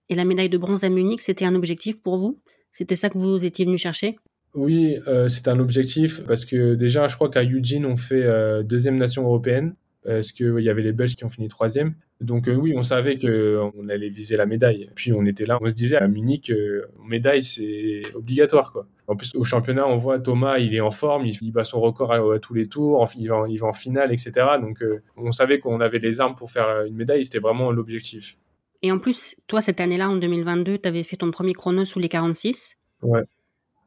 Et 0.08 0.14
la 0.14 0.24
médaille 0.24 0.50
de 0.50 0.58
bronze 0.58 0.84
à 0.84 0.90
Munich, 0.90 1.22
c'était 1.22 1.46
un 1.46 1.54
objectif 1.54 2.02
pour 2.02 2.18
vous? 2.18 2.38
C'était 2.70 2.96
ça 2.96 3.08
que 3.08 3.16
vous 3.16 3.44
étiez 3.44 3.64
venu 3.64 3.78
chercher? 3.78 4.16
Oui, 4.54 4.98
euh, 5.08 5.28
c'était 5.28 5.48
un 5.48 5.58
objectif 5.58 6.24
parce 6.26 6.44
que 6.44 6.74
déjà, 6.74 7.08
je 7.08 7.14
crois 7.14 7.30
qu'à 7.30 7.42
Eugene, 7.42 7.86
on 7.86 7.96
fait 7.96 8.24
deuxième 8.64 8.96
nation 8.96 9.24
européenne 9.24 9.74
parce 10.04 10.32
qu'il 10.32 10.60
y 10.60 10.68
avait 10.68 10.82
les 10.82 10.92
Belges 10.92 11.16
qui 11.16 11.24
ont 11.24 11.30
fini 11.30 11.48
troisième. 11.48 11.94
Donc 12.20 12.48
euh, 12.48 12.54
oui, 12.54 12.74
on 12.76 12.82
savait 12.82 13.18
qu'on 13.18 13.88
allait 13.88 14.08
viser 14.08 14.36
la 14.36 14.46
médaille. 14.46 14.90
Puis 14.94 15.12
on 15.12 15.24
était 15.26 15.44
là, 15.44 15.58
on 15.60 15.68
se 15.68 15.74
disait 15.74 15.96
à 15.96 16.06
Munich, 16.08 16.50
euh, 16.50 16.86
médaille, 17.06 17.42
c'est 17.42 18.02
obligatoire. 18.14 18.72
quoi. 18.72 18.86
En 19.06 19.16
plus, 19.16 19.34
au 19.34 19.44
championnat, 19.44 19.86
on 19.86 19.96
voit 19.96 20.18
Thomas, 20.18 20.58
il 20.58 20.74
est 20.74 20.80
en 20.80 20.90
forme, 20.90 21.26
il, 21.26 21.52
bat 21.52 21.64
son 21.64 21.80
record 21.80 22.12
à, 22.12 22.38
tous 22.38 22.54
les 22.54 22.68
tours, 22.68 23.04
il 23.18 23.28
va, 23.28 23.44
il 23.48 23.58
va 23.58 23.66
en 23.66 23.72
finale, 23.72 24.12
etc. 24.12 24.32
Donc 24.60 24.82
euh, 24.82 25.02
on 25.16 25.32
savait 25.32 25.58
qu'on 25.58 25.80
avait 25.80 25.98
les 25.98 26.20
armes 26.20 26.34
pour 26.34 26.50
faire 26.50 26.84
une 26.86 26.96
médaille, 26.96 27.24
c'était 27.24 27.40
vraiment 27.40 27.70
l'objectif. 27.70 28.36
Et 28.82 28.92
en 28.92 28.98
plus, 28.98 29.36
toi, 29.46 29.60
cette 29.60 29.80
année-là, 29.80 30.10
en 30.10 30.16
2022, 30.16 30.78
tu 30.78 30.88
avais 30.88 31.02
fait 31.02 31.16
ton 31.16 31.30
premier 31.30 31.54
chrono 31.54 31.84
sous 31.84 31.98
les 31.98 32.08
46. 32.08 32.78
Ouais 33.02 33.24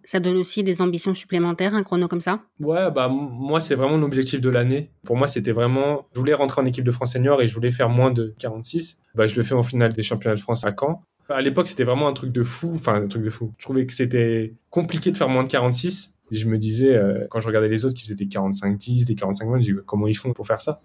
ça 0.08 0.22
donne 0.22 0.38
aussi 0.38 0.64
des 0.64 0.82
ambitions 0.82 1.14
supplémentaires, 1.14 1.76
un 1.76 1.84
chrono 1.84 2.08
comme 2.08 2.22
ça? 2.22 2.40
Ouais, 2.62 2.90
bah 2.92 3.10
moi 3.10 3.60
c'est 3.60 3.76
vraiment 3.76 3.98
l'objectif 3.98 4.40
de 4.40 4.50
l'année. 4.50 4.90
Pour 5.04 5.18
moi 5.18 5.28
c'était 5.28 5.52
vraiment, 5.52 6.08
je 6.14 6.20
voulais 6.20 6.34
rentrer 6.34 6.62
en 6.62 6.66
équipe 6.66 6.86
de 6.86 6.92
France 6.92 7.12
senior 7.12 7.42
et 7.42 7.48
je 7.50 7.54
voulais 7.54 7.72
faire 7.72 7.90
moins 7.90 8.10
de 8.10 8.34
46. 8.40 9.00
Bah 9.16 9.28
je 9.28 9.36
le 9.36 9.44
fais 9.44 9.54
en 9.54 9.64
finale 9.64 9.92
des 9.92 10.04
championnats 10.04 10.36
de 10.36 10.40
France 10.40 10.64
à 10.64 10.74
Caen. 10.80 11.04
À 11.28 11.42
l'époque 11.42 11.68
c'était 11.68 11.84
vraiment 11.84 12.08
un 12.08 12.14
truc 12.14 12.32
de 12.32 12.42
fou, 12.42 12.72
enfin 12.76 13.04
un 13.04 13.08
truc 13.08 13.22
de 13.22 13.30
fou. 13.30 13.54
Je 13.58 13.66
trouvais 13.66 13.86
que 13.86 13.92
c'était 13.92 14.54
compliqué 14.70 15.12
de 15.12 15.18
faire 15.18 15.28
moins 15.28 15.44
de 15.44 15.50
46. 15.50 16.14
Et 16.32 16.38
je 16.38 16.48
me 16.48 16.58
disais, 16.58 16.96
euh, 16.96 17.28
quand 17.30 17.42
je 17.42 17.48
regardais 17.48 17.68
les 17.68 17.84
autres 17.84 17.96
qui 17.96 18.04
faisaient 18.04 18.16
des 18.16 18.28
45-10, 18.28 19.06
des 19.06 19.16
45 19.16 19.46
je 19.46 19.52
me 19.52 19.60
disais 19.60 19.74
comment 19.86 20.08
ils 20.08 20.16
font 20.16 20.32
pour 20.32 20.48
faire 20.48 20.62
ça? 20.62 20.82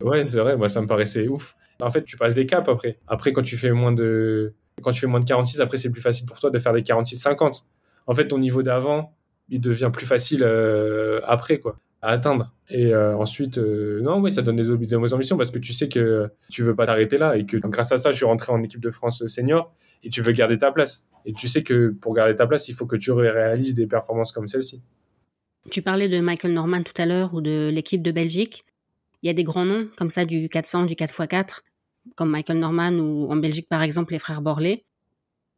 Ouais, 0.00 0.26
c'est 0.26 0.40
vrai, 0.40 0.56
moi 0.56 0.68
ça 0.68 0.80
me 0.80 0.88
paraissait 0.88 1.28
ouf. 1.28 1.54
En 1.80 1.90
fait, 1.90 2.04
tu 2.04 2.16
passes 2.16 2.34
des 2.34 2.46
caps 2.46 2.68
après. 2.68 2.98
Après, 3.06 3.32
quand 3.32 3.42
tu 3.42 3.56
fais 3.56 3.70
moins 3.70 3.92
de, 3.92 4.52
quand 4.82 4.90
tu 4.90 5.00
fais 5.00 5.06
moins 5.06 5.20
de 5.20 5.24
46, 5.24 5.60
après 5.60 5.76
c'est 5.76 5.90
plus 5.90 6.00
facile 6.00 6.26
pour 6.26 6.40
toi 6.40 6.50
de 6.50 6.58
faire 6.58 6.72
des 6.72 6.82
46-50 6.82 7.64
en 8.06 8.14
fait, 8.14 8.28
ton 8.28 8.38
niveau 8.38 8.62
d'avant, 8.62 9.14
il 9.48 9.60
devient 9.60 9.90
plus 9.92 10.06
facile 10.06 10.42
euh, 10.44 11.20
après, 11.24 11.58
quoi, 11.58 11.78
à 12.02 12.10
atteindre. 12.10 12.54
Et 12.70 12.94
euh, 12.94 13.16
ensuite, 13.16 13.58
euh, 13.58 14.00
non, 14.00 14.20
oui, 14.20 14.32
ça 14.32 14.42
donne 14.42 14.56
des, 14.56 14.94
ambitions 14.94 15.36
parce 15.36 15.50
que 15.50 15.58
tu 15.58 15.72
sais 15.72 15.88
que 15.88 16.30
tu 16.50 16.62
veux 16.62 16.74
pas 16.74 16.86
t'arrêter 16.86 17.18
là 17.18 17.36
et 17.36 17.44
que 17.44 17.56
grâce 17.56 17.92
à 17.92 17.98
ça, 17.98 18.10
je 18.10 18.16
suis 18.16 18.24
rentré 18.24 18.52
en 18.52 18.62
équipe 18.62 18.80
de 18.80 18.90
France 18.90 19.26
senior 19.26 19.74
et 20.02 20.10
tu 20.10 20.22
veux 20.22 20.32
garder 20.32 20.58
ta 20.58 20.72
place. 20.72 21.04
Et 21.26 21.32
tu 21.32 21.48
sais 21.48 21.62
que 21.62 21.90
pour 22.00 22.14
garder 22.14 22.36
ta 22.36 22.46
place, 22.46 22.68
il 22.68 22.74
faut 22.74 22.86
que 22.86 22.96
tu 22.96 23.10
réalises 23.12 23.74
des 23.74 23.86
performances 23.86 24.32
comme 24.32 24.48
celle-ci. 24.48 24.82
Tu 25.70 25.80
parlais 25.80 26.08
de 26.08 26.20
Michael 26.20 26.52
Norman 26.52 26.82
tout 26.82 27.00
à 27.00 27.06
l'heure 27.06 27.32
ou 27.32 27.40
de 27.40 27.70
l'équipe 27.72 28.02
de 28.02 28.12
Belgique. 28.12 28.64
Il 29.22 29.26
y 29.26 29.30
a 29.30 29.32
des 29.32 29.44
grands 29.44 29.64
noms 29.64 29.88
comme 29.96 30.10
ça 30.10 30.26
du 30.26 30.50
400, 30.50 30.84
du 30.84 30.94
4x4, 30.94 31.60
comme 32.16 32.30
Michael 32.30 32.58
Norman 32.58 32.92
ou 32.92 33.30
en 33.30 33.36
Belgique 33.36 33.68
par 33.70 33.82
exemple 33.82 34.12
les 34.12 34.18
frères 34.18 34.42
Borlé 34.42 34.84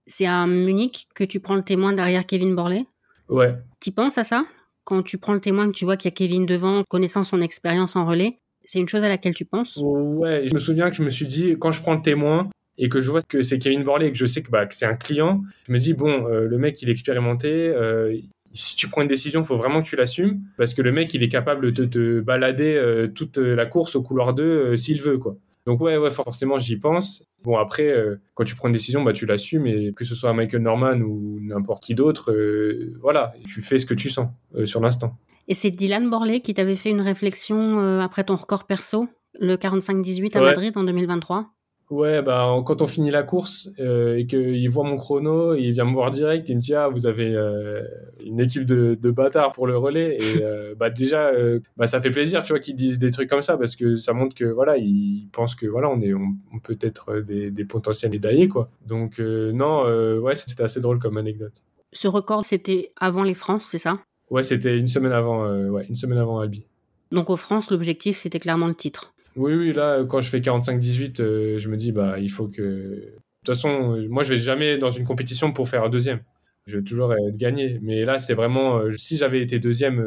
c'est 0.07 0.27
à 0.27 0.47
Munich 0.47 1.09
que 1.15 1.25
tu 1.25 1.41
prends 1.41 1.57
le 1.57 1.63
témoin 1.63 1.93
derrière 1.93 2.27
Kevin 2.27 2.55
Borley 2.55 2.85
Ouais. 3.29 3.57
Tu 3.81 3.93
penses 3.93 4.19
à 4.19 4.25
ça? 4.25 4.45
Quand 4.85 5.03
tu 5.03 5.19
prends 5.19 5.35
le 5.35 5.41
témoin, 5.41 5.67
que 5.67 5.77
tu 5.77 5.85
vois 5.85 5.97
qu'il 5.97 6.11
y 6.11 6.15
a 6.15 6.17
Kevin 6.17 6.47
devant, 6.47 6.85
connaissant 6.89 7.25
son 7.25 7.41
expérience 7.41 7.97
en 7.97 8.07
relais, 8.07 8.39
c'est 8.65 8.79
une 8.79 8.89
chose 8.89 9.03
à 9.03 9.09
laquelle 9.09 9.35
tu 9.35 9.45
penses? 9.45 9.79
Ouais, 9.83 10.47
je 10.47 10.55
me 10.55 10.61
souviens 10.61 10.91
que 10.91 10.97
je 10.97 11.03
me 11.03 11.11
suis 11.11 11.27
dit, 11.27 11.57
quand 11.59 11.73
je 11.73 11.81
prends 11.81 11.95
le 11.95 12.03
témoin 12.03 12.49
et 12.79 12.89
que 12.89 13.01
je 13.01 13.11
vois 13.11 13.23
que 13.23 13.43
c'est 13.43 13.59
Kevin 13.59 13.83
Borley 13.83 14.09
et 14.09 14.13
que 14.13 14.19
je 14.19 14.27
sais 14.27 14.43
que, 14.43 14.51
bah, 14.51 14.67
c'est 14.71 14.87
un 14.87 14.95
client, 14.95 15.43
je 15.67 15.73
me 15.73 15.79
dis, 15.79 15.93
bon, 15.93 16.29
euh, 16.29 16.47
le 16.47 16.59
mec, 16.59 16.81
il 16.83 16.89
est 16.89 16.93
expérimenté, 16.93 17.49
euh, 17.51 18.17
si 18.53 18.77
tu 18.77 18.89
prends 18.89 19.03
une 19.03 19.09
décision, 19.09 19.41
il 19.41 19.47
faut 19.47 19.57
vraiment 19.57 19.83
que 19.83 19.89
tu 19.89 19.97
l'assumes 19.97 20.41
parce 20.57 20.73
que 20.73 20.83
le 20.83 20.93
mec, 20.93 21.13
il 21.15 21.23
est 21.23 21.29
capable 21.29 21.73
de 21.73 21.85
te, 21.85 22.21
balader 22.21 22.77
euh, 22.77 23.09
toute 23.09 23.39
la 23.39 23.67
course 23.67 23.97
au 23.97 24.03
couloir 24.03 24.35
2 24.35 24.77
s'il 24.77 25.03
veut, 25.03 25.19
quoi. 25.19 25.37
Donc 25.67 25.81
ouais, 25.81 25.97
ouais, 25.97 26.11
forcément, 26.11 26.59
j'y 26.59 26.77
pense. 26.77 27.25
Bon, 27.43 27.59
après, 27.59 27.89
euh, 27.89 28.21
quand 28.35 28.45
tu 28.45 28.55
prends 28.55 28.69
une 28.69 28.75
décision, 28.75 29.03
bah, 29.03 29.13
tu 29.13 29.27
l'assumes, 29.27 29.67
et 29.67 29.93
que 29.93 30.05
ce 30.05 30.15
soit 30.15 30.33
Michael 30.33 30.63
Norman 30.63 31.01
ou 31.01 31.41
n'importe 31.41 31.83
qui 31.83 31.97
d'autre, 31.97 32.33
euh, 32.33 32.95
voilà, 33.03 33.35
tu 33.45 33.61
fais 33.61 33.81
ce 33.81 33.87
que 33.87 33.95
tu 33.95 34.09
sens 34.09 34.29
euh, 34.55 34.65
sur 34.65 34.81
l'instant. 34.81 35.19
Et 35.49 35.55
c'est 35.55 35.73
Dylan 35.73 36.09
Borley 36.09 36.41
qui 36.41 36.55
t'avait 36.55 36.77
fait 36.77 36.91
une 36.91 37.01
réflexion 37.01 38.01
après 38.01 38.25
ton 38.25 38.35
record 38.35 38.65
perso, 38.65 39.09
le 39.39 39.57
45-18 39.57 40.37
à 40.37 40.41
Madrid 40.41 40.77
en 40.77 40.83
2023 40.83 41.56
Ouais, 41.89 42.21
bah, 42.21 42.53
quand 42.67 42.83
on 42.83 42.89
finit 42.89 43.13
la 43.13 43.23
course 43.23 43.71
euh, 43.79 44.17
et 44.17 44.27
qu'il 44.27 44.69
voit 44.69 44.83
mon 44.83 44.97
chrono, 44.97 45.55
il 45.55 45.71
vient 45.71 45.85
me 45.85 45.93
voir 45.93 46.11
direct, 46.11 46.49
il 46.49 46.57
me 46.57 46.61
dit 46.61 46.75
Ah, 46.75 46.89
vous 46.89 47.07
avez 47.07 47.33
euh, 47.33 47.83
une 48.25 48.41
équipe 48.41 48.65
de, 48.65 48.99
de 49.01 49.11
bâtards 49.13 49.53
pour 49.53 49.69
le 49.69 49.77
relais. 49.77 50.17
Et 50.21 50.43
euh, 50.43 50.75
bah, 50.77 50.91
déjà, 50.91 51.31
bah, 51.77 51.87
ça 51.87 52.01
fait 52.01 52.11
plaisir, 52.11 52.43
tu 52.43 52.53
vois, 52.53 52.59
qu'ils 52.59 52.75
disent 52.75 52.99
des 52.99 53.13
trucs 53.13 53.31
comme 53.31 53.43
ça 53.43 53.57
parce 53.57 53.77
que 53.77 53.95
ça 53.95 54.13
montre 54.13 54.35
que 54.35 54.45
voilà, 54.45 54.77
ils 54.79 55.29
pensent 55.31 55.55
que 55.55 55.67
voilà, 55.67 55.89
on, 55.89 56.01
est, 56.01 56.13
on, 56.13 56.59
peut 56.61 56.79
être 56.81 57.21
des, 57.21 57.53
des, 57.53 57.65
potentiels 57.65 58.11
médaillés, 58.11 58.49
quoi. 58.49 58.69
Donc, 58.85 59.21
non, 59.21 59.85
ouais, 60.19 60.35
c'était 60.35 60.65
assez 60.65 60.81
drôle 60.81 60.99
comme 60.99 61.17
anecdote. 61.17 61.63
Ce 61.93 62.09
record, 62.09 62.45
c'était 62.45 62.93
avant 62.99 63.23
les 63.23 63.35
France, 63.35 63.67
c'est 63.71 63.79
ça? 63.79 64.01
Ouais, 64.29 64.43
c'était 64.43 64.77
une 64.77 64.89
semaine 64.89 65.13
avant, 65.13 65.49
ouais, 65.69 65.87
une 65.89 65.95
semaine 65.95 66.19
avant 66.19 66.41
Albi. 66.41 66.65
Donc, 67.13 67.31
aux 67.31 67.37
France, 67.37 67.71
l'objectif, 67.71 68.17
c'était 68.17 68.41
clairement 68.41 68.67
le 68.67 68.75
titre 68.75 69.15
oui, 69.37 69.55
oui, 69.55 69.73
là, 69.73 70.05
quand 70.05 70.21
je 70.21 70.31
fais 70.31 70.41
45-18, 70.41 71.21
euh, 71.21 71.59
je 71.59 71.69
me 71.69 71.77
dis, 71.77 71.93
bah, 71.93 72.19
il 72.19 72.31
faut 72.31 72.49
que. 72.49 72.63
De 72.63 73.13
toute 73.45 73.55
façon, 73.55 73.95
euh, 73.97 74.09
moi, 74.09 74.23
je 74.23 74.31
vais 74.31 74.39
jamais 74.39 74.79
dans 74.79 74.91
une 74.91 75.05
compétition 75.05 75.53
pour 75.53 75.69
faire 75.69 75.89
deuxième. 75.91 76.21
Je 76.67 76.79
vais 76.79 76.83
toujours 76.85 77.13
être 77.15 77.37
gagné. 77.37 77.79
Mais 77.83 78.05
là, 78.05 78.19
c'était 78.19 78.35
vraiment. 78.35 78.79
Euh, 78.79 78.93
si 78.93 79.17
j'avais 79.19 79.43
été 79.43 79.61
deuxième 79.61 80.01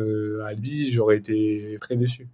à 0.44 0.48
Albi, 0.48 0.92
j'aurais 0.92 1.18
été 1.18 1.78
très 1.80 1.96
déçu. 1.96 2.28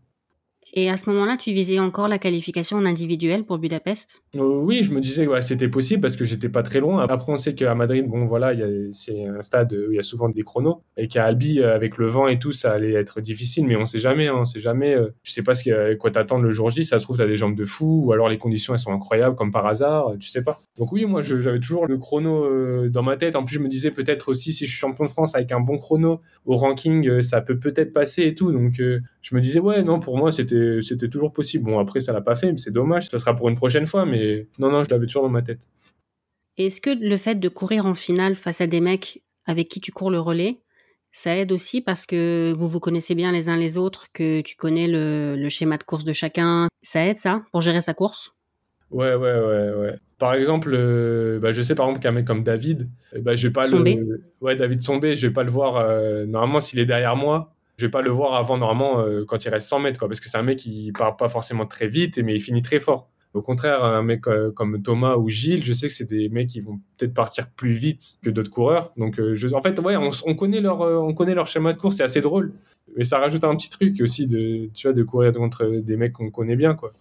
Et 0.77 0.89
à 0.89 0.97
ce 0.97 1.09
moment-là, 1.09 1.37
tu 1.37 1.53
visais 1.53 1.79
encore 1.79 2.09
la 2.09 2.19
qualification 2.19 2.75
en 2.75 2.85
individuel 2.85 3.45
pour 3.45 3.57
Budapest? 3.59 4.23
Euh, 4.35 4.41
Oui, 4.41 4.83
je 4.83 4.91
me 4.91 4.99
disais 4.99 5.25
que 5.25 5.39
c'était 5.39 5.69
possible 5.69 6.01
parce 6.01 6.17
que 6.17 6.25
j'étais 6.25 6.49
pas 6.49 6.63
très 6.63 6.81
loin. 6.81 7.01
Après, 7.01 7.31
on 7.31 7.37
sait 7.37 7.55
qu'à 7.55 7.73
Madrid, 7.75 8.05
bon 8.05 8.25
voilà, 8.25 8.53
c'est 8.91 9.23
un 9.23 9.41
stade 9.41 9.71
où 9.71 9.93
il 9.93 9.95
y 9.95 9.99
a 9.99 10.03
souvent 10.03 10.27
des 10.27 10.41
chronos 10.41 10.81
et 10.97 11.07
qu'à 11.07 11.23
Albi, 11.23 11.61
euh, 11.61 11.73
avec 11.73 11.97
le 11.97 12.07
vent 12.07 12.27
et 12.27 12.39
tout, 12.39 12.51
ça 12.51 12.73
allait 12.73 12.91
être 12.91 13.21
difficile. 13.21 13.65
Mais 13.67 13.77
on 13.77 13.85
sait 13.85 13.99
jamais, 13.99 14.27
hein, 14.27 14.35
on 14.39 14.43
sait 14.43 14.59
jamais. 14.59 14.93
Euh, 14.93 15.07
tu 15.23 15.31
sais 15.31 15.43
pas 15.43 15.55
ce 15.55 15.95
quoi 15.95 16.11
t'attendre 16.11 16.43
le 16.43 16.51
jour 16.51 16.69
J. 16.69 16.83
Ça 16.83 16.99
se 16.99 17.05
trouve, 17.05 17.17
t'as 17.17 17.27
des 17.27 17.37
jambes 17.37 17.55
de 17.55 17.63
fou 17.63 18.03
ou 18.07 18.11
alors 18.11 18.27
les 18.27 18.37
conditions 18.37 18.73
elles 18.73 18.79
sont 18.79 18.91
incroyables 18.91 19.37
comme 19.37 19.51
par 19.51 19.65
hasard. 19.65 20.15
Tu 20.19 20.27
sais 20.27 20.43
pas. 20.43 20.59
Donc 20.77 20.91
oui, 20.91 21.05
moi 21.05 21.21
j'avais 21.21 21.61
toujours 21.61 21.87
le 21.87 21.97
chrono 21.97 22.89
dans 22.89 23.03
ma 23.03 23.15
tête. 23.15 23.37
En 23.37 23.45
plus, 23.45 23.55
je 23.55 23.59
me 23.61 23.69
disais 23.69 23.91
peut-être 23.91 24.27
aussi 24.27 24.51
si 24.51 24.65
je 24.65 24.71
suis 24.71 24.79
champion 24.79 25.05
de 25.05 25.09
France 25.09 25.35
avec 25.35 25.53
un 25.53 25.61
bon 25.61 25.77
chrono 25.77 26.19
au 26.45 26.57
ranking, 26.57 27.21
ça 27.21 27.39
peut 27.39 27.57
peut-être 27.57 27.93
passer 27.93 28.23
et 28.23 28.35
tout. 28.35 28.51
Donc 28.51 28.73
je 28.73 29.35
me 29.35 29.39
disais 29.39 29.61
ouais, 29.61 29.81
non, 29.81 30.01
pour 30.01 30.17
moi 30.17 30.33
c'était 30.33 30.64
c'était 30.81 31.09
toujours 31.09 31.33
possible. 31.33 31.65
Bon, 31.65 31.79
après, 31.79 31.99
ça 31.99 32.13
l'a 32.13 32.21
pas 32.21 32.35
fait, 32.35 32.51
mais 32.51 32.57
c'est 32.57 32.71
dommage. 32.71 33.09
Ça 33.09 33.17
sera 33.19 33.35
pour 33.35 33.49
une 33.49 33.55
prochaine 33.55 33.85
fois, 33.85 34.05
mais 34.05 34.47
non, 34.59 34.71
non, 34.71 34.83
je 34.83 34.89
l'avais 34.89 35.05
toujours 35.05 35.23
dans 35.23 35.29
ma 35.29 35.41
tête. 35.41 35.67
Est-ce 36.57 36.79
que 36.79 36.89
le 36.89 37.17
fait 37.17 37.35
de 37.35 37.49
courir 37.49 37.85
en 37.85 37.95
finale 37.95 38.35
face 38.35 38.61
à 38.61 38.67
des 38.67 38.81
mecs 38.81 39.23
avec 39.45 39.67
qui 39.67 39.81
tu 39.81 39.91
cours 39.91 40.09
le 40.09 40.19
relais, 40.19 40.61
ça 41.11 41.35
aide 41.35 41.51
aussi 41.51 41.81
parce 41.81 42.05
que 42.05 42.53
vous 42.57 42.67
vous 42.67 42.79
connaissez 42.79 43.15
bien 43.15 43.31
les 43.31 43.49
uns 43.49 43.57
les 43.57 43.77
autres, 43.77 44.07
que 44.13 44.41
tu 44.41 44.55
connais 44.55 44.87
le, 44.87 45.49
schéma 45.49 45.77
de 45.77 45.83
course 45.83 46.03
de 46.03 46.13
chacun? 46.13 46.67
Ça 46.81 47.05
aide 47.05 47.17
ça 47.17 47.43
pour 47.51 47.61
gérer 47.61 47.81
sa 47.81 47.93
course? 47.93 48.33
Ouais, 48.91 49.15
ouais, 49.15 49.33
ouais, 49.33 49.73
ouais. 49.73 49.95
Par 50.17 50.33
exemple, 50.33 50.71
euh, 50.73 51.39
bah, 51.39 51.51
je 51.51 51.61
sais 51.61 51.75
par 51.75 51.87
exemple 51.87 52.03
qu'un 52.03 52.11
mec 52.11 52.25
comme 52.25 52.43
David, 52.43 52.89
euh, 53.13 53.21
bah, 53.21 53.35
je 53.35 53.47
vais 53.47 53.53
pas 53.53 53.67
le. 53.67 54.23
Ouais, 54.39 54.55
David 54.55 54.81
Sombé, 54.81 55.15
je 55.15 55.27
vais 55.27 55.33
pas 55.33 55.43
le 55.43 55.51
voir. 55.51 55.77
Euh, 55.77 56.25
normalement, 56.25 56.61
s'il 56.61 56.79
est 56.79 56.85
derrière 56.85 57.15
moi, 57.15 57.54
je 57.77 57.85
vais 57.85 57.91
pas 57.91 58.01
le 58.01 58.09
voir 58.09 58.35
avant 58.35 58.57
normalement 58.57 58.99
euh, 58.99 59.25
quand 59.25 59.43
il 59.43 59.49
reste 59.49 59.67
100 59.67 59.79
mètres 59.79 59.99
quoi 59.99 60.07
parce 60.07 60.19
que 60.19 60.29
c'est 60.29 60.37
un 60.37 60.43
mec 60.43 60.59
qui 60.59 60.91
part 60.97 61.17
pas 61.17 61.29
forcément 61.29 61.65
très 61.65 61.87
vite 61.87 62.17
mais 62.19 62.35
il 62.35 62.41
finit 62.41 62.61
très 62.61 62.79
fort. 62.79 63.09
Au 63.33 63.41
contraire 63.41 63.83
un 63.83 64.01
mec 64.01 64.27
euh, 64.27 64.51
comme 64.51 64.81
Thomas 64.81 65.15
ou 65.15 65.29
Gilles 65.29 65.63
je 65.63 65.73
sais 65.73 65.87
que 65.87 65.93
c'est 65.93 66.09
des 66.09 66.29
mecs 66.29 66.47
qui 66.47 66.61
vont 66.61 66.79
peut-être 66.97 67.13
partir 67.13 67.49
plus 67.49 67.73
vite 67.73 68.19
que 68.23 68.29
d'autres 68.29 68.51
coureurs. 68.51 68.93
Donc 68.97 69.19
euh, 69.19 69.35
je, 69.35 69.53
en 69.53 69.61
fait 69.61 69.79
ouais 69.79 69.97
on, 69.97 70.35
connaît 70.35 70.61
leur 70.61 70.81
on 70.81 71.13
connaît 71.13 71.35
leur 71.35 71.47
schéma 71.47 71.73
de 71.73 71.77
course 71.77 71.97
c'est 71.97 72.03
assez 72.03 72.21
drôle. 72.21 72.53
Mais 72.95 73.03
ça 73.03 73.19
rajoute 73.19 73.43
un 73.43 73.55
petit 73.55 73.69
truc 73.69 73.99
aussi 73.99 74.27
de 74.27 74.69
tu 74.73 74.87
vois 74.87 74.93
de 74.93 75.03
courir 75.03 75.33
contre 75.33 75.65
des 75.65 75.97
mecs 75.97 76.13
qu'on 76.13 76.31
connaît 76.31 76.55
bien 76.55 76.75
quoi. 76.75 76.91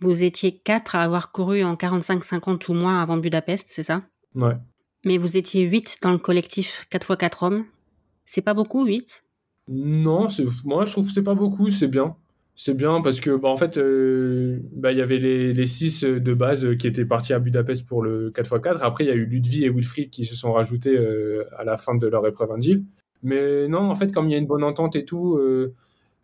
Vous 0.00 0.22
étiez 0.22 0.52
quatre 0.52 0.94
à 0.94 1.02
avoir 1.02 1.32
couru 1.32 1.64
en 1.64 1.74
45-50 1.74 2.70
ou 2.70 2.74
moins 2.74 3.02
avant 3.02 3.16
Budapest 3.16 3.68
c'est 3.70 3.82
ça? 3.82 4.02
Ouais. 4.34 4.54
Mais 5.04 5.16
vous 5.16 5.36
étiez 5.36 5.62
8 5.62 5.98
dans 6.02 6.12
le 6.12 6.18
collectif 6.18 6.86
4x4 6.92 7.44
hommes. 7.44 7.64
C'est 8.24 8.42
pas 8.42 8.52
beaucoup 8.52 8.84
8 8.84 9.22
non, 9.68 10.28
moi 10.64 10.84
je 10.84 10.92
trouve 10.92 11.06
que 11.06 11.12
c'est 11.12 11.22
pas 11.22 11.34
beaucoup, 11.34 11.70
c'est 11.70 11.88
bien. 11.88 12.16
C'est 12.60 12.74
bien 12.74 13.00
parce 13.02 13.20
que 13.20 13.36
bah, 13.36 13.50
en 13.50 13.56
fait, 13.56 13.78
euh, 13.78 14.58
bah, 14.72 14.90
il 14.90 14.98
y 14.98 15.00
avait 15.00 15.18
les, 15.18 15.52
les 15.52 15.66
six 15.66 16.02
de 16.02 16.34
base 16.34 16.76
qui 16.76 16.88
étaient 16.88 17.04
partis 17.04 17.32
à 17.32 17.38
Budapest 17.38 17.86
pour 17.86 18.02
le 18.02 18.30
4x4. 18.30 18.78
Après, 18.82 19.04
il 19.04 19.06
y 19.06 19.10
a 19.10 19.14
eu 19.14 19.26
Ludwig 19.26 19.62
et 19.62 19.68
Wilfried 19.70 20.10
qui 20.10 20.24
se 20.24 20.34
sont 20.34 20.52
rajoutés 20.52 20.96
euh, 20.98 21.44
à 21.56 21.62
la 21.62 21.76
fin 21.76 21.94
de 21.94 22.06
leur 22.08 22.26
épreuve 22.26 22.50
indive. 22.50 22.82
Mais 23.22 23.68
non, 23.68 23.88
en 23.88 23.94
fait, 23.94 24.12
comme 24.12 24.28
il 24.28 24.32
y 24.32 24.34
a 24.34 24.38
une 24.38 24.46
bonne 24.48 24.64
entente 24.64 24.96
et 24.96 25.04
tout, 25.04 25.36
euh, 25.36 25.72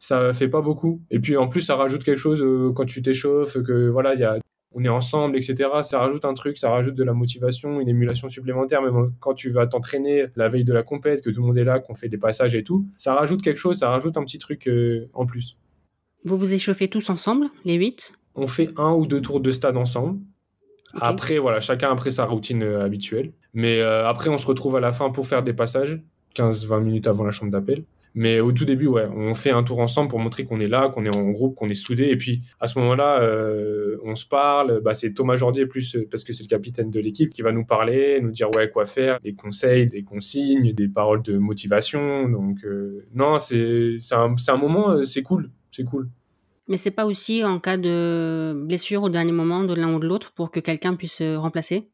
ça 0.00 0.32
fait 0.32 0.48
pas 0.48 0.60
beaucoup. 0.60 1.00
Et 1.12 1.20
puis 1.20 1.36
en 1.36 1.46
plus, 1.46 1.60
ça 1.60 1.76
rajoute 1.76 2.02
quelque 2.02 2.18
chose 2.18 2.44
quand 2.74 2.84
tu 2.84 3.00
t'échauffes, 3.00 3.62
que 3.62 3.88
voilà, 3.88 4.14
il 4.14 4.20
y 4.20 4.24
a 4.24 4.38
on 4.74 4.84
est 4.84 4.88
ensemble, 4.88 5.36
etc. 5.36 5.70
Ça 5.82 6.00
rajoute 6.00 6.24
un 6.24 6.34
truc, 6.34 6.58
ça 6.58 6.70
rajoute 6.70 6.94
de 6.94 7.04
la 7.04 7.12
motivation, 7.12 7.80
une 7.80 7.88
émulation 7.88 8.28
supplémentaire, 8.28 8.82
même 8.82 9.12
quand 9.20 9.34
tu 9.34 9.50
vas 9.50 9.66
t'entraîner 9.66 10.26
la 10.36 10.48
veille 10.48 10.64
de 10.64 10.72
la 10.72 10.82
compète, 10.82 11.22
que 11.22 11.30
tout 11.30 11.40
le 11.40 11.46
monde 11.46 11.58
est 11.58 11.64
là, 11.64 11.78
qu'on 11.78 11.94
fait 11.94 12.08
des 12.08 12.18
passages 12.18 12.54
et 12.54 12.64
tout. 12.64 12.84
Ça 12.96 13.14
rajoute 13.14 13.40
quelque 13.40 13.58
chose, 13.58 13.78
ça 13.78 13.90
rajoute 13.90 14.16
un 14.16 14.24
petit 14.24 14.38
truc 14.38 14.66
euh, 14.66 15.08
en 15.14 15.26
plus. 15.26 15.56
Vous 16.24 16.36
vous 16.36 16.52
échauffez 16.52 16.88
tous 16.88 17.08
ensemble, 17.10 17.46
les 17.64 17.74
huit? 17.74 18.12
On 18.34 18.48
fait 18.48 18.70
un 18.76 18.92
ou 18.92 19.06
deux 19.06 19.20
tours 19.20 19.40
de 19.40 19.50
stade 19.50 19.76
ensemble. 19.76 20.18
Après, 21.00 21.38
voilà, 21.38 21.60
chacun 21.60 21.90
après 21.90 22.10
sa 22.10 22.24
routine 22.24 22.62
euh, 22.62 22.84
habituelle. 22.84 23.32
Mais 23.52 23.80
euh, 23.80 24.06
après, 24.06 24.30
on 24.30 24.38
se 24.38 24.46
retrouve 24.46 24.76
à 24.76 24.80
la 24.80 24.92
fin 24.92 25.10
pour 25.10 25.26
faire 25.26 25.42
des 25.42 25.52
passages, 25.52 26.00
15-20 26.36 26.80
minutes 26.82 27.06
avant 27.06 27.24
la 27.24 27.30
chambre 27.30 27.52
d'appel. 27.52 27.84
Mais 28.14 28.38
au 28.38 28.52
tout 28.52 28.64
début, 28.64 28.86
ouais, 28.86 29.06
on 29.12 29.34
fait 29.34 29.50
un 29.50 29.64
tour 29.64 29.80
ensemble 29.80 30.08
pour 30.08 30.20
montrer 30.20 30.44
qu'on 30.44 30.60
est 30.60 30.68
là, 30.68 30.88
qu'on 30.88 31.04
est 31.04 31.14
en 31.14 31.30
groupe, 31.30 31.56
qu'on 31.56 31.68
est 31.68 31.74
soudé. 31.74 32.04
Et 32.04 32.16
puis 32.16 32.42
à 32.60 32.68
ce 32.68 32.78
moment-là, 32.78 33.20
euh, 33.20 33.96
on 34.04 34.14
se 34.14 34.24
parle. 34.24 34.80
Bah, 34.82 34.94
c'est 34.94 35.12
Thomas 35.14 35.34
Jordier 35.34 35.66
plus 35.66 35.96
euh, 35.96 36.06
parce 36.08 36.22
que 36.22 36.32
c'est 36.32 36.44
le 36.44 36.48
capitaine 36.48 36.90
de 36.90 37.00
l'équipe 37.00 37.30
qui 37.30 37.42
va 37.42 37.50
nous 37.50 37.64
parler, 37.64 38.20
nous 38.20 38.30
dire 38.30 38.50
ouais 38.54 38.70
quoi 38.70 38.84
faire, 38.84 39.18
des 39.20 39.34
conseils, 39.34 39.88
des 39.88 40.04
consignes, 40.04 40.72
des 40.72 40.88
paroles 40.88 41.22
de 41.22 41.38
motivation. 41.38 42.28
Donc 42.28 42.64
euh, 42.64 43.04
non, 43.14 43.40
c'est 43.40 43.98
un, 44.12 44.34
un 44.48 44.56
moment, 44.56 45.02
c'est 45.02 45.22
cool, 45.22 45.50
c'est 45.72 45.84
cool. 45.84 46.08
Mais 46.68 46.76
c'est 46.76 46.92
pas 46.92 47.06
aussi 47.06 47.42
en 47.42 47.58
cas 47.58 47.76
de 47.76 48.54
blessure 48.54 49.02
au 49.02 49.08
dernier 49.10 49.32
moment 49.32 49.64
de 49.64 49.74
l'un 49.74 49.92
ou 49.92 49.98
de 49.98 50.06
l'autre 50.06 50.32
pour 50.32 50.50
que 50.50 50.60
quelqu'un 50.60 50.94
puisse 50.94 51.20
remplacer? 51.20 51.90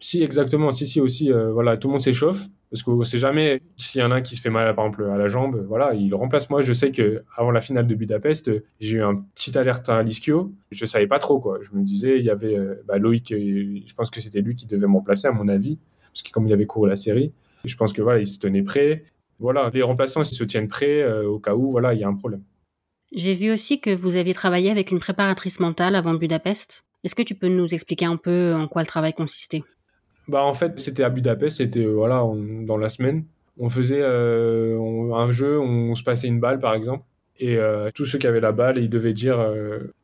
Si, 0.00 0.22
exactement. 0.22 0.72
Si, 0.72 0.86
si, 0.86 1.00
aussi. 1.00 1.30
voilà, 1.30 1.76
tout 1.76 1.88
le 1.88 1.92
monde 1.92 2.00
s'échauffe. 2.00 2.48
Parce 2.70 2.84
qu'on 2.84 2.96
ne 2.96 3.04
sait 3.04 3.18
jamais 3.18 3.60
s'il 3.76 4.00
y 4.00 4.04
en 4.04 4.12
a 4.12 4.16
un 4.16 4.22
qui 4.22 4.36
se 4.36 4.40
fait 4.40 4.50
mal, 4.50 4.72
par 4.76 4.86
exemple, 4.86 5.04
à 5.04 5.16
la 5.16 5.26
jambe. 5.26 5.64
Voilà, 5.66 5.92
il 5.94 6.14
remplace. 6.14 6.48
Moi, 6.50 6.62
je 6.62 6.72
sais 6.72 6.92
que 6.92 7.24
avant 7.36 7.50
la 7.50 7.60
finale 7.60 7.86
de 7.86 7.94
Budapest, 7.96 8.50
j'ai 8.78 8.98
eu 8.98 9.02
un 9.02 9.16
petit 9.16 9.56
alerte 9.58 9.88
à 9.88 10.02
l'ischio. 10.02 10.52
Je 10.70 10.84
savais 10.84 11.08
pas 11.08 11.18
trop, 11.18 11.40
quoi. 11.40 11.58
Je 11.62 11.76
me 11.76 11.82
disais, 11.82 12.18
il 12.18 12.24
y 12.24 12.30
avait 12.30 12.56
euh, 12.56 12.80
bah, 12.86 12.98
Loïc, 12.98 13.32
euh, 13.32 13.80
je 13.84 13.94
pense 13.94 14.10
que 14.10 14.20
c'était 14.20 14.40
lui 14.40 14.54
qui 14.54 14.66
devait 14.66 14.86
me 14.86 14.94
remplacer, 14.94 15.26
à 15.26 15.32
mon 15.32 15.48
avis. 15.48 15.78
Parce 16.12 16.22
que 16.22 16.30
comme 16.30 16.46
il 16.46 16.52
avait 16.52 16.66
couru 16.66 16.88
la 16.88 16.96
série, 16.96 17.32
je 17.64 17.74
pense 17.76 17.92
que 17.92 18.02
voilà, 18.02 18.20
il 18.20 18.26
se 18.26 18.38
tenait 18.38 18.62
prêt. 18.62 19.04
Voilà, 19.40 19.70
les 19.74 19.82
remplaçants, 19.82 20.22
ils 20.22 20.26
se 20.26 20.44
tiennent 20.44 20.68
prêts 20.68 21.02
euh, 21.02 21.28
au 21.28 21.40
cas 21.40 21.56
où, 21.56 21.72
voilà, 21.72 21.92
il 21.94 22.00
y 22.00 22.04
a 22.04 22.08
un 22.08 22.14
problème. 22.14 22.42
J'ai 23.12 23.34
vu 23.34 23.50
aussi 23.50 23.80
que 23.80 23.90
vous 23.90 24.14
aviez 24.14 24.34
travaillé 24.34 24.70
avec 24.70 24.92
une 24.92 25.00
préparatrice 25.00 25.58
mentale 25.58 25.96
avant 25.96 26.14
Budapest. 26.14 26.84
Est-ce 27.02 27.16
que 27.16 27.22
tu 27.22 27.34
peux 27.34 27.48
nous 27.48 27.74
expliquer 27.74 28.04
un 28.04 28.16
peu 28.16 28.54
en 28.54 28.68
quoi 28.68 28.82
le 28.82 28.86
travail 28.86 29.12
consistait? 29.12 29.64
Bah, 30.30 30.44
en 30.44 30.54
fait, 30.54 30.78
c'était 30.78 31.02
à 31.02 31.10
Budapest, 31.10 31.58
c'était 31.58 31.84
euh, 31.84 31.92
voilà, 31.92 32.24
dans 32.62 32.76
la 32.76 32.88
semaine. 32.88 33.24
On 33.58 33.68
faisait 33.68 34.00
euh, 34.00 35.12
un 35.12 35.30
jeu, 35.32 35.58
on, 35.60 35.94
se 35.94 36.02
passait 36.02 36.28
une 36.28 36.40
balle 36.40 36.60
par 36.60 36.74
exemple, 36.74 37.04
et 37.38 37.56
euh, 37.56 37.90
tous 37.94 38.06
ceux 38.06 38.18
qui 38.18 38.26
avaient 38.26 38.40
la 38.40 38.52
balle, 38.52 38.78
ils 38.78 38.88
devaient 38.88 39.12
dire 39.12 39.44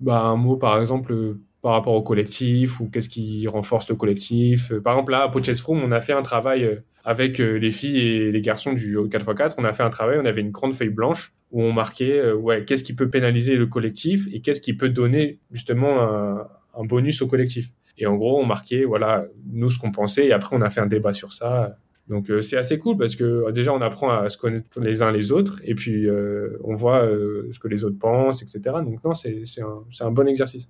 bah, 0.00 0.20
un 0.22 0.36
mot 0.36 0.56
par 0.56 0.78
exemple 0.80 1.14
par 1.62 1.72
rapport 1.72 1.94
au 1.94 2.02
collectif 2.02 2.80
ou 2.80 2.88
qu'est-ce 2.88 3.08
qui 3.08 3.46
renforce 3.46 3.88
le 3.88 3.96
collectif. 3.96 4.72
Par 4.80 4.94
exemple, 4.94 5.12
là, 5.12 5.22
à 5.22 5.28
Potchefstroom, 5.28 5.82
on 5.82 5.90
a 5.90 6.00
fait 6.00 6.12
un 6.12 6.22
travail 6.22 6.80
avec 7.04 7.38
les 7.38 7.70
filles 7.70 7.98
et 7.98 8.32
les 8.32 8.40
garçons 8.40 8.72
du 8.72 8.98
4x4. 8.98 9.54
On 9.58 9.64
a 9.64 9.72
fait 9.72 9.82
un 9.82 9.90
travail, 9.90 10.18
on 10.20 10.26
avait 10.26 10.42
une 10.42 10.50
grande 10.50 10.74
feuille 10.74 10.90
blanche 10.90 11.32
où 11.50 11.62
on 11.62 11.72
marquait 11.72 12.32
ouais, 12.32 12.64
qu'est-ce 12.64 12.84
qui 12.84 12.94
peut 12.94 13.08
pénaliser 13.08 13.56
le 13.56 13.66
collectif 13.66 14.28
et 14.32 14.40
qu'est-ce 14.40 14.60
qui 14.60 14.74
peut 14.74 14.90
donner 14.90 15.38
justement 15.52 16.00
un 16.02 16.84
bonus 16.84 17.22
au 17.22 17.26
collectif. 17.26 17.70
Et 17.98 18.06
en 18.06 18.16
gros, 18.16 18.40
on 18.40 18.44
marquait, 18.44 18.84
voilà, 18.84 19.26
nous, 19.50 19.70
ce 19.70 19.78
qu'on 19.78 19.90
pensait, 19.90 20.26
et 20.26 20.32
après, 20.32 20.56
on 20.56 20.62
a 20.62 20.70
fait 20.70 20.80
un 20.80 20.86
débat 20.86 21.12
sur 21.12 21.32
ça. 21.32 21.78
Donc, 22.08 22.30
euh, 22.30 22.40
c'est 22.40 22.56
assez 22.56 22.78
cool 22.78 22.96
parce 22.96 23.16
que 23.16 23.24
euh, 23.24 23.52
déjà, 23.52 23.72
on 23.72 23.80
apprend 23.80 24.10
à 24.10 24.28
se 24.28 24.36
connaître 24.36 24.80
les 24.80 25.02
uns 25.02 25.10
les 25.10 25.32
autres, 25.32 25.60
et 25.64 25.74
puis 25.74 26.06
euh, 26.06 26.58
on 26.62 26.74
voit 26.74 27.02
ce 27.02 27.58
que 27.58 27.68
les 27.68 27.84
autres 27.84 27.98
pensent, 27.98 28.42
etc. 28.42 28.76
Donc, 28.84 29.02
non, 29.04 29.14
c'est 29.14 29.44
un, 29.60 29.84
un, 30.00 30.10
bon 30.10 30.28
exercice. 30.28 30.68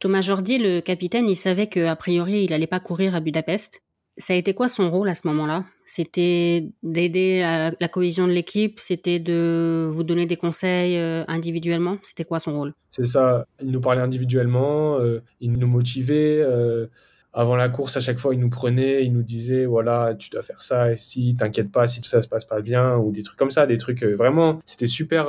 Thomas 0.00 0.20
Jordi, 0.22 0.58
le 0.58 0.80
capitaine, 0.80 1.28
il 1.28 1.36
savait 1.36 1.66
qu'a 1.66 1.96
priori, 1.96 2.44
il 2.44 2.50
n'allait 2.50 2.66
pas 2.66 2.80
courir 2.80 3.14
à 3.14 3.20
Budapest. 3.20 3.82
Ça 4.16 4.34
a 4.34 4.36
été 4.36 4.54
quoi 4.54 4.68
son 4.68 4.90
rôle 4.90 5.08
à 5.08 5.14
ce 5.14 5.26
moment-là? 5.28 5.64
C'était 5.84 6.68
d'aider 6.82 7.42
à 7.42 7.72
la 7.78 7.88
cohésion 7.88 8.26
de 8.26 8.32
l'équipe 8.32 8.78
C'était 8.78 9.18
de 9.18 9.88
vous 9.90 10.04
donner 10.04 10.26
des 10.26 10.36
conseils 10.36 10.98
euh, 10.98 11.24
individuellement? 11.26 11.98
C'était 12.02 12.24
quoi 12.24 12.38
son 12.38 12.54
rôle? 12.56 12.74
C'est 12.90 13.06
ça. 13.06 13.46
Il 13.62 13.70
nous 13.70 13.80
parlait 13.80 14.02
individuellement, 14.02 14.98
euh, 14.98 15.20
il 15.40 15.52
nous 15.52 15.66
motivait. 15.66 16.40
Euh, 16.42 16.86
avant 17.32 17.56
la 17.56 17.68
course, 17.68 17.96
à 17.96 18.00
chaque 18.00 18.18
fois, 18.18 18.34
il 18.34 18.40
nous 18.40 18.50
prenait, 18.50 19.04
il 19.04 19.12
nous 19.12 19.22
disait 19.22 19.64
voilà, 19.64 20.14
tu 20.18 20.30
dois 20.30 20.42
faire 20.42 20.62
ça, 20.62 20.92
et 20.92 20.96
si 20.96 21.36
t'inquiète 21.36 21.70
pas, 21.70 21.86
si 21.86 22.00
tout 22.00 22.08
ça 22.08 22.22
se 22.22 22.28
passe 22.28 22.44
pas 22.44 22.60
bien, 22.60 22.96
ou 22.96 23.12
des 23.12 23.22
trucs 23.22 23.38
comme 23.38 23.50
ça, 23.50 23.66
des 23.66 23.76
trucs 23.76 24.02
vraiment. 24.02 24.58
C'était 24.64 24.86
super. 24.86 25.26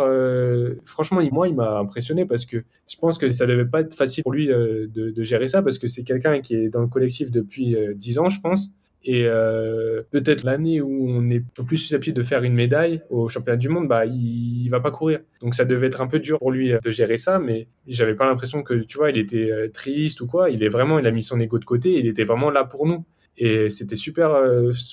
franchement, 0.86 1.22
moi, 1.32 1.48
il 1.48 1.56
m'a 1.56 1.78
impressionné 1.78 2.26
parce 2.26 2.46
que 2.46 2.64
je 2.88 2.96
pense 2.98 3.18
que 3.18 3.30
ça 3.30 3.46
devait 3.46 3.66
pas 3.66 3.82
être 3.82 3.96
facile 3.96 4.24
pour 4.24 4.34
lui 4.34 4.48
de, 4.48 4.90
de, 4.94 5.24
gérer 5.24 5.48
ça 5.48 5.62
parce 5.62 5.78
que 5.78 5.88
c'est 5.88 6.04
quelqu'un 6.04 6.42
qui 6.42 6.56
est 6.56 6.70
dans 6.70 6.82
le 6.82 6.88
collectif 6.88 7.32
depuis 7.32 7.76
10 7.96 8.20
ans, 8.20 8.30
je 8.30 8.42
pense. 8.42 8.72
Et 9.04 9.24
euh, 9.26 10.04
peut-être 10.12 10.44
l'année 10.44 10.80
où 10.80 11.08
on 11.10 11.28
est 11.30 11.40
plus 11.40 11.78
susceptible 11.78 12.16
de 12.16 12.24
faire 12.24 12.44
une 12.44 12.54
médaille 12.54 13.02
au 13.10 13.30
championnat 13.30 13.58
du 13.58 13.68
monde, 13.68 13.88
bah 13.88 14.06
il, 14.06 14.68
va 14.70 14.80
pas 14.80 14.92
courir. 14.92 15.22
Donc 15.42 15.56
ça 15.56 15.66
devait 15.66 15.88
être 15.88 16.02
un 16.02 16.08
peu 16.08 16.20
dur 16.20 16.38
pour 16.38 16.52
lui 16.52 16.72
euh, 16.72 16.80
de 16.84 16.92
gérer 16.92 17.18
ça, 17.18 17.40
mais 17.40 17.68
j'avais 17.88 18.14
pas 18.14 18.26
l'impression 18.26 18.62
que 18.62 18.76
tu 18.76 18.98
vois, 18.98 19.10
il 19.10 19.18
était 19.18 19.52
euh, 19.52 19.70
triste 19.70 20.22
ou 20.22 20.28
quoi. 20.28 20.52
Il 20.52 20.64
est 20.64 20.70
vraiment, 20.70 21.00
il 21.00 21.08
a 21.08 21.12
mis 21.12 21.24
son 21.24 21.40
ego 21.40 21.58
de 21.58 21.66
côté. 21.66 21.98
Il 21.98 22.08
était 22.08 22.24
vraiment 22.24 22.52
là 22.52 22.64
pour 22.64 22.86
nous. 22.86 23.04
Et 23.38 23.70
c'était 23.70 23.96
super. 23.96 24.30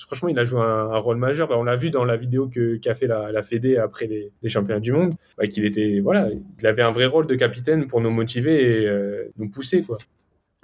franchement, 0.07 0.29
il 0.29 0.39
a 0.39 0.43
joué 0.43 0.61
un, 0.61 0.97
rôle 0.97 1.17
majeur. 1.17 1.47
Bah, 1.47 1.55
on 1.59 1.63
l'a 1.63 1.75
vu 1.75 1.91
dans 1.91 2.05
la 2.05 2.15
vidéo 2.15 2.47
que 2.47 2.77
qu'a 2.77 2.95
fait 2.95 3.05
la, 3.05 3.43
Fédé 3.43 3.77
après 3.77 4.07
les, 4.07 4.31
les 4.41 4.49
championnats 4.49 4.79
du 4.79 4.91
monde, 4.91 5.13
bah, 5.37 5.45
qu'il 5.45 5.65
était 5.65 5.99
voilà, 5.99 6.29
il 6.59 6.65
avait 6.65 6.81
un 6.81 6.89
vrai 6.89 7.05
rôle 7.05 7.27
de 7.27 7.35
capitaine 7.35 7.85
pour 7.85 8.01
nous 8.01 8.09
motiver 8.09 8.85
et 8.85 8.89
nous 9.37 9.49
pousser 9.49 9.83
quoi. 9.83 9.97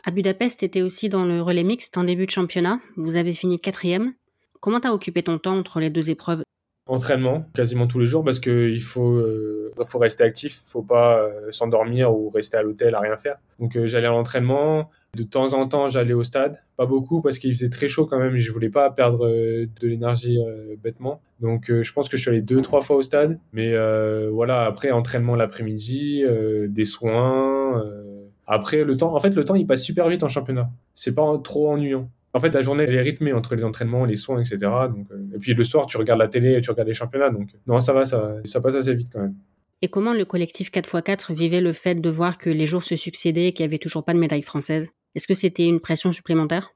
À 0.07 0.11
Budapest, 0.11 0.59
tu 0.59 0.65
étais 0.65 0.83
aussi 0.83 1.09
dans 1.09 1.25
le 1.25 1.41
relais 1.41 1.63
mixte 1.63 1.97
en 1.97 2.03
début 2.03 2.27
de 2.27 2.31
championnat. 2.31 2.79
Vous 2.95 3.15
avez 3.15 3.33
fini 3.33 3.59
quatrième. 3.59 4.13
Comment 4.59 4.79
t'as 4.79 4.91
occupé 4.91 5.23
ton 5.23 5.39
temps 5.39 5.57
entre 5.57 5.79
les 5.79 5.89
deux 5.89 6.11
épreuves? 6.11 6.43
Entraînement, 6.87 7.49
quasiment 7.55 7.87
tous 7.87 7.97
les 7.97 8.05
jours, 8.05 8.23
parce 8.23 8.39
qu'il 8.39 8.83
faut, 8.83 9.13
euh, 9.13 9.73
faut 9.83 9.97
rester 9.97 10.23
actif, 10.23 10.61
faut 10.67 10.83
pas 10.83 11.17
euh, 11.17 11.49
s'endormir 11.49 12.15
ou 12.15 12.29
rester 12.29 12.55
à 12.55 12.61
l'hôtel 12.61 12.93
à 12.93 12.99
rien 12.99 13.17
faire. 13.17 13.37
Donc 13.59 13.75
euh, 13.75 13.87
j'allais 13.87 14.05
à 14.05 14.11
l'entraînement, 14.11 14.91
de 15.15 15.23
temps 15.23 15.53
en 15.53 15.67
temps 15.67 15.89
j'allais 15.89 16.13
au 16.13 16.21
stade, 16.21 16.61
pas 16.77 16.85
beaucoup 16.85 17.23
parce 17.23 17.39
qu'il 17.39 17.51
faisait 17.55 17.69
très 17.69 17.87
chaud 17.87 18.05
quand 18.05 18.19
même, 18.19 18.35
et 18.35 18.39
je 18.39 18.51
voulais 18.51 18.69
pas 18.69 18.91
perdre 18.91 19.27
de 19.27 19.87
l'énergie 19.87 20.37
bêtement. 20.83 21.19
Donc 21.39 21.71
je 21.71 21.91
pense 21.93 22.09
que 22.09 22.17
je 22.17 22.21
suis 22.21 22.29
allé 22.29 22.43
deux, 22.43 22.61
trois 22.61 22.81
fois 22.81 22.97
au 22.97 23.01
stade, 23.01 23.39
mais 23.53 23.73
voilà, 24.29 24.65
après 24.65 24.91
entraînement 24.91 25.35
l'après-midi, 25.35 26.23
des 26.67 26.85
soins. 26.85 27.83
Après 28.47 28.83
le 28.83 28.97
temps, 28.97 29.15
en 29.15 29.19
fait 29.19 29.35
le 29.35 29.45
temps 29.45 29.55
il 29.55 29.65
passe 29.65 29.83
super 29.83 30.07
vite 30.07 30.23
en 30.23 30.27
championnat, 30.27 30.69
c'est 30.93 31.13
pas 31.13 31.37
trop 31.43 31.69
ennuyant. 31.71 32.09
En 32.33 32.41
fait, 32.41 32.53
la 32.53 32.61
journée, 32.61 32.83
elle 32.83 32.93
est 32.93 33.01
rythmée 33.01 33.31
entre 33.31 33.55
les 33.55 33.63
entraînements, 33.63 34.03
les 34.03 34.17
soins, 34.17 34.41
etc. 34.41 34.57
Donc, 34.93 35.07
euh, 35.09 35.35
et 35.35 35.39
puis 35.39 35.53
le 35.53 35.63
soir, 35.63 35.85
tu 35.85 35.95
regardes 35.95 36.19
la 36.19 36.27
télé, 36.27 36.59
tu 36.59 36.69
regardes 36.69 36.89
les 36.89 36.93
championnats. 36.93 37.29
Donc, 37.29 37.51
non, 37.65 37.79
ça 37.79 37.93
va, 37.93 38.03
ça, 38.03 38.33
ça 38.43 38.59
passe 38.59 38.75
assez 38.75 38.93
vite 38.93 39.07
quand 39.09 39.21
même. 39.21 39.35
Et 39.81 39.87
comment 39.87 40.13
le 40.13 40.25
collectif 40.25 40.69
4x4 40.69 41.33
vivait 41.33 41.61
le 41.61 41.71
fait 41.71 41.95
de 41.95 42.09
voir 42.09 42.37
que 42.37 42.49
les 42.49 42.65
jours 42.65 42.83
se 42.83 42.97
succédaient 42.97 43.47
et 43.47 43.53
qu'il 43.53 43.63
n'y 43.63 43.69
avait 43.69 43.77
toujours 43.77 44.03
pas 44.03 44.13
de 44.13 44.19
médaille 44.19 44.41
française? 44.41 44.89
Est-ce 45.15 45.27
que 45.27 45.33
c'était 45.33 45.65
une 45.65 45.79
pression 45.79 46.11
supplémentaire? 46.11 46.71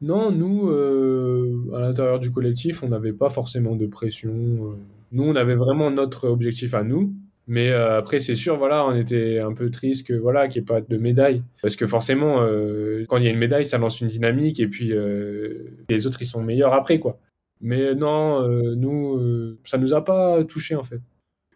Non, 0.00 0.32
nous, 0.32 0.68
euh, 0.68 1.70
à 1.74 1.80
l'intérieur 1.80 2.18
du 2.18 2.32
collectif, 2.32 2.82
on 2.82 2.88
n'avait 2.88 3.12
pas 3.12 3.28
forcément 3.28 3.76
de 3.76 3.86
pression. 3.86 4.32
Euh. 4.32 4.76
Nous, 5.12 5.22
on 5.22 5.36
avait 5.36 5.54
vraiment 5.54 5.90
notre 5.92 6.28
objectif 6.28 6.74
à 6.74 6.82
nous. 6.82 7.14
Mais 7.46 7.70
euh, 7.70 7.98
après, 7.98 8.20
c'est 8.20 8.34
sûr, 8.34 8.56
voilà, 8.56 8.86
on 8.86 8.94
était 8.94 9.38
un 9.38 9.52
peu 9.52 9.70
triste 9.70 10.06
que 10.06 10.14
voilà 10.14 10.48
qu'il 10.48 10.62
n'y 10.62 10.64
ait 10.64 10.66
pas 10.66 10.80
de 10.80 10.96
médaille, 10.96 11.42
parce 11.60 11.76
que 11.76 11.86
forcément, 11.86 12.40
euh, 12.40 13.04
quand 13.08 13.18
il 13.18 13.24
y 13.24 13.28
a 13.28 13.30
une 13.30 13.38
médaille, 13.38 13.66
ça 13.66 13.76
lance 13.76 14.00
une 14.00 14.06
dynamique 14.08 14.60
et 14.60 14.66
puis 14.66 14.92
euh, 14.92 15.70
les 15.88 16.06
autres 16.06 16.22
ils 16.22 16.26
sont 16.26 16.42
meilleurs 16.42 16.72
après 16.72 16.98
quoi. 16.98 17.18
Mais 17.60 17.94
non, 17.94 18.46
nous, 18.76 19.56
ça 19.64 19.78
nous 19.78 19.94
a 19.94 20.04
pas 20.04 20.44
touché 20.44 20.74
en 20.74 20.82
fait. 20.82 21.00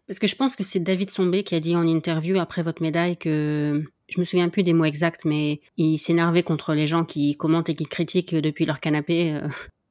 Parce 0.07 0.19
que 0.19 0.27
je 0.27 0.37
pense 0.37 0.57
que 0.57 0.63
c'est 0.63 0.81
David 0.81 1.11
Sombé 1.11 1.43
qui 1.43 1.55
a 1.55 1.61
dit 1.61 1.77
en 1.77 1.87
interview 1.87 2.39
après 2.39 2.63
votre 2.63 2.81
médaille 2.81 3.19
que 3.19 3.83
je 4.09 4.19
me 4.19 4.25
souviens 4.25 4.49
plus 4.49 4.63
des 4.63 4.73
mots 4.73 4.87
exacts, 4.87 5.27
mais 5.27 5.61
il 5.77 5.99
s'énervait 5.99 6.43
contre 6.43 6.73
les 6.73 6.87
gens 6.87 7.05
qui 7.05 7.37
commentent 7.37 7.69
et 7.69 7.75
qui 7.75 7.85
critiquent 7.85 8.35
depuis 8.35 8.65
leur 8.65 8.81
canapé. 8.81 9.39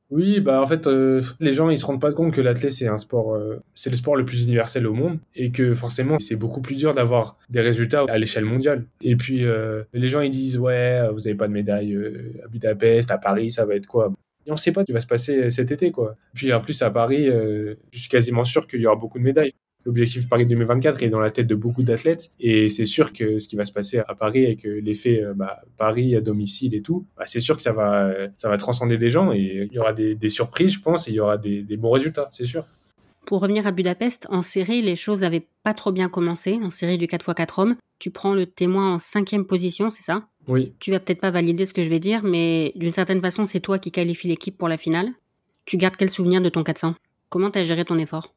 Oui, 0.09 0.39
bah 0.39 0.61
en 0.61 0.65
fait, 0.65 0.87
euh, 0.87 1.21
les 1.41 1.53
gens 1.53 1.69
ils 1.69 1.77
se 1.77 1.85
rendent 1.85 1.99
pas 1.99 2.13
compte 2.13 2.33
que 2.33 2.39
l'athlète 2.39 2.71
c'est 2.71 2.87
un 2.87 2.97
sport, 2.97 3.35
euh, 3.35 3.61
c'est 3.75 3.89
le 3.89 3.97
sport 3.97 4.15
le 4.15 4.23
plus 4.25 4.45
universel 4.45 4.87
au 4.87 4.93
monde 4.93 5.19
et 5.35 5.51
que 5.51 5.73
forcément 5.73 6.17
c'est 6.17 6.37
beaucoup 6.37 6.61
plus 6.61 6.75
dur 6.77 6.93
d'avoir 6.93 7.37
des 7.49 7.59
résultats 7.59 8.05
à 8.07 8.17
l'échelle 8.17 8.45
mondiale. 8.45 8.85
Et 9.01 9.17
puis 9.17 9.43
euh, 9.43 9.83
les 9.93 10.09
gens 10.09 10.21
ils 10.21 10.31
disent 10.31 10.57
ouais, 10.57 11.01
vous 11.11 11.27
avez 11.27 11.35
pas 11.35 11.47
de 11.47 11.53
médaille 11.53 11.93
à 12.43 12.47
Budapest, 12.47 13.11
à 13.11 13.17
Paris, 13.17 13.51
ça 13.51 13.65
va 13.65 13.75
être 13.75 13.85
quoi? 13.85 14.13
Et 14.45 14.51
on 14.51 14.55
sait 14.55 14.71
pas 14.71 14.81
ce 14.81 14.85
qui 14.85 14.93
va 14.93 15.01
se 15.01 15.07
passer 15.07 15.49
cet 15.49 15.71
été 15.73 15.91
quoi. 15.91 16.15
Puis 16.33 16.53
en 16.53 16.61
plus 16.61 16.81
à 16.83 16.89
Paris, 16.89 17.25
je 17.25 17.99
suis 17.99 18.09
quasiment 18.09 18.45
sûr 18.45 18.65
qu'il 18.65 18.79
y 18.79 18.87
aura 18.87 18.95
beaucoup 18.95 19.19
de 19.19 19.23
médailles 19.23 19.51
l'objectif 19.87 20.27
Paris 20.27 20.45
2024 20.45 21.01
est 21.01 21.09
dans 21.09 21.21
la 21.21 21.31
tête 21.31 21.47
de 21.47 21.55
beaucoup 21.55 21.81
d'athlètes 21.81 22.29
et 22.41 22.67
c'est 22.67 22.85
sûr 22.85 23.13
que 23.13 23.39
ce 23.39 23.47
qui 23.47 23.55
va 23.55 23.63
se 23.63 23.71
passer 23.71 23.99
à 23.99 24.15
Paris 24.15 24.45
avec 24.45 24.63
l'effet 24.63 25.23
euh, 25.23 25.33
bah, 25.33 25.61
Paris 25.77 26.13
à 26.13 26.19
domicile 26.21 26.75
et 26.75 26.81
tout, 26.81 27.05
bah, 27.15 27.23
c'est 27.25 27.39
sûr 27.39 27.55
que 27.55 27.61
ça 27.61 27.71
va, 27.71 28.13
ça 28.35 28.49
va 28.49 28.57
transcender 28.57 28.97
des 28.97 29.09
gens 29.09 29.31
et 29.31 29.67
il 29.71 29.73
y 29.73 29.79
aura 29.79 29.93
des, 29.93 30.29
surprises, 30.29 30.73
je 30.73 30.81
pense, 30.81 31.07
et 31.07 31.11
il 31.11 31.15
y 31.15 31.19
aura 31.21 31.37
des, 31.37 31.63
bons 31.77 31.91
résultats, 31.91 32.27
c'est 32.33 32.45
sûr. 32.45 32.65
Pour 33.25 33.39
revenir 33.39 33.65
à 33.65 33.71
Budapest, 33.71 34.27
en 34.29 34.41
série, 34.41 34.81
les 34.81 34.97
choses 34.97 35.21
n'avaient 35.21 35.47
pas 35.63 35.73
trop 35.73 35.91
bien 35.91 36.09
commencé. 36.09 36.59
En 36.63 36.69
série 36.69 36.97
du 36.97 37.05
4x4 37.05 37.61
hommes, 37.61 37.75
tu 37.99 38.11
prends 38.11 38.33
le 38.33 38.45
témoin 38.45 38.93
en 38.93 38.99
cinquième 38.99 39.45
position, 39.45 39.89
c'est 39.89 40.03
ça? 40.03 40.27
Oui. 40.47 40.73
Tu 40.79 40.91
vas 40.91 40.99
peut-être 40.99 41.21
pas 41.21 41.31
valider 41.31 41.65
ce 41.65 41.73
que 41.73 41.83
je 41.83 41.89
vais 41.89 41.99
dire, 41.99 42.23
mais 42.23 42.73
d'une 42.75 42.93
certaine 42.93 43.21
façon, 43.21 43.45
c'est 43.45 43.59
toi 43.61 43.79
qui 43.79 43.91
qualifie 43.91 44.27
l'équipe 44.27 44.57
pour 44.57 44.67
la 44.67 44.77
finale. 44.77 45.09
Tu 45.65 45.77
gardes 45.77 45.95
quel 45.97 46.09
souvenir 46.09 46.41
de 46.41 46.49
ton 46.49 46.63
400 46.63 46.95
Comment 47.29 47.51
tu 47.51 47.59
as 47.59 47.63
géré 47.63 47.85
ton 47.85 47.97
effort? 47.97 48.33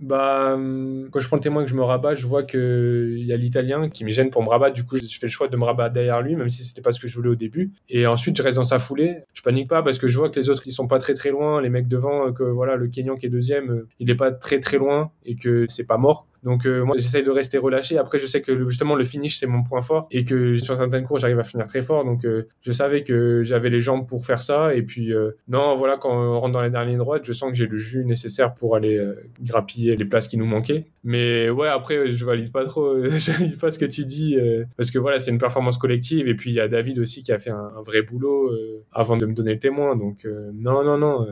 Bah, 0.00 0.54
hum, 0.54 1.08
quand 1.10 1.20
je 1.20 1.26
prends 1.26 1.36
le 1.36 1.42
témoin 1.42 1.64
que 1.64 1.70
je 1.70 1.74
me 1.74 1.82
rabats, 1.82 2.14
je 2.14 2.26
vois 2.26 2.42
qu'il 2.42 3.24
y 3.24 3.32
a 3.32 3.36
l'Italien 3.36 3.88
qui 3.88 4.04
me 4.04 4.10
gêne 4.10 4.30
pour 4.30 4.42
me 4.42 4.48
rabattre. 4.48 4.74
Du 4.74 4.84
coup, 4.84 4.96
je 4.96 5.18
fais 5.18 5.26
le 5.26 5.30
choix 5.30 5.48
de 5.48 5.56
me 5.56 5.64
rabattre 5.64 5.94
derrière 5.94 6.20
lui, 6.22 6.36
même 6.36 6.48
si 6.48 6.64
c'était 6.64 6.82
pas 6.82 6.92
ce 6.92 7.00
que 7.00 7.08
je 7.08 7.16
voulais 7.16 7.30
au 7.30 7.34
début. 7.34 7.72
Et 7.88 8.06
ensuite, 8.06 8.36
je 8.36 8.42
reste 8.42 8.56
dans 8.56 8.64
sa 8.64 8.78
foulée. 8.78 9.18
Je 9.32 9.42
panique 9.42 9.68
pas 9.68 9.82
parce 9.82 9.98
que 9.98 10.08
je 10.08 10.18
vois 10.18 10.28
que 10.28 10.38
les 10.38 10.50
autres, 10.50 10.62
ils 10.66 10.72
sont 10.72 10.88
pas 10.88 10.98
très 10.98 11.14
très 11.14 11.30
loin. 11.30 11.60
Les 11.60 11.70
mecs 11.70 11.88
devant, 11.88 12.32
que 12.32 12.42
voilà, 12.42 12.76
le 12.76 12.88
Kenyan 12.88 13.16
qui 13.16 13.26
est 13.26 13.30
deuxième, 13.30 13.70
euh, 13.70 13.88
il 13.98 14.10
est 14.10 14.16
pas 14.16 14.32
très 14.32 14.60
très 14.60 14.78
loin 14.78 15.10
et 15.24 15.36
que 15.36 15.66
c'est 15.68 15.86
pas 15.86 15.96
mort. 15.96 16.26
Donc 16.46 16.64
euh, 16.64 16.84
moi 16.84 16.96
j'essaye 16.96 17.24
de 17.24 17.30
rester 17.30 17.58
relâché. 17.58 17.98
Après 17.98 18.20
je 18.20 18.26
sais 18.26 18.40
que 18.40 18.56
justement 18.70 18.94
le 18.94 19.04
finish 19.04 19.40
c'est 19.40 19.48
mon 19.48 19.64
point 19.64 19.82
fort 19.82 20.06
et 20.12 20.24
que 20.24 20.56
sur 20.58 20.76
certaines 20.76 21.02
courses 21.02 21.22
j'arrive 21.22 21.40
à 21.40 21.42
finir 21.42 21.66
très 21.66 21.82
fort. 21.82 22.04
Donc 22.04 22.24
euh, 22.24 22.46
je 22.60 22.70
savais 22.70 23.02
que 23.02 23.42
j'avais 23.42 23.68
les 23.68 23.80
jambes 23.80 24.06
pour 24.06 24.24
faire 24.24 24.40
ça. 24.40 24.72
Et 24.72 24.82
puis 24.82 25.12
euh, 25.12 25.32
non 25.48 25.74
voilà 25.74 25.96
quand 25.96 26.16
on 26.16 26.38
rentre 26.38 26.52
dans 26.52 26.62
les 26.62 26.70
dernières 26.70 26.90
lignes 26.90 26.98
droites 26.98 27.24
je 27.24 27.32
sens 27.32 27.50
que 27.50 27.56
j'ai 27.56 27.66
le 27.66 27.76
jus 27.76 28.04
nécessaire 28.04 28.54
pour 28.54 28.76
aller 28.76 28.96
grappiller 29.42 29.96
les 29.96 30.04
places 30.04 30.28
qui 30.28 30.36
nous 30.36 30.46
manquaient. 30.46 30.84
Mais 31.02 31.50
ouais 31.50 31.66
après 31.66 32.12
je 32.12 32.24
valide 32.24 32.52
pas 32.52 32.64
trop, 32.64 32.96
je 33.02 33.32
valide 33.32 33.58
pas 33.58 33.72
ce 33.72 33.80
que 33.80 33.84
tu 33.84 34.04
dis 34.04 34.38
parce 34.76 34.92
que 34.92 35.00
voilà 35.00 35.18
c'est 35.18 35.32
une 35.32 35.38
performance 35.38 35.78
collective 35.78 36.28
et 36.28 36.36
puis 36.36 36.50
il 36.50 36.54
y 36.54 36.60
a 36.60 36.68
David 36.68 37.00
aussi 37.00 37.24
qui 37.24 37.32
a 37.32 37.40
fait 37.40 37.50
un, 37.50 37.72
un 37.76 37.82
vrai 37.82 38.02
boulot 38.02 38.52
avant 38.92 39.16
de 39.16 39.26
me 39.26 39.34
donner 39.34 39.54
le 39.54 39.58
témoin. 39.58 39.96
Donc 39.96 40.24
non 40.54 40.84
non 40.84 40.96
non 40.96 41.26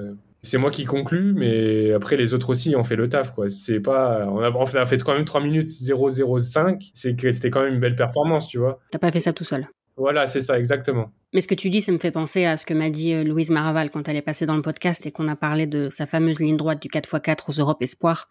c'est 0.45 0.59
moi 0.59 0.71
qui 0.71 0.85
conclue, 0.85 1.33
mais 1.35 1.93
après 1.93 2.17
les 2.17 2.35
autres 2.35 2.51
aussi 2.51 2.77
ont 2.77 2.85
fait 2.85 2.97
le 2.97 3.09
taf, 3.09 3.35
quoi. 3.35 3.49
C'est 3.49 3.81
pas, 3.81 4.27
on 4.29 4.41
a, 4.41 4.51
on 4.51 4.65
a 4.65 4.87
fait 4.87 5.03
quand 5.03 5.15
même 5.15 5.25
3 5.25 5.41
minutes 5.41 5.71
005. 5.71 6.91
C'est 6.95 7.17
que 7.17 7.33
c'était 7.33 7.51
quand 7.51 7.63
même 7.63 7.75
une 7.75 7.81
belle 7.81 7.97
performance, 7.97 8.49
tu 8.49 8.59
vois. 8.59 8.81
T'as 8.91 8.99
pas 8.99 9.11
fait 9.11 9.21
ça 9.21 9.33
tout 9.33 9.45
seul. 9.45 9.69
Voilà, 9.97 10.27
c'est 10.27 10.41
ça, 10.41 10.59
exactement. 10.59 11.13
Mais 11.33 11.41
ce 11.41 11.49
que 11.49 11.55
tu 11.55 11.71
dis, 11.71 11.81
ça 11.81 11.93
me 11.93 11.99
fait 11.99 12.11
penser 12.11 12.45
à 12.45 12.57
ce 12.57 12.67
que 12.67 12.75
m'a 12.75 12.91
dit 12.91 13.13
euh, 13.13 13.25
Louise 13.25 13.51
Maraval 13.51 13.91
quand 13.91 14.09
elle 14.09 14.17
est 14.17 14.23
passée 14.23 14.47
dans 14.47 14.57
le 14.57 14.63
podcast 14.63 15.07
et 15.07 15.13
qu'on 15.13 15.29
a 15.29 15.37
parlé 15.37 15.67
de 15.67 15.89
sa 15.89 16.07
fameuse 16.07 16.41
ligne 16.41 16.57
droite 16.57 16.83
du 16.83 16.89
4x4 16.89 17.51
aux 17.51 17.61
Europes 17.61 17.83
Espoirs. 17.83 18.29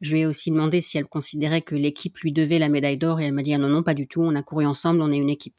Je 0.00 0.12
lui 0.12 0.20
ai 0.20 0.26
aussi 0.26 0.50
demandé 0.50 0.80
si 0.80 0.98
elle 0.98 1.06
considérait 1.06 1.62
que 1.62 1.74
l'équipe 1.74 2.18
lui 2.18 2.32
devait 2.32 2.58
la 2.58 2.68
médaille 2.68 2.98
d'or 2.98 3.20
et 3.20 3.26
elle 3.26 3.32
m'a 3.32 3.42
dit 3.42 3.54
ah 3.54 3.58
non, 3.58 3.68
non, 3.68 3.82
pas 3.82 3.94
du 3.94 4.06
tout, 4.08 4.22
on 4.22 4.34
a 4.34 4.42
couru 4.42 4.66
ensemble, 4.66 5.00
on 5.00 5.12
est 5.12 5.16
une 5.16 5.30
équipe. 5.30 5.54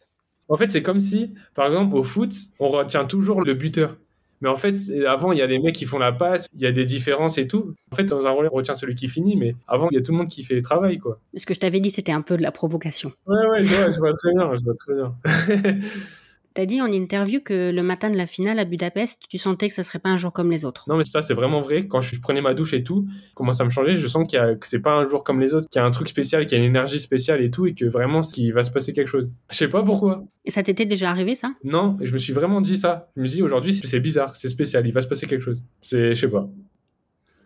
En 0.49 0.57
fait, 0.57 0.69
c'est 0.69 0.83
comme 0.83 0.99
si, 0.99 1.33
par 1.55 1.67
exemple, 1.67 1.95
au 1.95 2.03
foot, 2.03 2.33
on 2.59 2.67
retient 2.67 3.05
toujours 3.05 3.41
le 3.41 3.53
buteur. 3.53 3.97
Mais 4.43 4.49
en 4.49 4.57
fait, 4.57 4.75
avant, 5.07 5.31
il 5.31 5.39
y 5.39 5.41
a 5.41 5.47
des 5.47 5.57
mecs 5.57 5.73
qui 5.73 5.85
font 5.85 5.99
la 5.99 6.11
passe, 6.11 6.47
il 6.53 6.61
y 6.61 6.65
a 6.65 6.73
des 6.73 6.83
différences 6.83 7.37
et 7.37 7.47
tout. 7.47 7.73
En 7.93 7.95
fait, 7.95 8.03
dans 8.03 8.27
un 8.27 8.29
rôle, 8.29 8.49
on 8.51 8.55
retient 8.55 8.75
celui 8.75 8.93
qui 8.93 9.07
finit, 9.07 9.37
mais 9.37 9.55
avant, 9.69 9.87
il 9.89 9.95
y 9.95 9.97
a 9.97 10.01
tout 10.01 10.11
le 10.11 10.17
monde 10.17 10.27
qui 10.27 10.43
fait 10.43 10.55
le 10.55 10.61
travail, 10.61 10.97
quoi. 10.97 11.17
Ce 11.33 11.45
que 11.45 11.53
je 11.53 11.61
t'avais 11.61 11.79
dit, 11.79 11.89
c'était 11.89 12.11
un 12.11 12.21
peu 12.21 12.35
de 12.35 12.41
la 12.41 12.51
provocation. 12.51 13.13
Ouais, 13.25 13.47
ouais, 13.51 13.63
je 13.63 13.99
vois 13.99 14.13
très 14.17 14.33
bien, 14.33 14.53
je 14.53 14.63
vois 14.63 14.75
très 14.75 14.95
bien. 14.95 15.15
T'as 16.53 16.65
dit 16.65 16.81
en 16.81 16.91
interview 16.91 17.39
que 17.39 17.71
le 17.71 17.81
matin 17.81 18.11
de 18.11 18.15
la 18.15 18.27
finale 18.27 18.59
à 18.59 18.65
Budapest, 18.65 19.23
tu 19.27 19.37
sentais 19.37 19.69
que 19.69 19.73
ça 19.73 19.83
serait 19.83 19.99
pas 19.99 20.09
un 20.09 20.17
jour 20.17 20.31
comme 20.31 20.51
les 20.51 20.65
autres. 20.65 20.85
Non, 20.87 20.97
mais 20.97 21.03
ça, 21.03 21.21
c'est 21.21 21.33
vraiment 21.33 21.61
vrai. 21.61 21.87
Quand 21.87 22.01
je 22.01 22.19
prenais 22.19 22.41
ma 22.41 22.53
douche 22.53 22.73
et 22.73 22.83
tout, 22.83 23.07
commence 23.33 23.59
à 23.59 23.65
me 23.65 23.69
changer, 23.69 23.95
je 23.95 24.07
sens 24.07 24.27
qu'il 24.27 24.39
y 24.39 24.59
que 24.59 24.67
c'est 24.67 24.81
pas 24.81 24.93
un 24.93 25.07
jour 25.07 25.23
comme 25.23 25.39
les 25.39 25.55
autres, 25.55 25.67
qu'il 25.69 25.79
y 25.79 25.83
a 25.83 25.85
un 25.85 25.91
truc 25.91 26.07
spécial, 26.07 26.45
qu'il 26.45 26.57
y 26.57 26.61
a 26.61 26.63
une 26.63 26.69
énergie 26.69 26.99
spéciale 26.99 27.41
et 27.41 27.49
tout, 27.49 27.65
et 27.65 27.73
que 27.73 27.85
vraiment, 27.85 28.21
qu'il 28.21 28.53
va 28.53 28.63
se 28.63 28.71
passer 28.71 28.93
quelque 28.93 29.07
chose. 29.07 29.31
Je 29.49 29.57
sais 29.57 29.67
pas 29.67 29.81
pourquoi. 29.81 30.23
Et 30.45 30.51
ça 30.51 30.61
t'était 30.61 30.85
déjà 30.85 31.09
arrivé, 31.09 31.33
ça? 31.33 31.53
Non, 31.63 31.97
je 32.01 32.13
me 32.13 32.17
suis 32.17 32.33
vraiment 32.33 32.61
dit 32.61 32.77
ça. 32.77 33.09
Je 33.15 33.21
me 33.21 33.27
suis 33.27 33.37
dit, 33.37 33.43
aujourd'hui, 33.43 33.73
c'est 33.73 33.99
bizarre, 33.99 34.35
c'est 34.35 34.49
spécial, 34.49 34.85
il 34.85 34.93
va 34.93 35.01
se 35.01 35.07
passer 35.07 35.25
quelque 35.25 35.43
chose. 35.43 35.63
C'est, 35.81 36.13
je 36.13 36.21
sais 36.21 36.27
pas. 36.29 36.47